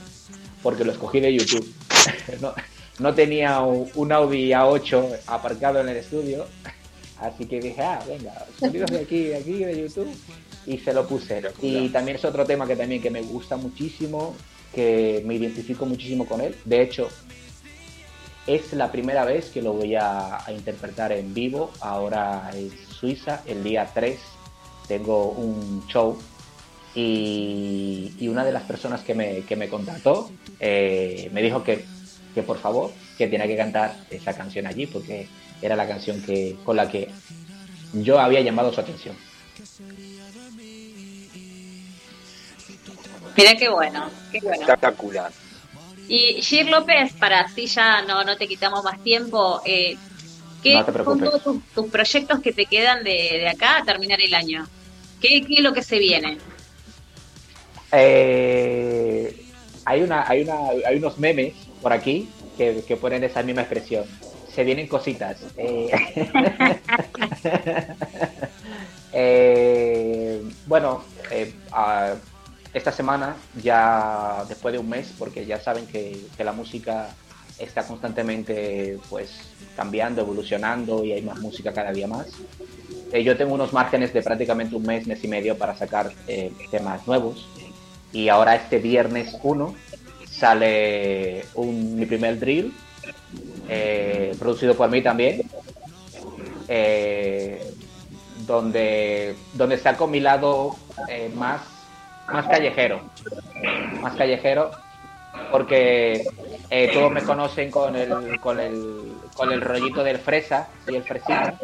[0.62, 1.68] porque los cogí de YouTube.
[2.40, 2.54] no,
[3.00, 6.46] no tenía un, un Audi A8 aparcado en el estudio,
[7.18, 10.14] así que dije, ah, venga, sonidos de aquí, de aquí, de YouTube,
[10.66, 11.42] y se lo puse.
[11.60, 14.34] Y también es otro tema que también que me gusta muchísimo,
[14.74, 16.56] que me identifico muchísimo con él.
[16.64, 17.08] De hecho,
[18.46, 23.42] es la primera vez que lo voy a, a interpretar en vivo, ahora en Suiza,
[23.46, 24.18] el día 3
[24.88, 26.18] tengo un show
[26.94, 31.84] y, y una de las personas que me, que me contactó eh, me dijo que,
[32.34, 35.28] que por favor, que tenía que cantar esa canción allí porque
[35.62, 37.08] era la canción que, con la que
[37.94, 39.16] yo había llamado su atención.
[43.36, 44.62] Mira qué bueno, qué bueno.
[44.62, 45.32] Espectacular.
[46.08, 49.96] Y Gir López, para así ya no, no te quitamos más tiempo, eh,
[50.62, 54.20] ¿qué No son todos tus, tus proyectos que te quedan de, de acá a terminar
[54.20, 54.66] el año?
[55.20, 56.38] ¿Qué, ¿Qué es lo que se viene?
[57.92, 59.44] Eh,
[59.84, 64.04] hay, una, hay, una, hay unos memes por aquí que, que ponen esa misma expresión.
[64.52, 65.38] Se vienen cositas.
[65.56, 65.90] Eh,
[69.12, 72.14] eh, bueno, eh, ah,
[72.74, 77.08] esta semana, ya después de un mes, porque ya saben que, la música
[77.58, 79.30] está constantemente pues
[79.76, 82.28] cambiando, evolucionando y hay más música cada día más.
[83.12, 86.50] Eh, yo tengo unos márgenes de prácticamente un mes, mes y medio para sacar eh,
[86.70, 87.46] temas nuevos.
[88.12, 89.74] Y ahora este viernes 1
[90.28, 92.74] sale un, mi primer drill,
[93.68, 95.42] eh, producido por mí también,
[98.46, 100.74] donde, donde saco mi lado
[101.34, 101.60] más,
[102.26, 103.02] más callejero.
[104.00, 104.70] Más callejero,
[105.50, 106.24] porque
[106.70, 111.02] eh, todos me conocen con el, con el, con el rollito del fresa y el
[111.04, 111.54] fresita,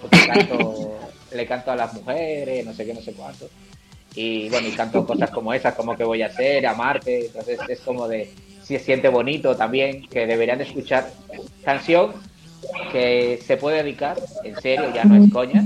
[0.00, 0.98] porque canto-
[1.32, 3.48] le canto a las mujeres, no sé qué, no sé cuánto.
[4.14, 7.80] Y bueno, y canto cosas como esas, como que voy a hacer, amarte, entonces es
[7.80, 8.32] como de,
[8.62, 11.10] si se siente bonito también, que deberían de escuchar
[11.62, 12.14] canción
[12.92, 15.62] que se puede dedicar, en serio, ya no es coña,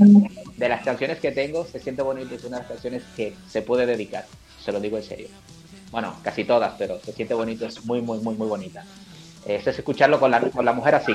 [0.56, 3.62] de las canciones que tengo, se siente bonito, es una de las canciones que se
[3.62, 4.26] puede dedicar,
[4.62, 5.28] se lo digo en serio.
[5.90, 8.84] Bueno, casi todas, pero se siente bonito, es muy, muy, muy, muy bonita.
[9.46, 11.12] Esto es escucharlo con la, con la mujer así.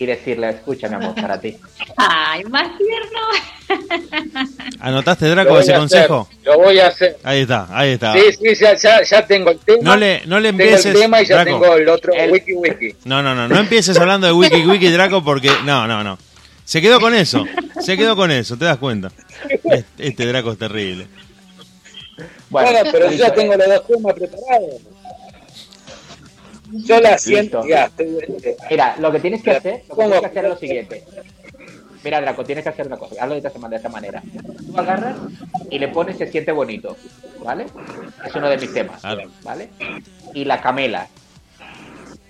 [0.00, 1.58] Y decirle, escucha, mi amor, para ti.
[1.98, 3.20] Ay, más tierno.
[4.80, 6.28] ¿Anotaste, Draco, ese a hacer, consejo?
[6.42, 7.18] Lo voy a hacer.
[7.22, 8.14] Ahí está, ahí está.
[8.14, 9.82] Sí, sí, ya, ya, ya tengo el tema.
[9.82, 11.60] No le, no le tengo empieces, el tema y ya Draco.
[11.60, 12.94] tengo el otro El- wiki wiki.
[13.04, 15.50] No, no, no, no empieces hablando de Wiki Wiki Draco porque.
[15.66, 16.18] No, no, no.
[16.64, 17.44] Se quedó con eso,
[17.80, 19.12] se quedó con eso, ¿te das cuenta?
[19.50, 21.08] Este, este Draco es terrible.
[22.48, 24.80] Bueno, pero yo ya tengo los dos temas preparados.
[26.72, 28.18] Yo la siento, ya, estoy-
[28.70, 31.04] Mira, lo que tienes que hacer, lo que tienes que hacer es lo siguiente.
[32.02, 33.22] Mira, Draco, tienes que hacer una cosa.
[33.22, 34.22] Hazlo de esta, de esta manera.
[34.66, 35.16] Tú agarras
[35.70, 36.96] y le pones se siente bonito.
[37.44, 37.66] ¿Vale?
[38.24, 39.02] Es uno de mis temas.
[39.42, 39.68] ¿Vale?
[40.32, 41.08] Y la camela.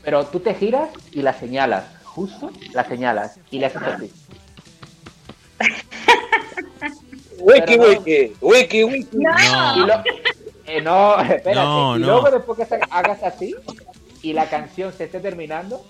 [0.03, 1.85] Pero tú te giras y la señalas.
[2.03, 3.39] Justo la señalas.
[3.51, 4.11] Y le haces así.
[7.39, 8.33] wiki, wiki.
[8.41, 9.17] Wiki, wiki.
[9.17, 10.03] No.
[10.67, 11.97] Eh, no, espérate.
[11.97, 13.55] y luego después que hagas así
[14.23, 15.85] y la canción se esté terminando,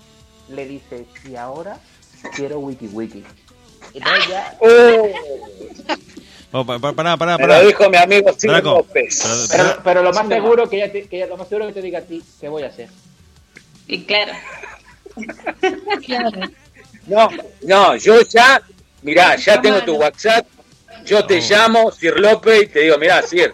[0.49, 1.79] le dices, y ahora
[2.35, 3.23] quiero wiki wiki.
[3.93, 4.57] Entonces ya...
[6.53, 6.65] Oh.
[6.65, 7.37] pará, pará, pará.
[7.37, 9.49] Me lo dijo mi amigo Silvio López.
[9.49, 11.99] Pero, pero, lo más seguro que ella, te, que lo más seguro que te diga
[11.99, 12.89] a ti, ¿qué voy a hacer?
[13.87, 14.33] Y claro.
[17.07, 17.29] No,
[17.61, 18.61] no, yo ya,
[19.01, 20.45] mirá, ya tengo tu WhatsApp,
[21.05, 23.53] yo te llamo, Sir López, y te digo, mirá, Sir,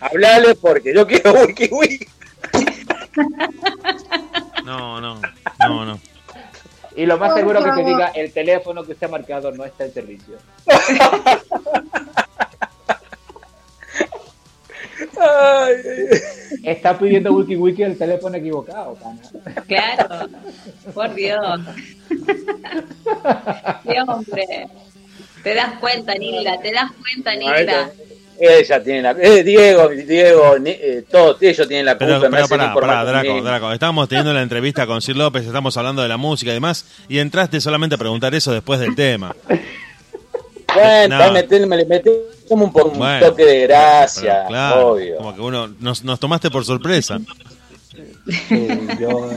[0.00, 2.06] hablale porque yo quiero wiki wiki.
[4.64, 5.20] No, no,
[5.60, 6.00] no, no.
[6.96, 9.84] Y lo más seguro que te diga, el teléfono que usted ha marcado no está
[9.84, 10.36] en servicio.
[16.62, 18.96] Está pidiendo wiki wiki el teléfono equivocado,
[19.66, 20.28] Claro,
[20.94, 21.60] por Dios.
[23.84, 24.68] Dios, hombre.
[25.42, 27.90] Te das cuenta, Nilda, te das cuenta, Nilda.
[28.38, 29.10] Ella tiene la.
[29.12, 32.28] Eh, Diego, Diego, eh, todos ellos tienen la culpa.
[32.30, 33.72] Pero, pero pará, Draco, Draco.
[33.72, 37.18] Estábamos teniendo la entrevista con Sir López, estamos hablando de la música y demás, y
[37.18, 39.34] entraste solamente a preguntar eso después del tema.
[40.74, 41.18] Bueno,
[41.68, 42.10] me le metí
[42.48, 42.72] como un,
[43.20, 45.18] toque de gracia, obvio.
[45.18, 47.18] Como que uno nos, nos tomaste por sorpresa.
[48.48, 48.68] Sí,
[48.98, 49.30] yo.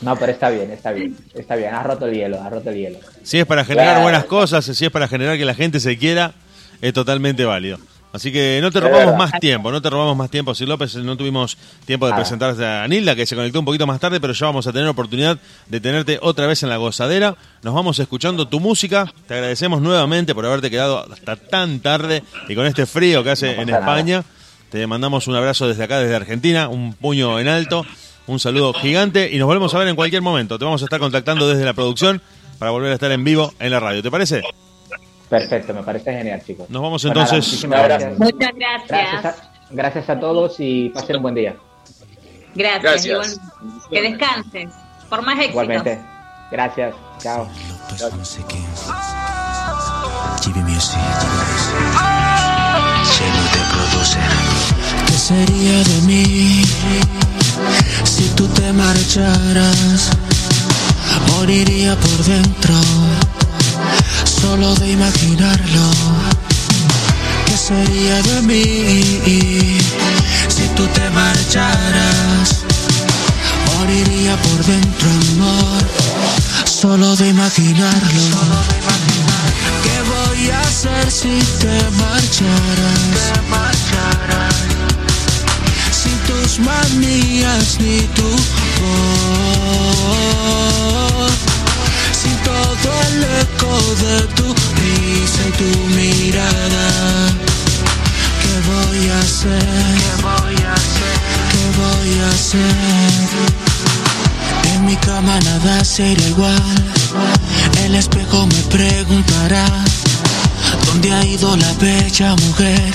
[0.00, 1.74] No, pero está bien, está bien, está bien.
[1.74, 2.98] Has roto el hielo, has roto el hielo.
[3.22, 6.32] Si es para generar buenas cosas, si es para generar que la gente se quiera,
[6.80, 7.78] es totalmente válido.
[8.12, 10.54] Así que no te robamos más tiempo, no te robamos más tiempo.
[10.54, 12.16] Si López no tuvimos tiempo de ah.
[12.16, 14.88] presentarse a Nilda, que se conectó un poquito más tarde, pero ya vamos a tener
[14.88, 17.36] oportunidad de tenerte otra vez en la gozadera.
[17.62, 19.12] Nos vamos escuchando tu música.
[19.28, 23.60] Te agradecemos nuevamente por haberte quedado hasta tan tarde y con este frío que hace
[23.60, 24.24] en España.
[24.70, 27.84] Te mandamos un abrazo desde acá, desde Argentina, un puño en alto
[28.26, 30.58] un saludo gigante y nos volvemos a ver en cualquier momento.
[30.58, 32.20] Te vamos a estar contactando desde la producción
[32.58, 34.02] para volver a estar en vivo en la radio.
[34.02, 34.42] ¿Te parece?
[35.28, 36.70] Perfecto, me parece genial, chicos.
[36.70, 37.64] Nos vamos pues entonces.
[37.68, 38.18] gracias.
[38.18, 39.36] Muchas gracias.
[39.70, 41.56] Gracias a, todos y pasen un buen día.
[42.54, 43.40] Gracias.
[43.90, 44.70] que descanses.
[45.08, 45.50] Por más éxito.
[45.50, 46.00] Igualmente.
[46.50, 46.94] Gracias.
[47.18, 47.48] Chao.
[55.06, 56.62] ¿Qué sería de mí?
[58.16, 60.08] Si tú te marcharas,
[61.32, 62.74] moriría por dentro,
[64.24, 65.90] solo de imaginarlo.
[67.44, 69.78] ¿Qué sería de mí
[70.48, 72.64] si tú te marcharas?
[73.76, 75.82] Moriría por dentro, amor,
[76.64, 78.22] solo de imaginarlo.
[79.84, 83.26] ¿Qué voy a hacer si te marcharas?
[86.26, 88.28] Tus manías ni tu
[88.80, 89.72] voz.
[92.12, 94.46] Sin todo el eco de tu
[94.78, 96.86] risa y tu mirada.
[98.42, 99.68] ¿Qué voy a hacer?
[100.02, 101.16] ¿Qué voy a hacer?
[101.52, 103.28] ¿Qué voy a hacer?
[104.74, 106.62] En mi cama nada será igual.
[107.84, 109.66] El espejo me preguntará
[110.86, 112.92] ¿Dónde ha ido la bella mujer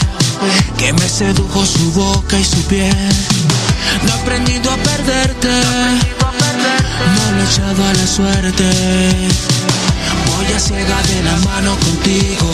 [0.78, 2.96] que me sedujo su boca y su piel?
[4.04, 5.50] No he aprendido a perderte,
[7.16, 8.70] no lo he echado a la suerte.
[10.28, 12.50] Voy a ciega de la mano contigo,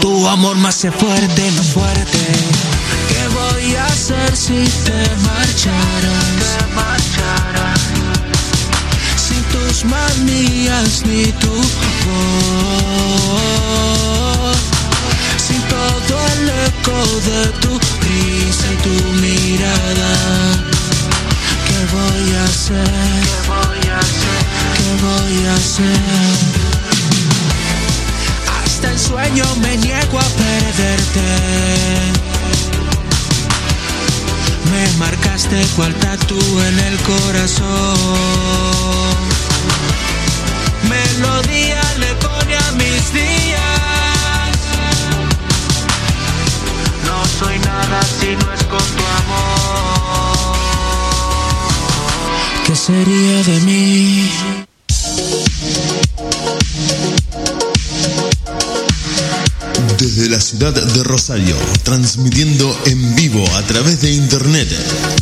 [0.00, 2.18] tu amor más hace fuerte, más fuerte.
[3.08, 6.36] ¿Qué voy a hacer si te marcharas?
[9.16, 11.54] Sin tus manías ni tu
[12.06, 13.16] voz,
[16.06, 20.12] sin todo el eco de tu risa y tu mirada.
[21.66, 22.88] ¿Qué voy a hacer?
[23.22, 24.40] ¿Qué voy a hacer?
[24.76, 26.00] ¿Qué voy a hacer?
[28.64, 31.28] Hasta el sueño me niego a perderte.
[34.70, 37.96] Me marcaste cual tatu en el corazón.
[40.88, 43.75] Melodía le pone a mis días.
[47.38, 50.56] Soy nada si no es con tu amor.
[52.66, 54.30] ¿Qué sería de mí?
[59.98, 64.68] desde la ciudad de Rosario, transmitiendo en vivo a través de internet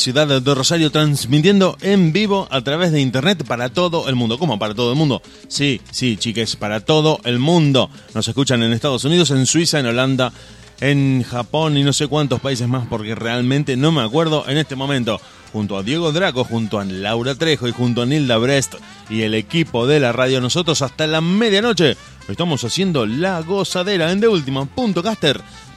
[0.01, 4.39] Ciudad de Rosario, transmitiendo en vivo a través de internet para todo el mundo.
[4.39, 5.21] ¿Cómo para todo el mundo?
[5.47, 7.91] Sí, sí, chiques, para todo el mundo.
[8.15, 10.33] Nos escuchan en Estados Unidos, en Suiza, en Holanda,
[10.81, 14.75] en Japón y no sé cuántos países más, porque realmente no me acuerdo en este
[14.75, 15.21] momento.
[15.53, 18.77] Junto a Diego Draco, junto a Laura Trejo y junto a Nilda Brest
[19.11, 21.97] y el equipo de la radio, nosotros hasta la medianoche
[22.29, 24.21] estamos haciendo la gozadera en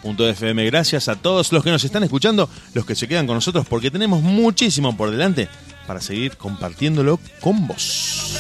[0.03, 0.65] TheUltima.caster.fm.
[0.65, 3.89] Gracias a todos los que nos están escuchando, los que se quedan con nosotros, porque
[3.89, 5.47] tenemos muchísimo por delante
[5.87, 8.37] para seguir compartiéndolo con vos.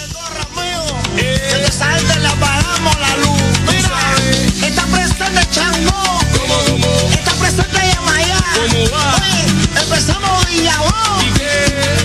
[9.81, 10.91] Empezamos Villabón.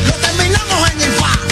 [0.07, 1.31] Lo terminamos en Ifá.
[1.31, 1.48] Vamos.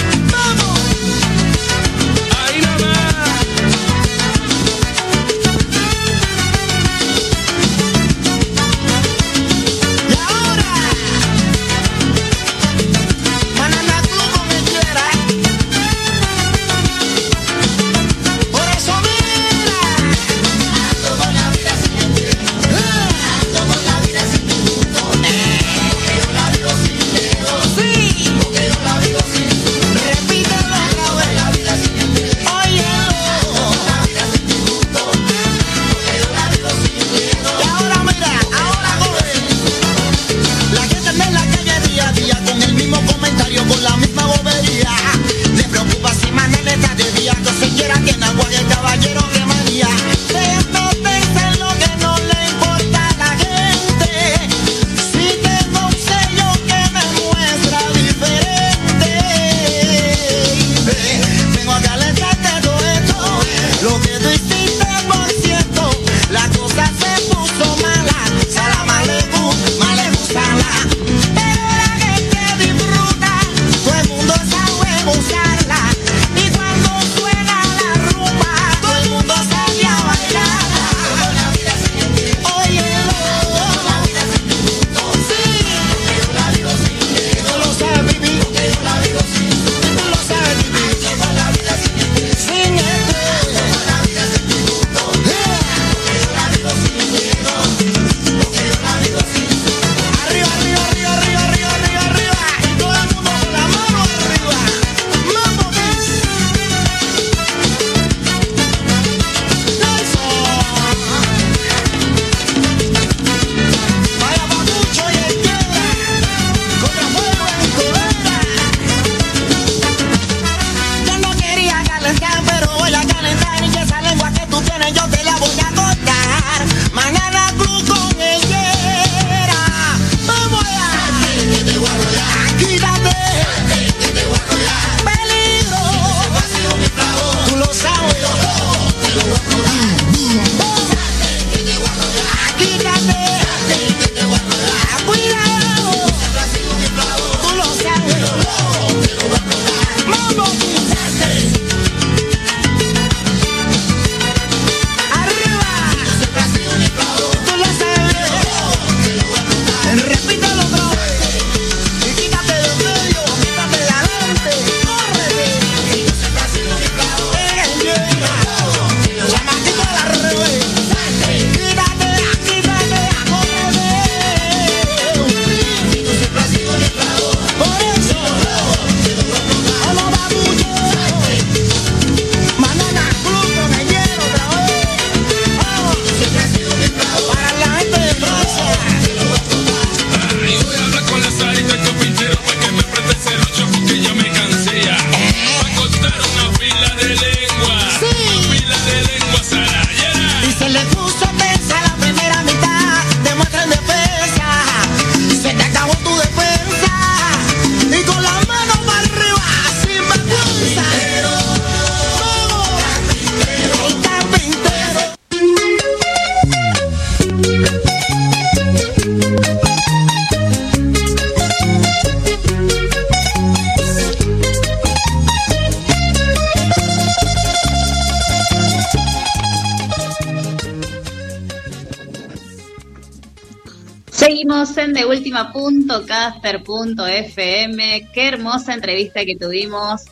[236.95, 240.03] Qué hermosa entrevista que tuvimos.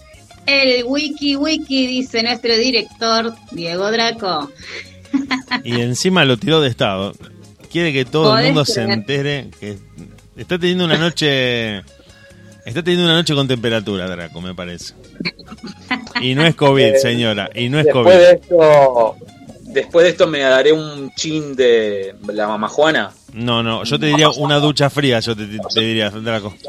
[0.47, 4.51] El wiki wiki, dice nuestro director Diego Draco.
[5.63, 7.15] Y encima lo tiró de estado.
[7.71, 9.79] Quiere que todo el mundo se entere que
[10.37, 11.79] está teniendo una noche.
[12.65, 14.95] Está teniendo una noche con temperatura, Draco, me parece.
[16.21, 17.51] Y no es COVID, señora.
[17.55, 18.17] Y no es después COVID.
[18.17, 19.17] de esto,
[19.63, 23.13] después de esto me daré un chin de la mamá Juana.
[23.35, 25.45] No, no, yo te diría una ducha fría, yo te,
[25.75, 26.55] te diría, Draco.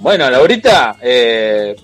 [0.00, 1.74] Bueno, Laurita, eh,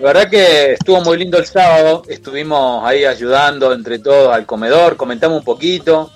[0.00, 2.02] la verdad que estuvo muy lindo el sábado.
[2.08, 6.12] Estuvimos ahí ayudando entre todos al comedor, comentamos un poquito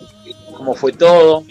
[0.57, 1.43] cómo fue todo.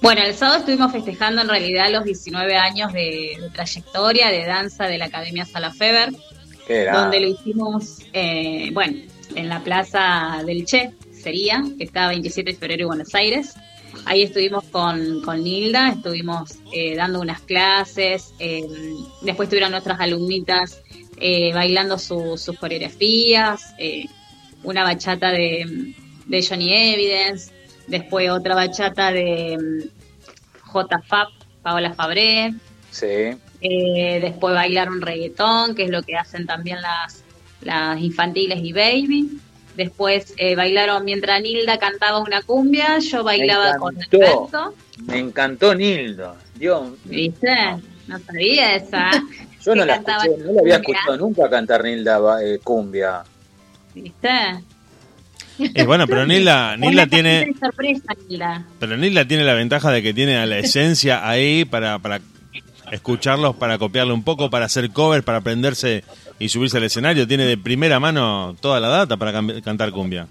[0.00, 4.84] Bueno, el sábado estuvimos festejando en realidad los 19 años de, de trayectoria de danza
[4.86, 6.10] de la Academia Sala Feber,
[6.66, 7.00] Qué grande.
[7.00, 8.96] donde lo hicimos, eh, bueno,
[9.34, 13.54] en la Plaza del Che, sería, que está 27 de febrero en Buenos Aires.
[14.04, 18.62] Ahí estuvimos con, con Nilda, estuvimos eh, dando unas clases, eh,
[19.22, 20.80] después tuvieron nuestras alumnitas
[21.18, 24.04] eh, bailando su- sus coreografías, eh,
[24.62, 25.94] una bachata de,
[26.26, 27.50] de Johnny Evidence,
[27.88, 31.02] después otra bachata de mm, J.
[31.02, 31.28] Fab,
[31.62, 32.54] Paola Fabré,
[32.90, 33.06] Sí.
[33.60, 37.22] después bailaron reggaetón, que es lo que hacen también las,
[37.60, 39.38] las infantiles y baby.
[39.80, 44.18] Después eh, bailaron mientras Nilda cantaba una cumbia, yo bailaba con el encantó.
[44.42, 44.74] resto.
[45.06, 46.36] Me encantó Nildo.
[46.54, 47.48] Dios, ¿Viste?
[48.06, 49.10] No sabía esa.
[49.64, 53.22] yo no la cantaba escuché, no la había escuchado nunca cantar Nilda eh, cumbia.
[53.94, 54.28] ¿Viste?
[55.60, 58.66] Eh, bueno, pero Nilda, Nilda tiene, sorpresa, Nilda.
[58.78, 62.20] pero Nilda tiene la ventaja de que tiene a la esencia ahí para, para
[62.92, 66.04] escucharlos, para copiarle un poco, para hacer covers, para aprenderse
[66.40, 67.28] y subirse al escenario.
[67.28, 70.26] Tiene de primera mano toda la data para cantar cumbia.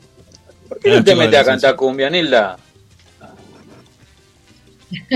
[0.68, 2.57] ¿Por qué no te metes a cantar cumbia, Nilda?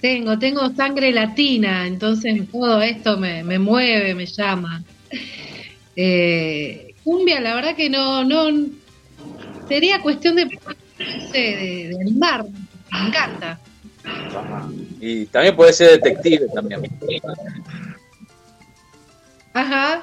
[0.00, 4.84] Tengo, tengo sangre latina, entonces todo esto me, me mueve, me llama.
[5.96, 8.66] Eh, cumbia, la verdad que no, no,
[9.66, 10.44] sería cuestión de,
[11.32, 13.58] de, de animar, me encanta.
[15.00, 16.82] Y también puede ser detective también.
[19.54, 20.02] Ajá.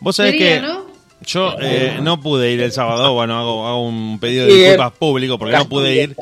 [0.00, 0.86] Vos sabés Sería, que ¿no?
[1.26, 5.38] yo eh, no pude ir el sábado, bueno, hago, hago un pedido de disculpas público
[5.38, 6.16] porque no pude ir.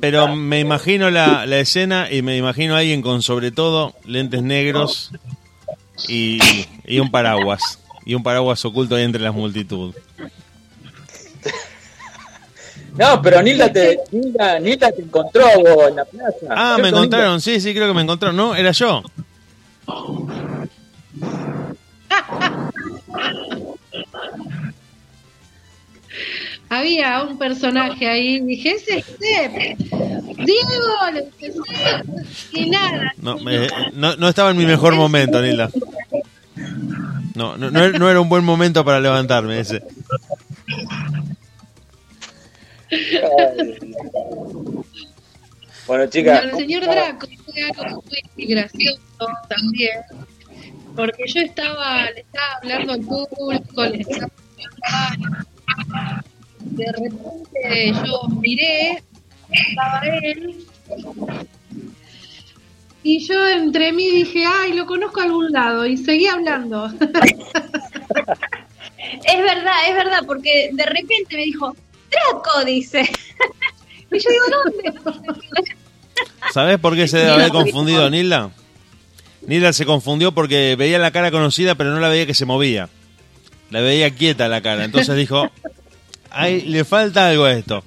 [0.00, 4.42] Pero me imagino la, la escena y me imagino a alguien con sobre todo lentes
[4.42, 5.10] negros
[6.08, 6.38] y,
[6.86, 7.78] y un paraguas.
[8.04, 9.94] Y un paraguas oculto ahí entre las multitud.
[12.96, 16.36] No, pero Nilda te, Nilda, Nilda te encontró vos en la plaza.
[16.50, 16.88] Ah, ¿Cierto, me Nilda?
[16.88, 18.36] encontraron, sí, sí, creo que me encontraron.
[18.36, 19.02] No, era yo.
[26.70, 29.78] Había un personaje ahí, dije, ese es Sepp.
[30.38, 33.12] Diego, le dije, "Sí", y nada.
[33.22, 35.70] No, me- no, no estaba en mi mejor momento, Nilda.
[37.34, 39.82] No, no, no era- no era un buen momento para levantarme ese.
[45.86, 46.44] Bueno, chicas.
[46.44, 48.04] el señor Draco fue algo
[48.36, 49.00] muy gracioso
[49.48, 49.92] también,
[50.98, 54.32] porque yo estaba, le estaba hablando al público, le estaba
[56.60, 59.00] de repente yo miré,
[59.48, 60.66] estaba él,
[63.04, 66.90] y yo entre mí dije, ay, lo conozco a algún lado, y seguí hablando.
[69.24, 71.74] Es verdad, es verdad, porque de repente me dijo,
[72.10, 73.00] Draco, dice.
[74.10, 74.92] y yo digo, ¿dónde?
[76.52, 78.50] ¿Sabés por qué se debe haber confundido Nilda?
[79.48, 82.88] Nilda se confundió porque veía la cara conocida, pero no la veía que se movía.
[83.70, 84.84] La veía quieta la cara.
[84.84, 85.50] Entonces dijo,
[86.30, 87.82] ay, le falta algo a esto.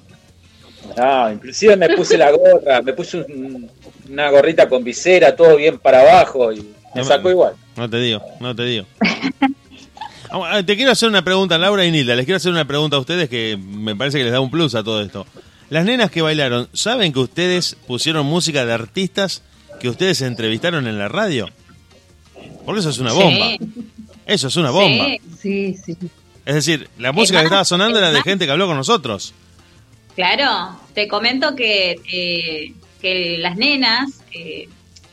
[0.96, 3.70] No, inclusive me puse la gorra, me puse un-
[4.10, 7.54] una gorrita con visera, todo bien para abajo y me sacó igual.
[7.76, 8.86] No te digo, no te digo.
[10.30, 12.14] Ah, Te quiero hacer una pregunta, Laura y Nilda.
[12.16, 14.74] Les quiero hacer una pregunta a ustedes que me parece que les da un plus
[14.74, 15.26] a todo esto.
[15.70, 19.42] Las nenas que bailaron, ¿saben que ustedes pusieron música de artistas
[19.82, 21.50] que ustedes entrevistaron en la radio?
[22.64, 23.56] Porque eso es una bomba.
[24.24, 25.08] Eso es una bomba.
[25.40, 25.96] Sí, sí.
[26.46, 29.34] Es decir, la música que estaba sonando era de gente que habló con nosotros.
[30.14, 34.68] Claro, te comento que, eh, que las nenas, eh,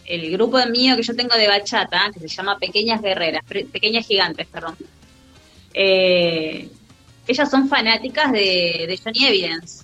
[0.06, 4.46] el grupo mío que yo tengo de bachata, que se llama Pequeñas Guerreras, Pequeñas Gigantes,
[4.46, 4.76] perdón,
[5.74, 6.70] eh,
[7.28, 9.84] ellas son fanáticas de, de Johnny Evidence.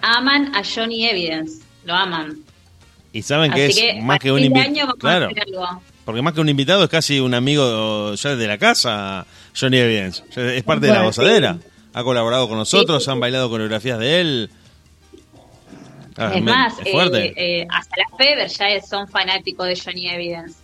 [0.00, 2.38] Aman a Johnny Evidence, lo aman.
[3.12, 4.94] Y saben que Así es que más que un invitado.
[4.96, 5.28] Claro,
[6.04, 9.26] porque más que un invitado es casi un amigo ya de la casa,
[9.58, 10.22] Johnny Evidence.
[10.34, 11.58] Es parte de la gozadera.
[11.94, 14.50] ha colaborado con nosotros, han bailado coreografías de él.
[16.16, 17.26] Ah, es más, es fuerte.
[17.28, 20.54] eh, eh, hasta las Fever ya es- son fanáticos de Johnny Evidence.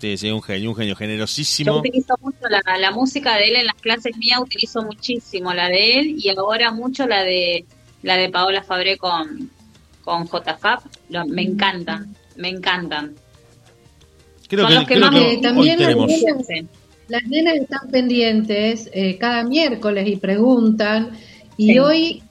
[0.00, 1.76] Sí, sí, un genio, un genio Yo generosísimo.
[1.78, 6.00] utilizo mucho la, la música de él en las clases mías, utilizo muchísimo la de
[6.00, 7.64] él y ahora mucho la de
[8.02, 9.50] la de Paola Fabré con,
[10.04, 10.80] con JFAB.
[11.10, 13.14] Lo- me encantan, me encantan.
[14.48, 16.10] Creo son que, los que creo más que me- hoy también tenemos.
[17.08, 21.10] Las nenas están pendientes eh, cada miércoles y preguntan.
[21.56, 21.78] Y Sí.
[21.78, 22.22] hoy,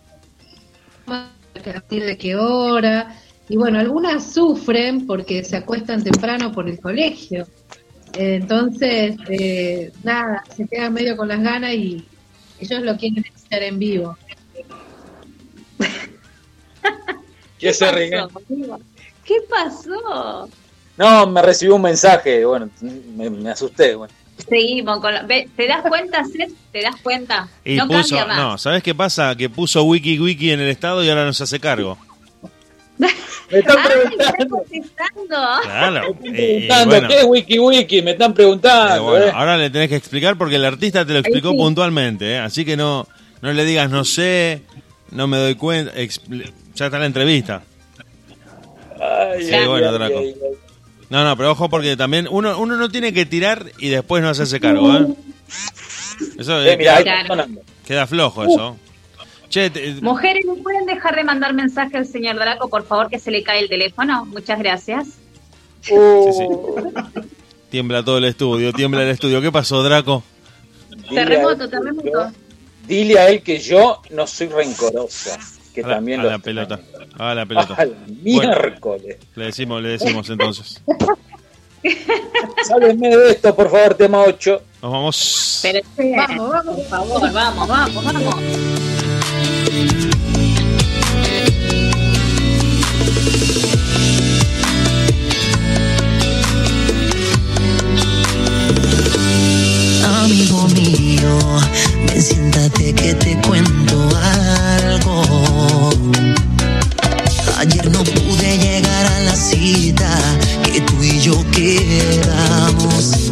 [1.07, 1.29] a
[1.63, 3.15] partir de qué hora.
[3.49, 7.45] Y bueno, algunas sufren porque se acuestan temprano por el colegio.
[8.15, 12.05] Eh, entonces, eh, nada, se quedan medio con las ganas y
[12.59, 14.17] ellos lo quieren escuchar en vivo.
[17.63, 17.97] ¿Qué se pasó,
[18.49, 18.79] amigo?
[19.25, 20.49] ¿Qué pasó?
[20.97, 22.69] No, me recibió un mensaje, bueno,
[23.15, 24.13] me, me asusté, bueno.
[24.49, 26.51] Seguimos con la- ve, ¿Te das cuenta, Seth?
[26.71, 27.47] ¿Te das cuenta?
[27.63, 28.37] Y no puso, cambia más.
[28.37, 29.35] no, ¿sabes qué pasa?
[29.35, 31.97] Que puso Wiki Wiki en el estado y ahora no se hace cargo.
[32.97, 33.07] Me
[33.59, 35.61] están ¡Ay, está preguntando!
[35.63, 36.15] Claro.
[36.21, 38.01] me están y preguntando, bueno, ¿qué es Wiki Wiki?
[38.01, 39.31] Me están eh, preguntando, bueno, ¿eh?
[39.33, 41.57] ahora le tenés que explicar porque el artista te lo explicó sí.
[41.57, 42.37] puntualmente, ¿eh?
[42.39, 43.07] así que no,
[43.41, 44.61] no le digas no sé,
[45.11, 47.63] no me doy cuenta, expli- ya está la entrevista.
[48.99, 50.19] Ay, Sí, ay, bueno, ay, Draco.
[50.19, 50.51] ay, ay.
[51.09, 54.29] No, no, pero ojo porque también uno, uno no tiene que tirar y después no
[54.29, 55.07] hacerse cargo, ¿eh?
[56.39, 56.77] Eso Eh,
[57.85, 58.77] queda, flojo eso.
[59.49, 63.19] Che, te- Mujeres, ¿no pueden dejar de mandar mensaje al señor Draco, por favor, que
[63.19, 64.25] se le cae el teléfono?
[64.25, 65.05] Muchas gracias.
[65.81, 65.93] sí,
[66.31, 66.45] sí.
[67.69, 69.41] Tiembla todo el estudio, tiembla el estudio.
[69.41, 70.23] ¿Qué pasó, Draco?
[71.09, 72.31] Terremoto, terremoto.
[72.87, 75.39] Dile a él que yo no soy rencorosa,
[75.73, 76.79] que A la, también a lo la pelota.
[77.17, 77.73] A la pelota.
[77.77, 79.17] A la miércoles.
[79.35, 80.81] Le decimos, le decimos entonces.
[82.63, 84.61] Sálvenme de esto, por favor, tema 8.
[84.81, 85.59] Nos vamos.
[85.63, 86.75] Pero, Vamos, vamos.
[86.75, 88.35] por favor, vamos, vamos, vamos.
[100.23, 101.37] Amigo mío,
[102.07, 104.72] ven siéntate que te cuento algo.
[107.63, 110.19] Ayer no pude llegar a la cita
[110.65, 113.31] que tú y yo quedamos.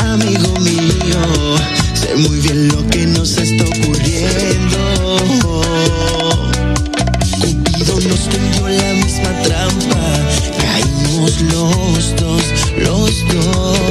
[0.00, 1.56] Amigo mío,
[1.94, 5.22] sé muy bien lo que nos está ocurriendo.
[7.38, 10.18] Cupido nos tendió la misma trampa.
[10.58, 12.42] Caímos los dos,
[12.78, 13.83] los dos.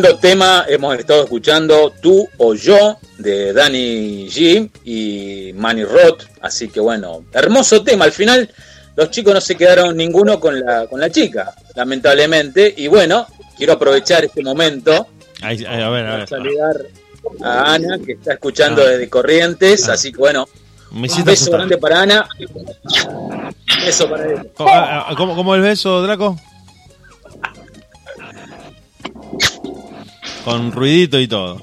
[0.00, 0.64] Tremendo tema.
[0.68, 6.22] Hemos estado escuchando Tú o Yo de Danny G y Manny Roth.
[6.40, 8.04] Así que bueno, hermoso tema.
[8.04, 8.48] Al final
[8.96, 12.72] los chicos no se quedaron ninguno con la, con la chica, lamentablemente.
[12.76, 13.26] Y bueno,
[13.56, 15.08] quiero aprovechar este momento
[15.42, 16.76] a ver, a para saludar
[17.42, 18.90] a Ana, que está escuchando Ah.
[18.90, 19.88] desde Corrientes.
[19.88, 19.94] Ah.
[19.94, 20.46] Así que bueno,
[20.92, 21.54] un beso asustar.
[21.58, 22.28] grande para Ana.
[22.38, 24.44] Un beso para ella.
[24.54, 26.38] ¿Cómo, ah, ah, cómo- cómo el beso, Draco?
[30.48, 31.60] Con ruidito y todo.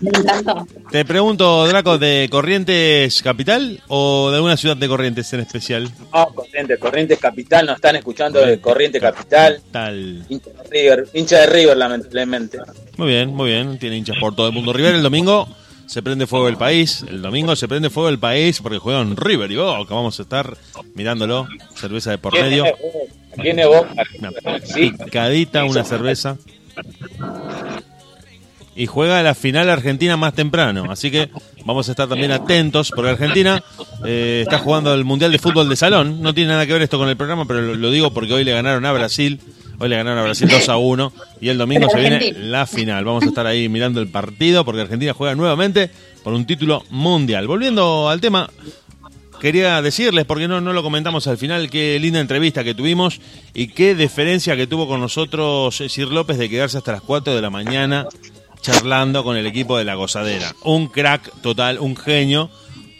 [0.00, 0.64] Me encantó.
[0.88, 5.90] Te pregunto, Draco, ¿de Corrientes Capital o de alguna ciudad de Corrientes en especial?
[6.14, 9.60] No, Corrientes, Corrientes Capital, nos están escuchando de Corrientes Capital.
[9.72, 10.24] Tal.
[10.28, 12.58] Hincha de River, hincha de River, lamentablemente.
[12.96, 13.76] Muy bien, muy bien.
[13.80, 14.72] Tiene hinchas por todo el mundo.
[14.72, 15.48] River el domingo
[15.86, 17.04] se prende fuego el país.
[17.08, 19.92] El domingo se prende fuego el país porque juegan River y Boca.
[19.92, 20.56] Vamos a estar
[20.94, 21.48] mirándolo.
[21.74, 22.64] Cerveza de por medio.
[23.40, 23.88] Tiene Boca.
[24.18, 24.30] Una
[24.64, 24.92] Sí.
[25.04, 26.36] picadita, una cerveza.
[28.74, 30.86] Y juega la final Argentina más temprano.
[30.90, 31.28] Así que
[31.66, 33.62] vamos a estar también atentos porque Argentina
[34.04, 36.22] eh, está jugando el Mundial de Fútbol de Salón.
[36.22, 38.44] No tiene nada que ver esto con el programa, pero lo, lo digo porque hoy
[38.44, 39.40] le ganaron a Brasil.
[39.78, 43.04] Hoy le ganaron a Brasil 2 a 1 y el domingo se viene la final.
[43.04, 45.90] Vamos a estar ahí mirando el partido porque Argentina juega nuevamente
[46.22, 47.46] por un título mundial.
[47.48, 48.48] Volviendo al tema,
[49.42, 53.20] quería decirles, porque no, no lo comentamos al final, qué linda entrevista que tuvimos
[53.54, 57.42] y qué deferencia que tuvo con nosotros Sir López de quedarse hasta las 4 de
[57.42, 58.06] la mañana
[58.60, 60.54] charlando con el equipo de la gozadera.
[60.62, 62.50] Un crack total, un genio,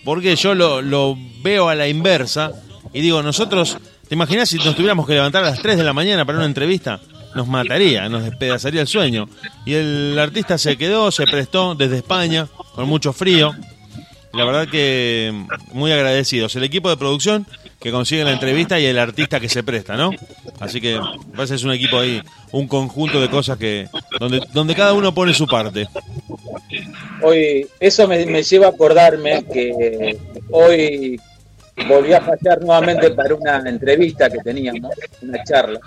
[0.04, 2.50] porque yo lo, lo veo a la inversa
[2.92, 3.78] y digo, nosotros,
[4.08, 6.46] ¿te imaginas si nos tuviéramos que levantar a las 3 de la mañana para una
[6.46, 7.00] entrevista?
[7.36, 9.28] Nos mataría, nos despedazaría el sueño.
[9.64, 13.54] Y el artista se quedó, se prestó desde España, con mucho frío.
[14.32, 15.32] La verdad que
[15.72, 16.56] muy agradecidos.
[16.56, 17.46] El equipo de producción
[17.80, 20.10] que consigue la entrevista y el artista que se presta, ¿no?
[20.60, 20.98] Así que
[21.34, 22.22] parece es un equipo ahí,
[22.52, 23.88] un conjunto de cosas que
[24.20, 25.88] donde, donde cada uno pone su parte.
[27.22, 30.16] Hoy, eso me, lleva a acordarme que
[30.50, 31.20] hoy
[31.88, 35.80] volví a fallar nuevamente para una entrevista que teníamos, una charla.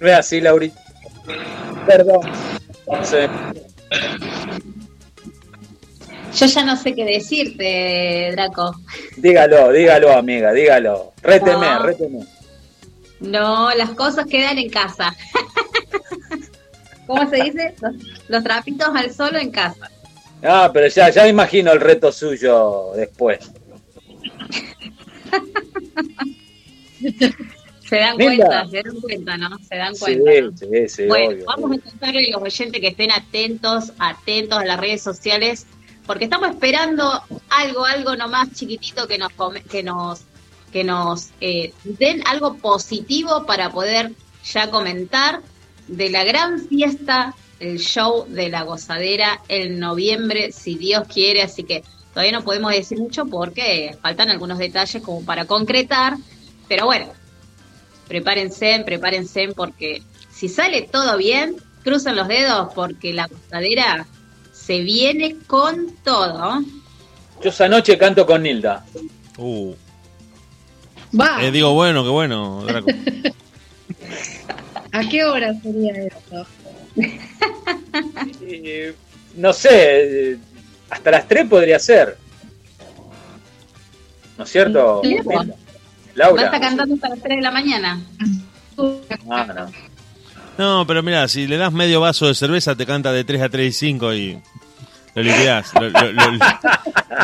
[0.00, 0.80] No es así, Laurita.
[1.86, 2.20] Perdón.
[3.02, 3.28] Se-
[6.34, 8.74] Yo ya no sé qué decirte, Draco.
[9.16, 11.12] dígalo, dígalo, amiga, dígalo.
[11.22, 11.82] Réteme, No.
[11.82, 12.26] réteme.
[13.20, 15.14] No, las cosas quedan en casa.
[17.06, 17.74] ¿Cómo se dice?
[17.80, 17.94] Los,
[18.28, 19.90] los trapitos al solo en casa.
[20.42, 23.50] Ah, pero ya, ya imagino el reto suyo después.
[27.88, 29.58] Se dan cuenta, se dan cuenta, ¿no?
[29.66, 30.40] Se dan Sí, cuenta.
[30.42, 30.56] ¿no?
[30.58, 31.44] sí, sí, bueno, obvio.
[31.46, 35.66] vamos a contarle a los oyentes que estén atentos, atentos a las redes sociales,
[36.08, 40.22] porque estamos esperando algo, algo nomás chiquitito que nos come- que nos
[40.72, 44.12] que nos eh, den algo positivo para poder
[44.44, 45.40] ya comentar
[45.86, 51.62] de la gran fiesta, el show de la gozadera en noviembre, si Dios quiere, así
[51.64, 56.16] que todavía no podemos decir mucho porque faltan algunos detalles como para concretar,
[56.68, 57.06] pero bueno,
[58.08, 64.06] prepárense, prepárense porque si sale todo bien, crucen los dedos porque la gozadera
[64.68, 66.60] se viene con todo.
[67.42, 68.84] Yo esa noche canto con Nilda.
[69.38, 69.72] Uh,
[71.18, 72.86] Va, eh, digo, bueno, qué bueno, Draco.
[74.92, 76.46] ¿a qué hora sería eso?
[78.42, 78.94] Eh,
[79.36, 80.38] no sé, eh,
[80.90, 82.18] hasta las 3 podría ser.
[84.36, 85.00] ¿No es cierto?
[85.02, 85.34] Sí, Nilda?
[85.34, 85.46] ¿Va a
[86.14, 86.44] Laura.
[86.44, 88.00] estar cantando hasta las 3 de la mañana?
[89.30, 89.87] Ah, no.
[90.58, 93.48] No, pero mira, si le das medio vaso de cerveza, te canta de 3 a
[93.48, 94.38] 3 y 5 y
[95.14, 95.72] lo liquidás.
[95.74, 96.38] Lo, lo, lo-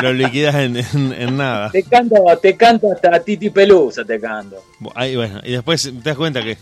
[0.01, 1.69] lo liquidás en, en- en nada.
[1.71, 4.63] Te canto, te canto hasta Titi Pelusa, te canto.
[4.95, 6.57] Ahí, bueno, y después te das cuenta que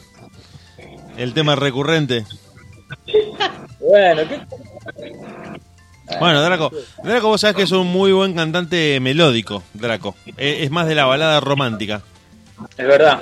[1.17, 2.25] el tema recurrente.
[3.79, 4.41] Bueno, ¿qué?
[6.19, 6.71] Bueno, Draco,
[7.03, 10.15] Draco, vos sabés que es un muy buen cantante melódico, Draco.
[10.37, 12.01] Eh, Es más de la balada romántica.
[12.77, 13.19] Es verdad.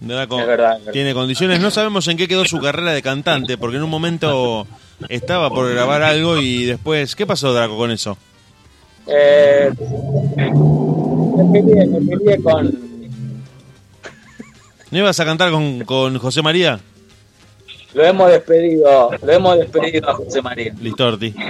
[0.00, 0.92] Draco Es verdad, es verdad.
[0.92, 1.60] tiene condiciones.
[1.60, 4.66] No sabemos en qué quedó su carrera de cantante, porque en un momento
[5.08, 7.14] estaba por grabar algo y después.
[7.16, 8.16] ¿Qué pasó, Draco, con eso?
[9.06, 9.70] Eh,
[10.36, 12.86] me peleé, me peleé con.
[14.90, 16.78] ¿No ibas a cantar con, con José María?
[17.94, 20.74] Lo hemos despedido, lo hemos despedido a José María.
[20.80, 21.34] Listorti.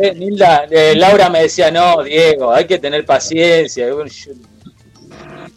[0.00, 3.86] Eh, Nilda, eh, Laura me decía, no, Diego, hay que tener paciencia.
[3.88, 4.04] Yo,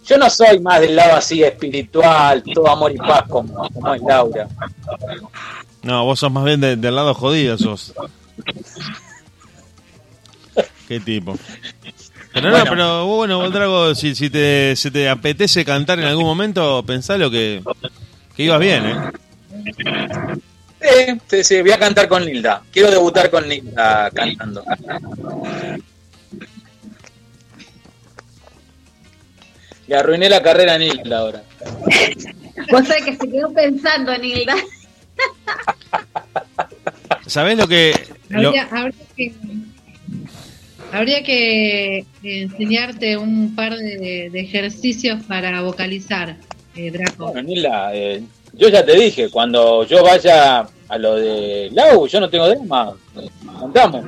[0.06, 4.02] yo no soy más del lado así espiritual, todo amor y paz como, como es
[4.02, 4.48] Laura.
[5.84, 7.94] No, vos sos más bien de- del lado jodido, sos.
[10.88, 11.38] Qué tipo.
[12.34, 12.70] Pero no, Bueno.
[12.70, 17.62] pero bueno, Drago, si, si te, si te apetece cantar en algún momento, pensalo que,
[18.36, 20.38] que ibas bien, ¿eh?
[20.82, 22.64] Sí, sí, sí, voy a cantar con Nilda.
[22.72, 24.64] Quiero debutar con Nilda cantando.
[29.88, 31.44] Le arruiné la carrera a Nilda ahora.
[32.72, 34.56] Vos sabés que se quedó pensando, Nilda.
[37.28, 37.94] ¿Sabés lo que...?
[38.30, 39.34] lo- Habría, habría que,
[40.92, 46.38] habría que enseñarte un par de, de ejercicios para vocalizar,
[46.76, 47.28] eh, Draco.
[47.32, 48.24] Bueno, Nilda, eh,
[48.54, 52.94] yo ya te dije, cuando yo vaya a lo de Lau, yo no tengo drama.
[53.60, 54.06] Cantamos.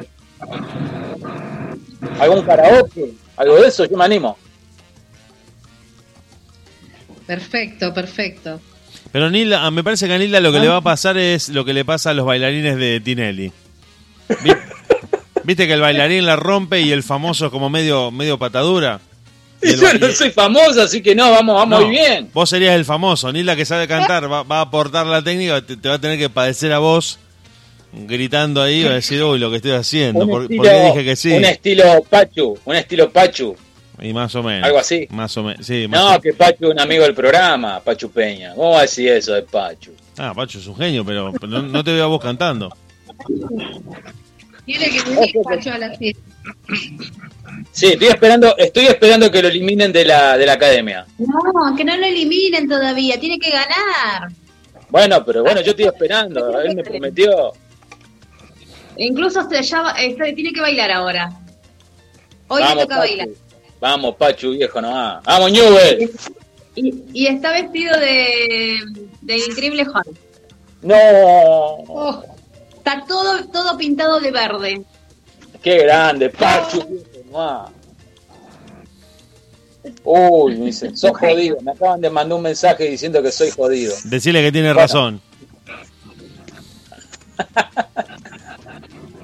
[2.19, 3.13] ¿Algún karaoke?
[3.37, 3.85] ¿Algo de eso?
[3.85, 4.37] Yo me animo.
[7.25, 8.59] Perfecto, perfecto.
[9.11, 11.49] Pero Nilda, ah, me parece que a Nilda lo que le va a pasar es
[11.49, 13.51] lo que le pasa a los bailarines de Tinelli.
[14.43, 14.51] Vi-
[15.43, 18.99] ¿Viste que el bailarín la rompe y el famoso es como medio, medio patadura?
[19.63, 22.29] Y Yo no soy famoso, así que no, vamos, vamos No, muy bien.
[22.33, 23.31] Vos serías el famoso.
[23.31, 26.17] Nilda que sabe cantar va, va a aportar la técnica, te, te va a tener
[26.17, 27.19] que padecer a vos
[27.93, 30.27] gritando ahí, va a decir, uy, lo que estoy haciendo.
[30.27, 31.31] ¿Por, estilo, por qué dije que sí?
[31.31, 33.55] Un estilo Pachu, un estilo Pachu.
[34.01, 34.65] Y más o menos.
[34.65, 35.07] Algo así.
[35.11, 35.87] Más o menos, sí.
[35.87, 38.53] Más No, o- que Pachu es un amigo del programa, Pachu Peña.
[38.55, 39.91] ¿Cómo decir eso de Pachu?
[40.17, 42.75] Ah, Pacho es un genio, pero, pero no, no te veo a vos cantando.
[44.65, 46.21] Tiene que venir Pacho a la fiesta.
[47.71, 51.05] Sí, estoy esperando, estoy esperando que lo eliminen de la, de la academia.
[51.17, 54.31] No, que no lo eliminen todavía, tiene que ganar.
[54.89, 56.59] Bueno, pero bueno, yo estoy esperando.
[56.61, 57.51] Él me prometió.
[58.97, 59.95] Incluso se ya, va-
[60.35, 61.31] tiene que bailar ahora.
[62.47, 62.99] Hoy le toca Pachu.
[62.99, 63.27] bailar.
[63.79, 65.23] Vamos, Pachu, viejo, nomás.
[65.23, 66.11] Vamos, Newell.
[66.75, 68.79] Y, y está vestido de,
[69.21, 70.17] de increíble Hulk.
[70.83, 70.95] No.
[71.87, 72.23] Oh,
[72.83, 74.81] está todo, todo pintado de verde.
[75.61, 76.83] Qué grande, Pachu,
[77.31, 77.71] nomás.
[80.03, 81.57] Uy, me dicen, sos jodido.
[81.61, 83.93] Me acaban de mandar un mensaje diciendo que soy jodido.
[84.05, 84.79] Decirle que tiene Bueno.
[84.81, 85.21] razón.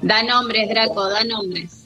[0.02, 1.76] Da nombres, Draco, da nombres.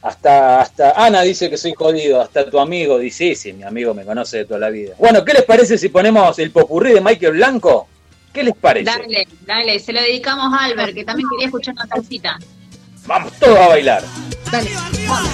[0.00, 3.94] Hasta, hasta Ana dice que soy jodido, hasta tu amigo dice, sí, sí, mi amigo
[3.94, 4.94] me conoce de toda la vida.
[4.98, 7.86] Bueno, ¿qué les parece si ponemos el popurrí de Michael Blanco?
[8.32, 8.84] ¿Qué les parece?
[8.84, 12.38] Dale, dale, se lo dedicamos a Albert, que también quería escuchar una salsita.
[13.06, 14.02] Vamos todos a bailar.
[14.50, 14.70] Dale.
[15.06, 15.28] Mami,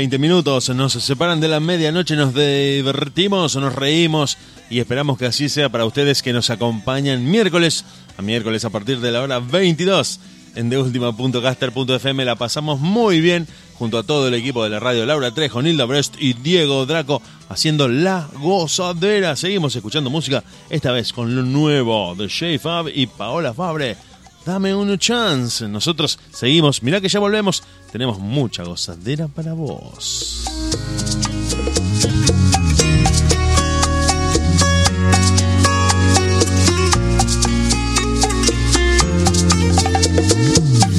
[0.00, 4.38] 20 minutos nos separan de la medianoche, nos divertimos, nos reímos
[4.70, 7.84] y esperamos que así sea para ustedes que nos acompañan miércoles
[8.16, 10.20] a miércoles a partir de la hora 22
[10.54, 12.24] en deultima.caster.fm.
[12.24, 15.84] La pasamos muy bien junto a todo el equipo de la radio Laura Trejo, Nilda
[15.84, 17.20] Brest y Diego Draco
[17.50, 19.36] haciendo la gozadera.
[19.36, 23.98] Seguimos escuchando música, esta vez con lo nuevo de Shay Fab y Paola Fabre.
[24.44, 25.68] Dame una chance.
[25.68, 26.82] Nosotros seguimos.
[26.82, 27.62] Mirá que ya volvemos.
[27.92, 30.44] Tenemos mucha gozadera para vos.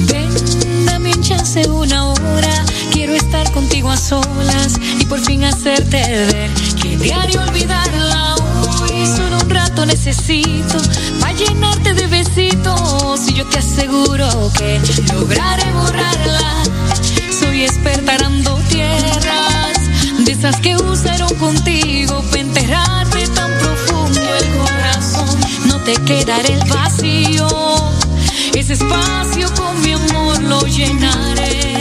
[0.08, 2.64] Ven, dame un chance una hora.
[2.92, 6.50] Quiero estar contigo a solas y por fin hacerte ver
[6.80, 8.31] que diario olvidarla
[9.52, 10.78] rato necesito
[11.20, 13.28] para llenarte de besitos.
[13.28, 14.80] Y yo te aseguro que
[15.12, 16.62] lograré borrarla.
[17.38, 19.78] Soy experta arando tierras
[20.24, 25.40] de esas que usaron contigo para enterrarte tan profundo el corazón.
[25.66, 27.48] No te quedará el vacío.
[28.54, 31.71] Ese espacio con mi amor lo llenaré.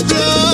[0.00, 0.49] Stop.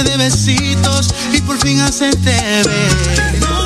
[0.00, 2.32] De besitos y por fin hacerte
[2.64, 3.61] ver.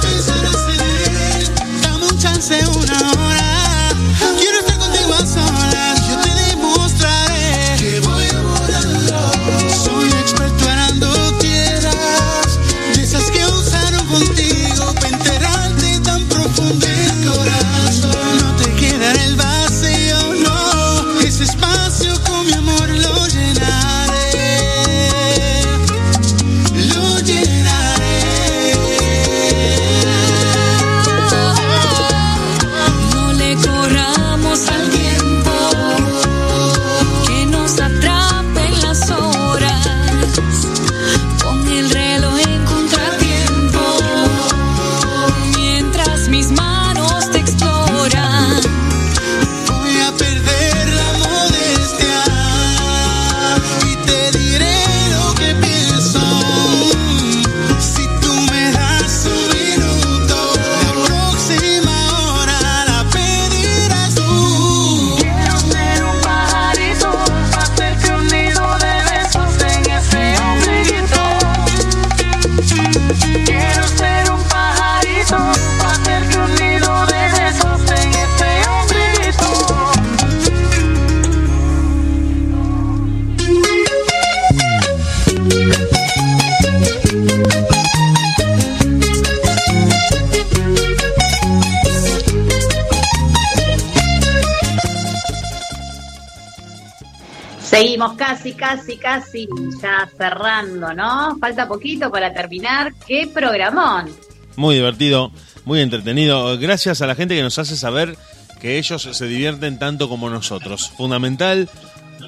[98.67, 99.49] Casi, casi,
[99.81, 101.39] ya cerrando, ¿no?
[101.39, 102.93] Falta poquito para terminar.
[103.07, 104.11] ¡Qué programón!
[104.57, 105.31] Muy divertido,
[105.65, 106.59] muy entretenido.
[106.59, 108.17] Gracias a la gente que nos hace saber
[108.61, 110.91] que ellos se divierten tanto como nosotros.
[110.97, 111.71] Fundamental,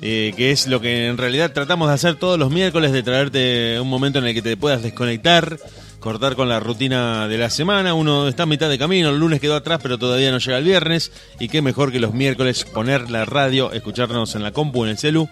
[0.00, 3.80] eh, que es lo que en realidad tratamos de hacer todos los miércoles, de traerte
[3.80, 5.58] un momento en el que te puedas desconectar,
[5.98, 7.94] cortar con la rutina de la semana.
[7.94, 10.64] Uno está a mitad de camino, el lunes quedó atrás, pero todavía no llega el
[10.64, 11.10] viernes.
[11.40, 14.98] Y qué mejor que los miércoles poner la radio, escucharnos en la compu, en el
[14.98, 15.28] celu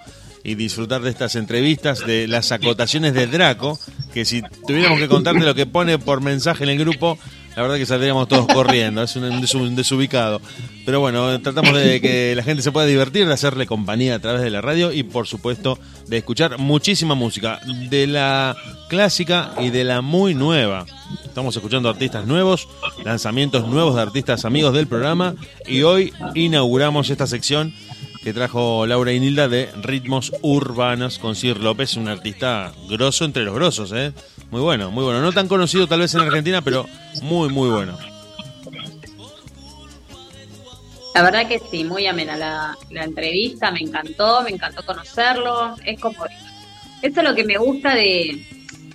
[0.46, 3.78] y disfrutar de estas entrevistas, de las acotaciones de Draco,
[4.14, 7.18] que si tuviéramos que contarte lo que pone por mensaje en el grupo,
[7.56, 10.40] la verdad que saldríamos todos corriendo, es un, desu- un desubicado.
[10.84, 14.42] Pero bueno, tratamos de que la gente se pueda divertir, de hacerle compañía a través
[14.42, 17.58] de la radio y por supuesto de escuchar muchísima música,
[17.90, 18.54] de la
[18.88, 20.86] clásica y de la muy nueva.
[21.24, 22.68] Estamos escuchando artistas nuevos,
[23.04, 25.34] lanzamientos nuevos de artistas amigos del programa
[25.66, 27.74] y hoy inauguramos esta sección
[28.26, 33.44] que trajo Laura y Nilda de Ritmos Urbanos con Sir López, un artista grosso entre
[33.44, 34.12] los grosos, ¿eh?
[34.50, 35.20] Muy bueno, muy bueno.
[35.20, 36.88] No tan conocido tal vez en Argentina, pero
[37.22, 37.96] muy, muy bueno.
[41.14, 45.76] La verdad que sí, muy amena la, la entrevista, me encantó, me encantó conocerlo.
[45.84, 46.16] Es como.
[47.02, 48.44] Eso es lo que me gusta de,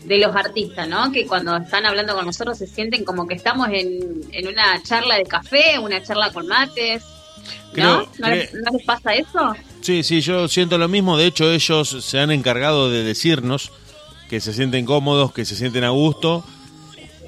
[0.04, 1.10] de los artistas, ¿no?
[1.14, 5.16] Que cuando están hablando con nosotros se sienten como que estamos en, en una charla
[5.16, 7.06] de café, una charla con mates.
[7.42, 7.72] ¿No?
[7.74, 9.54] Creo- ¿No, les, cre- no les pasa eso?
[9.82, 11.18] Sí, sí, yo siento lo mismo.
[11.18, 13.72] De hecho, ellos se han encargado de decirnos
[14.30, 16.44] que se sienten cómodos, que se sienten a gusto.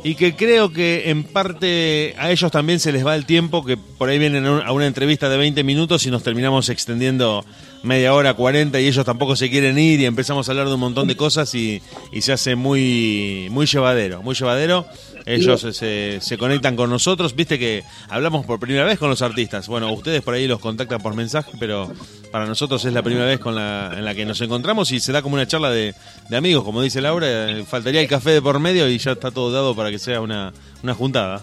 [0.05, 3.77] Y que creo que en parte a ellos también se les va el tiempo, que
[3.77, 7.45] por ahí vienen a una entrevista de 20 minutos y nos terminamos extendiendo
[7.83, 10.81] media hora, 40 y ellos tampoco se quieren ir y empezamos a hablar de un
[10.81, 11.81] montón de cosas y,
[12.11, 14.85] y se hace muy, muy llevadero, muy llevadero.
[15.25, 19.67] Ellos se, se conectan con nosotros, viste que hablamos por primera vez con los artistas.
[19.67, 21.91] Bueno, ustedes por ahí los contactan por mensaje, pero
[22.31, 25.11] para nosotros es la primera vez con la, en la que nos encontramos y se
[25.11, 25.95] da como una charla de,
[26.29, 27.27] de amigos, como dice Laura.
[27.49, 30.19] eh, Faltaría el café de por medio y ya está todo dado para que sea
[30.19, 30.51] una,
[30.81, 31.41] una juntada.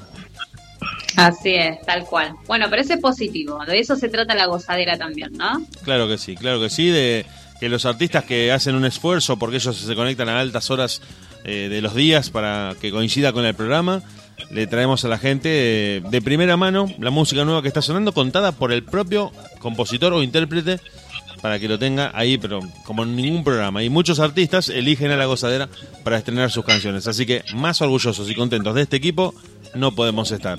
[1.16, 2.32] Así es, tal cual.
[2.46, 5.62] Bueno, pero eso es positivo, de eso se trata la gozadera también, ¿no?
[5.84, 7.26] Claro que sí, claro que sí, de
[7.58, 11.02] que los artistas que hacen un esfuerzo porque ellos se conectan a altas horas
[11.44, 14.02] eh, de los días para que coincida con el programa,
[14.50, 18.12] le traemos a la gente eh, de primera mano la música nueva que está sonando
[18.12, 20.80] contada por el propio compositor o intérprete
[21.40, 23.82] para que lo tenga ahí, pero como en ningún programa.
[23.82, 25.68] Y muchos artistas eligen a la gozadera
[26.04, 27.06] para estrenar sus canciones.
[27.06, 29.34] Así que más orgullosos y contentos de este equipo
[29.74, 30.58] no podemos estar.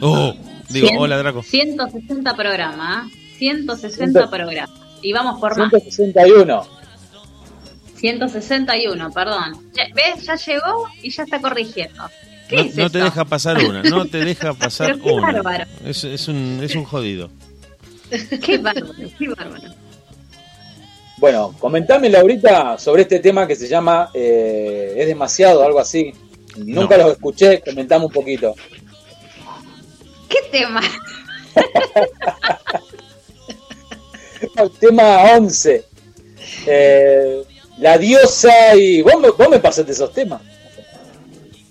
[0.00, 0.34] Oh,
[0.68, 1.42] digo, hola Draco.
[1.42, 3.36] 160 programas, ¿eh?
[3.38, 4.70] 160 programas.
[5.00, 5.70] Y vamos por más.
[5.70, 6.81] 161.
[8.02, 9.70] 161, perdón.
[9.74, 10.24] Ya- ¿Ves?
[10.26, 12.02] Ya llegó y ya está corrigiendo.
[12.48, 15.32] ¿Qué No, es no te deja pasar una, no te deja pasar Pero qué una.
[15.32, 15.64] bárbaro.
[15.84, 17.30] Es, es un, es un jodido.
[18.44, 19.70] Qué bárbaro, qué bárbaro.
[21.18, 26.12] Bueno, comentame, Laurita, sobre este tema que se llama eh, Es demasiado, algo así.
[26.56, 27.04] Nunca No.
[27.04, 28.54] lo escuché, comentame un poquito.
[30.28, 30.80] ¿Qué tema?
[34.56, 35.84] El tema 11.
[36.66, 37.42] Eh,
[37.78, 39.02] la diosa y...
[39.02, 40.40] Vos me, vos me pasaste esos temas.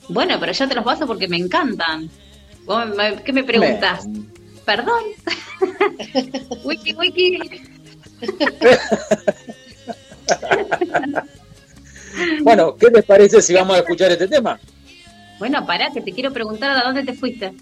[0.10, 2.10] Bueno, pero ya te los paso porque me encantan.
[2.66, 4.06] ¿Vos me- ¿Qué me preguntas?
[4.66, 5.04] ¿Perdón?
[6.64, 7.40] wiki, wiki.
[12.44, 14.60] Bueno, ¿qué les parece si vamos a escuchar este tema?
[15.40, 17.54] Bueno, pará, que te quiero preguntar a dónde te fuiste.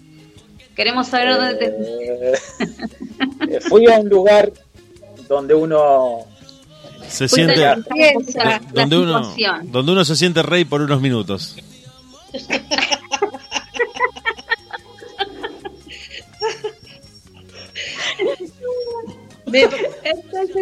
[0.74, 2.32] Queremos saber dónde te Eh,
[3.50, 4.52] eh, fui a un lugar
[5.28, 6.26] donde uno...
[7.10, 7.76] Se Fuiste siente la
[8.44, 9.34] la donde uno,
[9.64, 11.56] donde uno se siente rey por unos minutos.
[19.46, 19.68] Me,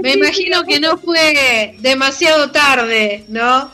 [0.02, 3.70] me imagino que no fue demasiado tarde, ¿no?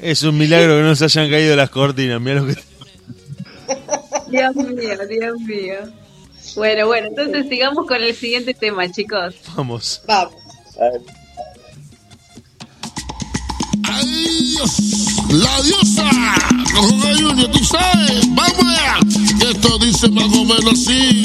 [0.00, 2.20] Es un milagro que no se hayan caído las cortinas.
[2.20, 2.54] Mira lo que
[4.28, 5.99] Dios mío, Dios mío.
[6.56, 9.34] Bueno, bueno, entonces sigamos con el siguiente tema, chicos.
[9.56, 10.02] vamos.
[10.06, 10.34] Vamos.
[15.30, 16.10] La diosa,
[16.74, 18.98] Junior, tú sabes, vamos allá.
[19.50, 21.24] Esto dice más o menos así.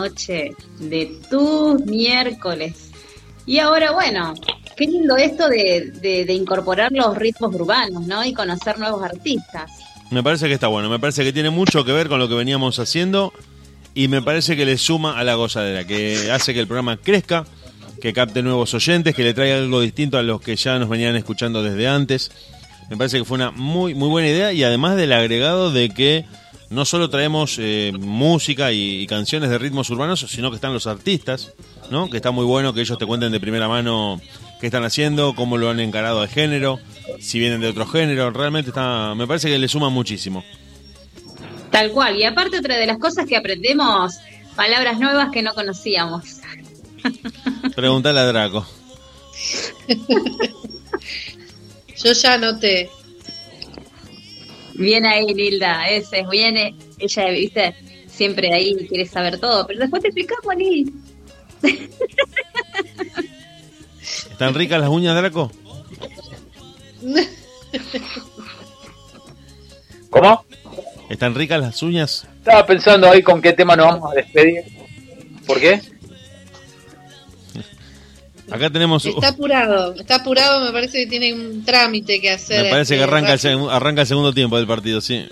[0.00, 2.90] Noche de tus miércoles.
[3.46, 4.34] Y ahora, bueno,
[4.76, 8.24] qué lindo esto de, de- incorporar los ritmos urbanos, ¿no?
[8.24, 9.70] Y conocer nuevos artistas.
[10.10, 12.34] Me parece que está bueno, me parece que tiene mucho que ver con lo que
[12.34, 13.32] veníamos haciendo
[13.94, 17.44] y me parece que le suma a la gozadera, que hace que el programa crezca,
[18.00, 21.14] que capte nuevos oyentes, que le traiga algo distinto a los que ya nos venían
[21.16, 22.30] escuchando desde antes.
[22.88, 26.24] Me parece que fue una muy muy buena idea y además del agregado de que
[26.70, 30.86] no solo traemos eh, música y, y canciones de ritmos urbanos, sino que están los
[30.86, 31.52] artistas,
[31.90, 32.08] ¿no?
[32.08, 34.20] Que está muy bueno que ellos te cuenten de primera mano
[34.60, 36.78] qué están haciendo, cómo lo han encarado de género,
[37.18, 38.30] si vienen de otro género.
[38.30, 40.44] Realmente está, me parece que le suma muchísimo.
[41.70, 42.16] Tal cual.
[42.16, 44.14] Y aparte otra de las cosas que aprendemos,
[44.54, 46.24] palabras nuevas que no conocíamos.
[47.74, 48.66] Preguntale a Draco.
[52.04, 52.90] Yo ya anoté.
[54.80, 55.88] Bien ahí, Nilda.
[55.90, 56.56] Ese es bien.
[56.56, 57.74] eh, Ella, viste,
[58.08, 59.66] siempre ahí quiere saber todo.
[59.66, 60.92] Pero después te explicamos, Nil.
[64.30, 65.52] ¿Están ricas las uñas, Draco?
[70.08, 70.44] ¿Cómo?
[71.10, 72.26] ¿Están ricas las uñas?
[72.38, 74.62] Estaba pensando ahí con qué tema nos vamos a despedir.
[75.46, 75.80] ¿Por qué?
[78.50, 79.04] Acá tenemos.
[79.04, 82.64] Está apurado, está apurado, me parece que tiene un trámite que hacer.
[82.64, 85.26] Me parece que este, arranca el, arranca el segundo tiempo del partido, sí.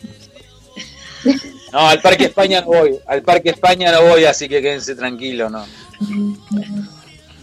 [1.73, 2.99] No, al Parque España no voy.
[3.07, 5.65] Al Parque España no voy, así que quédense tranquilos, ¿no?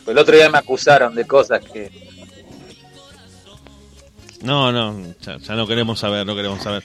[0.07, 1.91] El otro día me acusaron de cosas que...
[4.41, 6.83] No, no, ya, ya no queremos saber, no queremos saber.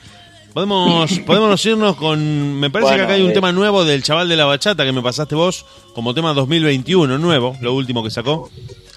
[0.52, 2.58] Podemos, podemos irnos con.
[2.58, 3.34] Me parece que acá hay un eh.
[3.34, 5.64] tema nuevo del chaval de la bachata que me pasaste vos
[5.94, 8.50] como tema 2021, nuevo, lo último que sacó.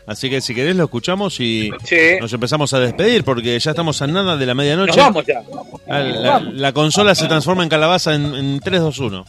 [0.05, 1.71] Así que si querés lo escuchamos y
[2.19, 4.97] nos empezamos a despedir porque ya estamos a nada de la medianoche.
[4.97, 5.41] Nos vamos ya.
[5.88, 9.25] La, la consola se transforma en calabaza en, en 3, 2, 1.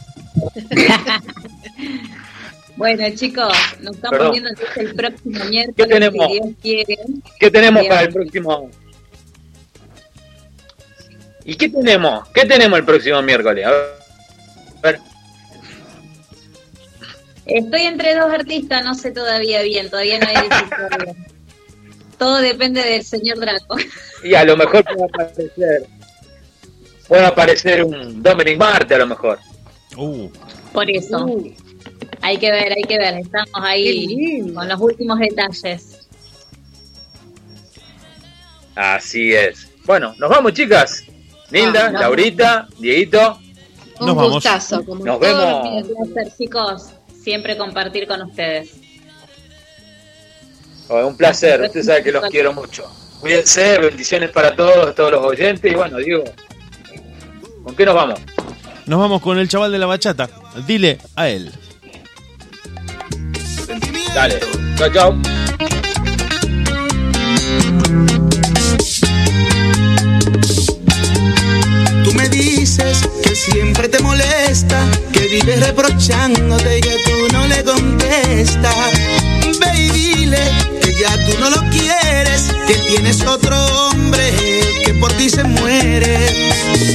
[2.77, 4.31] Bueno, chicos, nos estamos Perdón.
[4.33, 5.75] viendo entonces el próximo miércoles.
[5.77, 6.27] ¿Qué tenemos?
[6.27, 6.97] Si Dios quiere.
[7.39, 7.89] ¿Qué tenemos Bien.
[7.89, 8.69] para el próximo?
[11.45, 12.27] ¿Y qué tenemos?
[12.29, 13.65] ¿Qué tenemos el próximo miércoles?
[13.67, 13.85] A ver.
[14.77, 14.99] A ver.
[17.45, 21.15] Estoy entre dos artistas, no sé todavía bien, todavía no hay decisión.
[22.17, 23.77] Todo depende del señor Draco.
[24.23, 25.85] Y a lo mejor puede aparecer.
[27.07, 29.37] Puede aparecer un Dominic Marte a lo mejor.
[29.95, 30.29] Uh,
[30.73, 31.27] Por eso.
[32.21, 33.19] Hay que ver, hay que ver.
[33.19, 36.07] Estamos ahí con los últimos detalles.
[38.73, 39.69] Así es.
[39.85, 41.03] Bueno, nos vamos, chicas.
[41.51, 43.39] Nilda, Ah, Laurita, Dieguito.
[43.99, 44.33] Un Nos vamos.
[44.33, 45.87] gustazo, como Nos vemos.
[46.13, 46.89] placer, chicos,
[47.23, 48.71] siempre compartir con ustedes.
[50.89, 52.85] Oh, un placer, usted sabe que los quiero mucho.
[53.21, 55.71] Cuídense, bendiciones para todos, todos los oyentes.
[55.71, 56.23] Y bueno, digo,
[57.63, 58.19] ¿Con qué nos vamos?
[58.85, 60.29] Nos vamos con el chaval de la bachata.
[60.67, 61.51] Dile a él.
[64.13, 64.39] Dale.
[64.77, 65.15] Chao, chao.
[72.29, 74.79] Dices que siempre te molesta,
[75.11, 78.75] que vives reprochándote y que tú no le contestas.
[79.59, 80.39] Ve y dile
[80.81, 83.55] que ya tú no lo quieres, que tienes otro
[83.87, 84.33] hombre
[84.85, 86.17] que por ti se muere.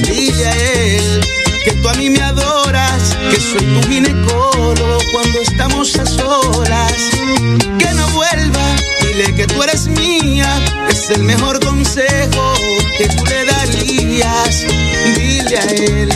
[0.07, 1.21] Dile a él
[1.63, 6.93] que tú a mí me adoras, que soy tu ginecólogo cuando estamos a solas.
[7.77, 8.75] Que no vuelva,
[9.23, 10.49] que tú eres mía,
[10.89, 12.53] es el mejor consejo
[12.97, 14.65] que tú le darías.
[15.15, 16.09] Dile a él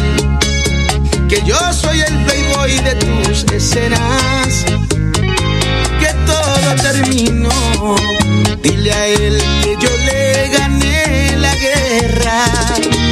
[1.30, 4.65] que yo soy el playboy de tus escenas,
[5.99, 7.95] que todo terminó.
[8.64, 13.05] Dile a él que yo le gané la guerra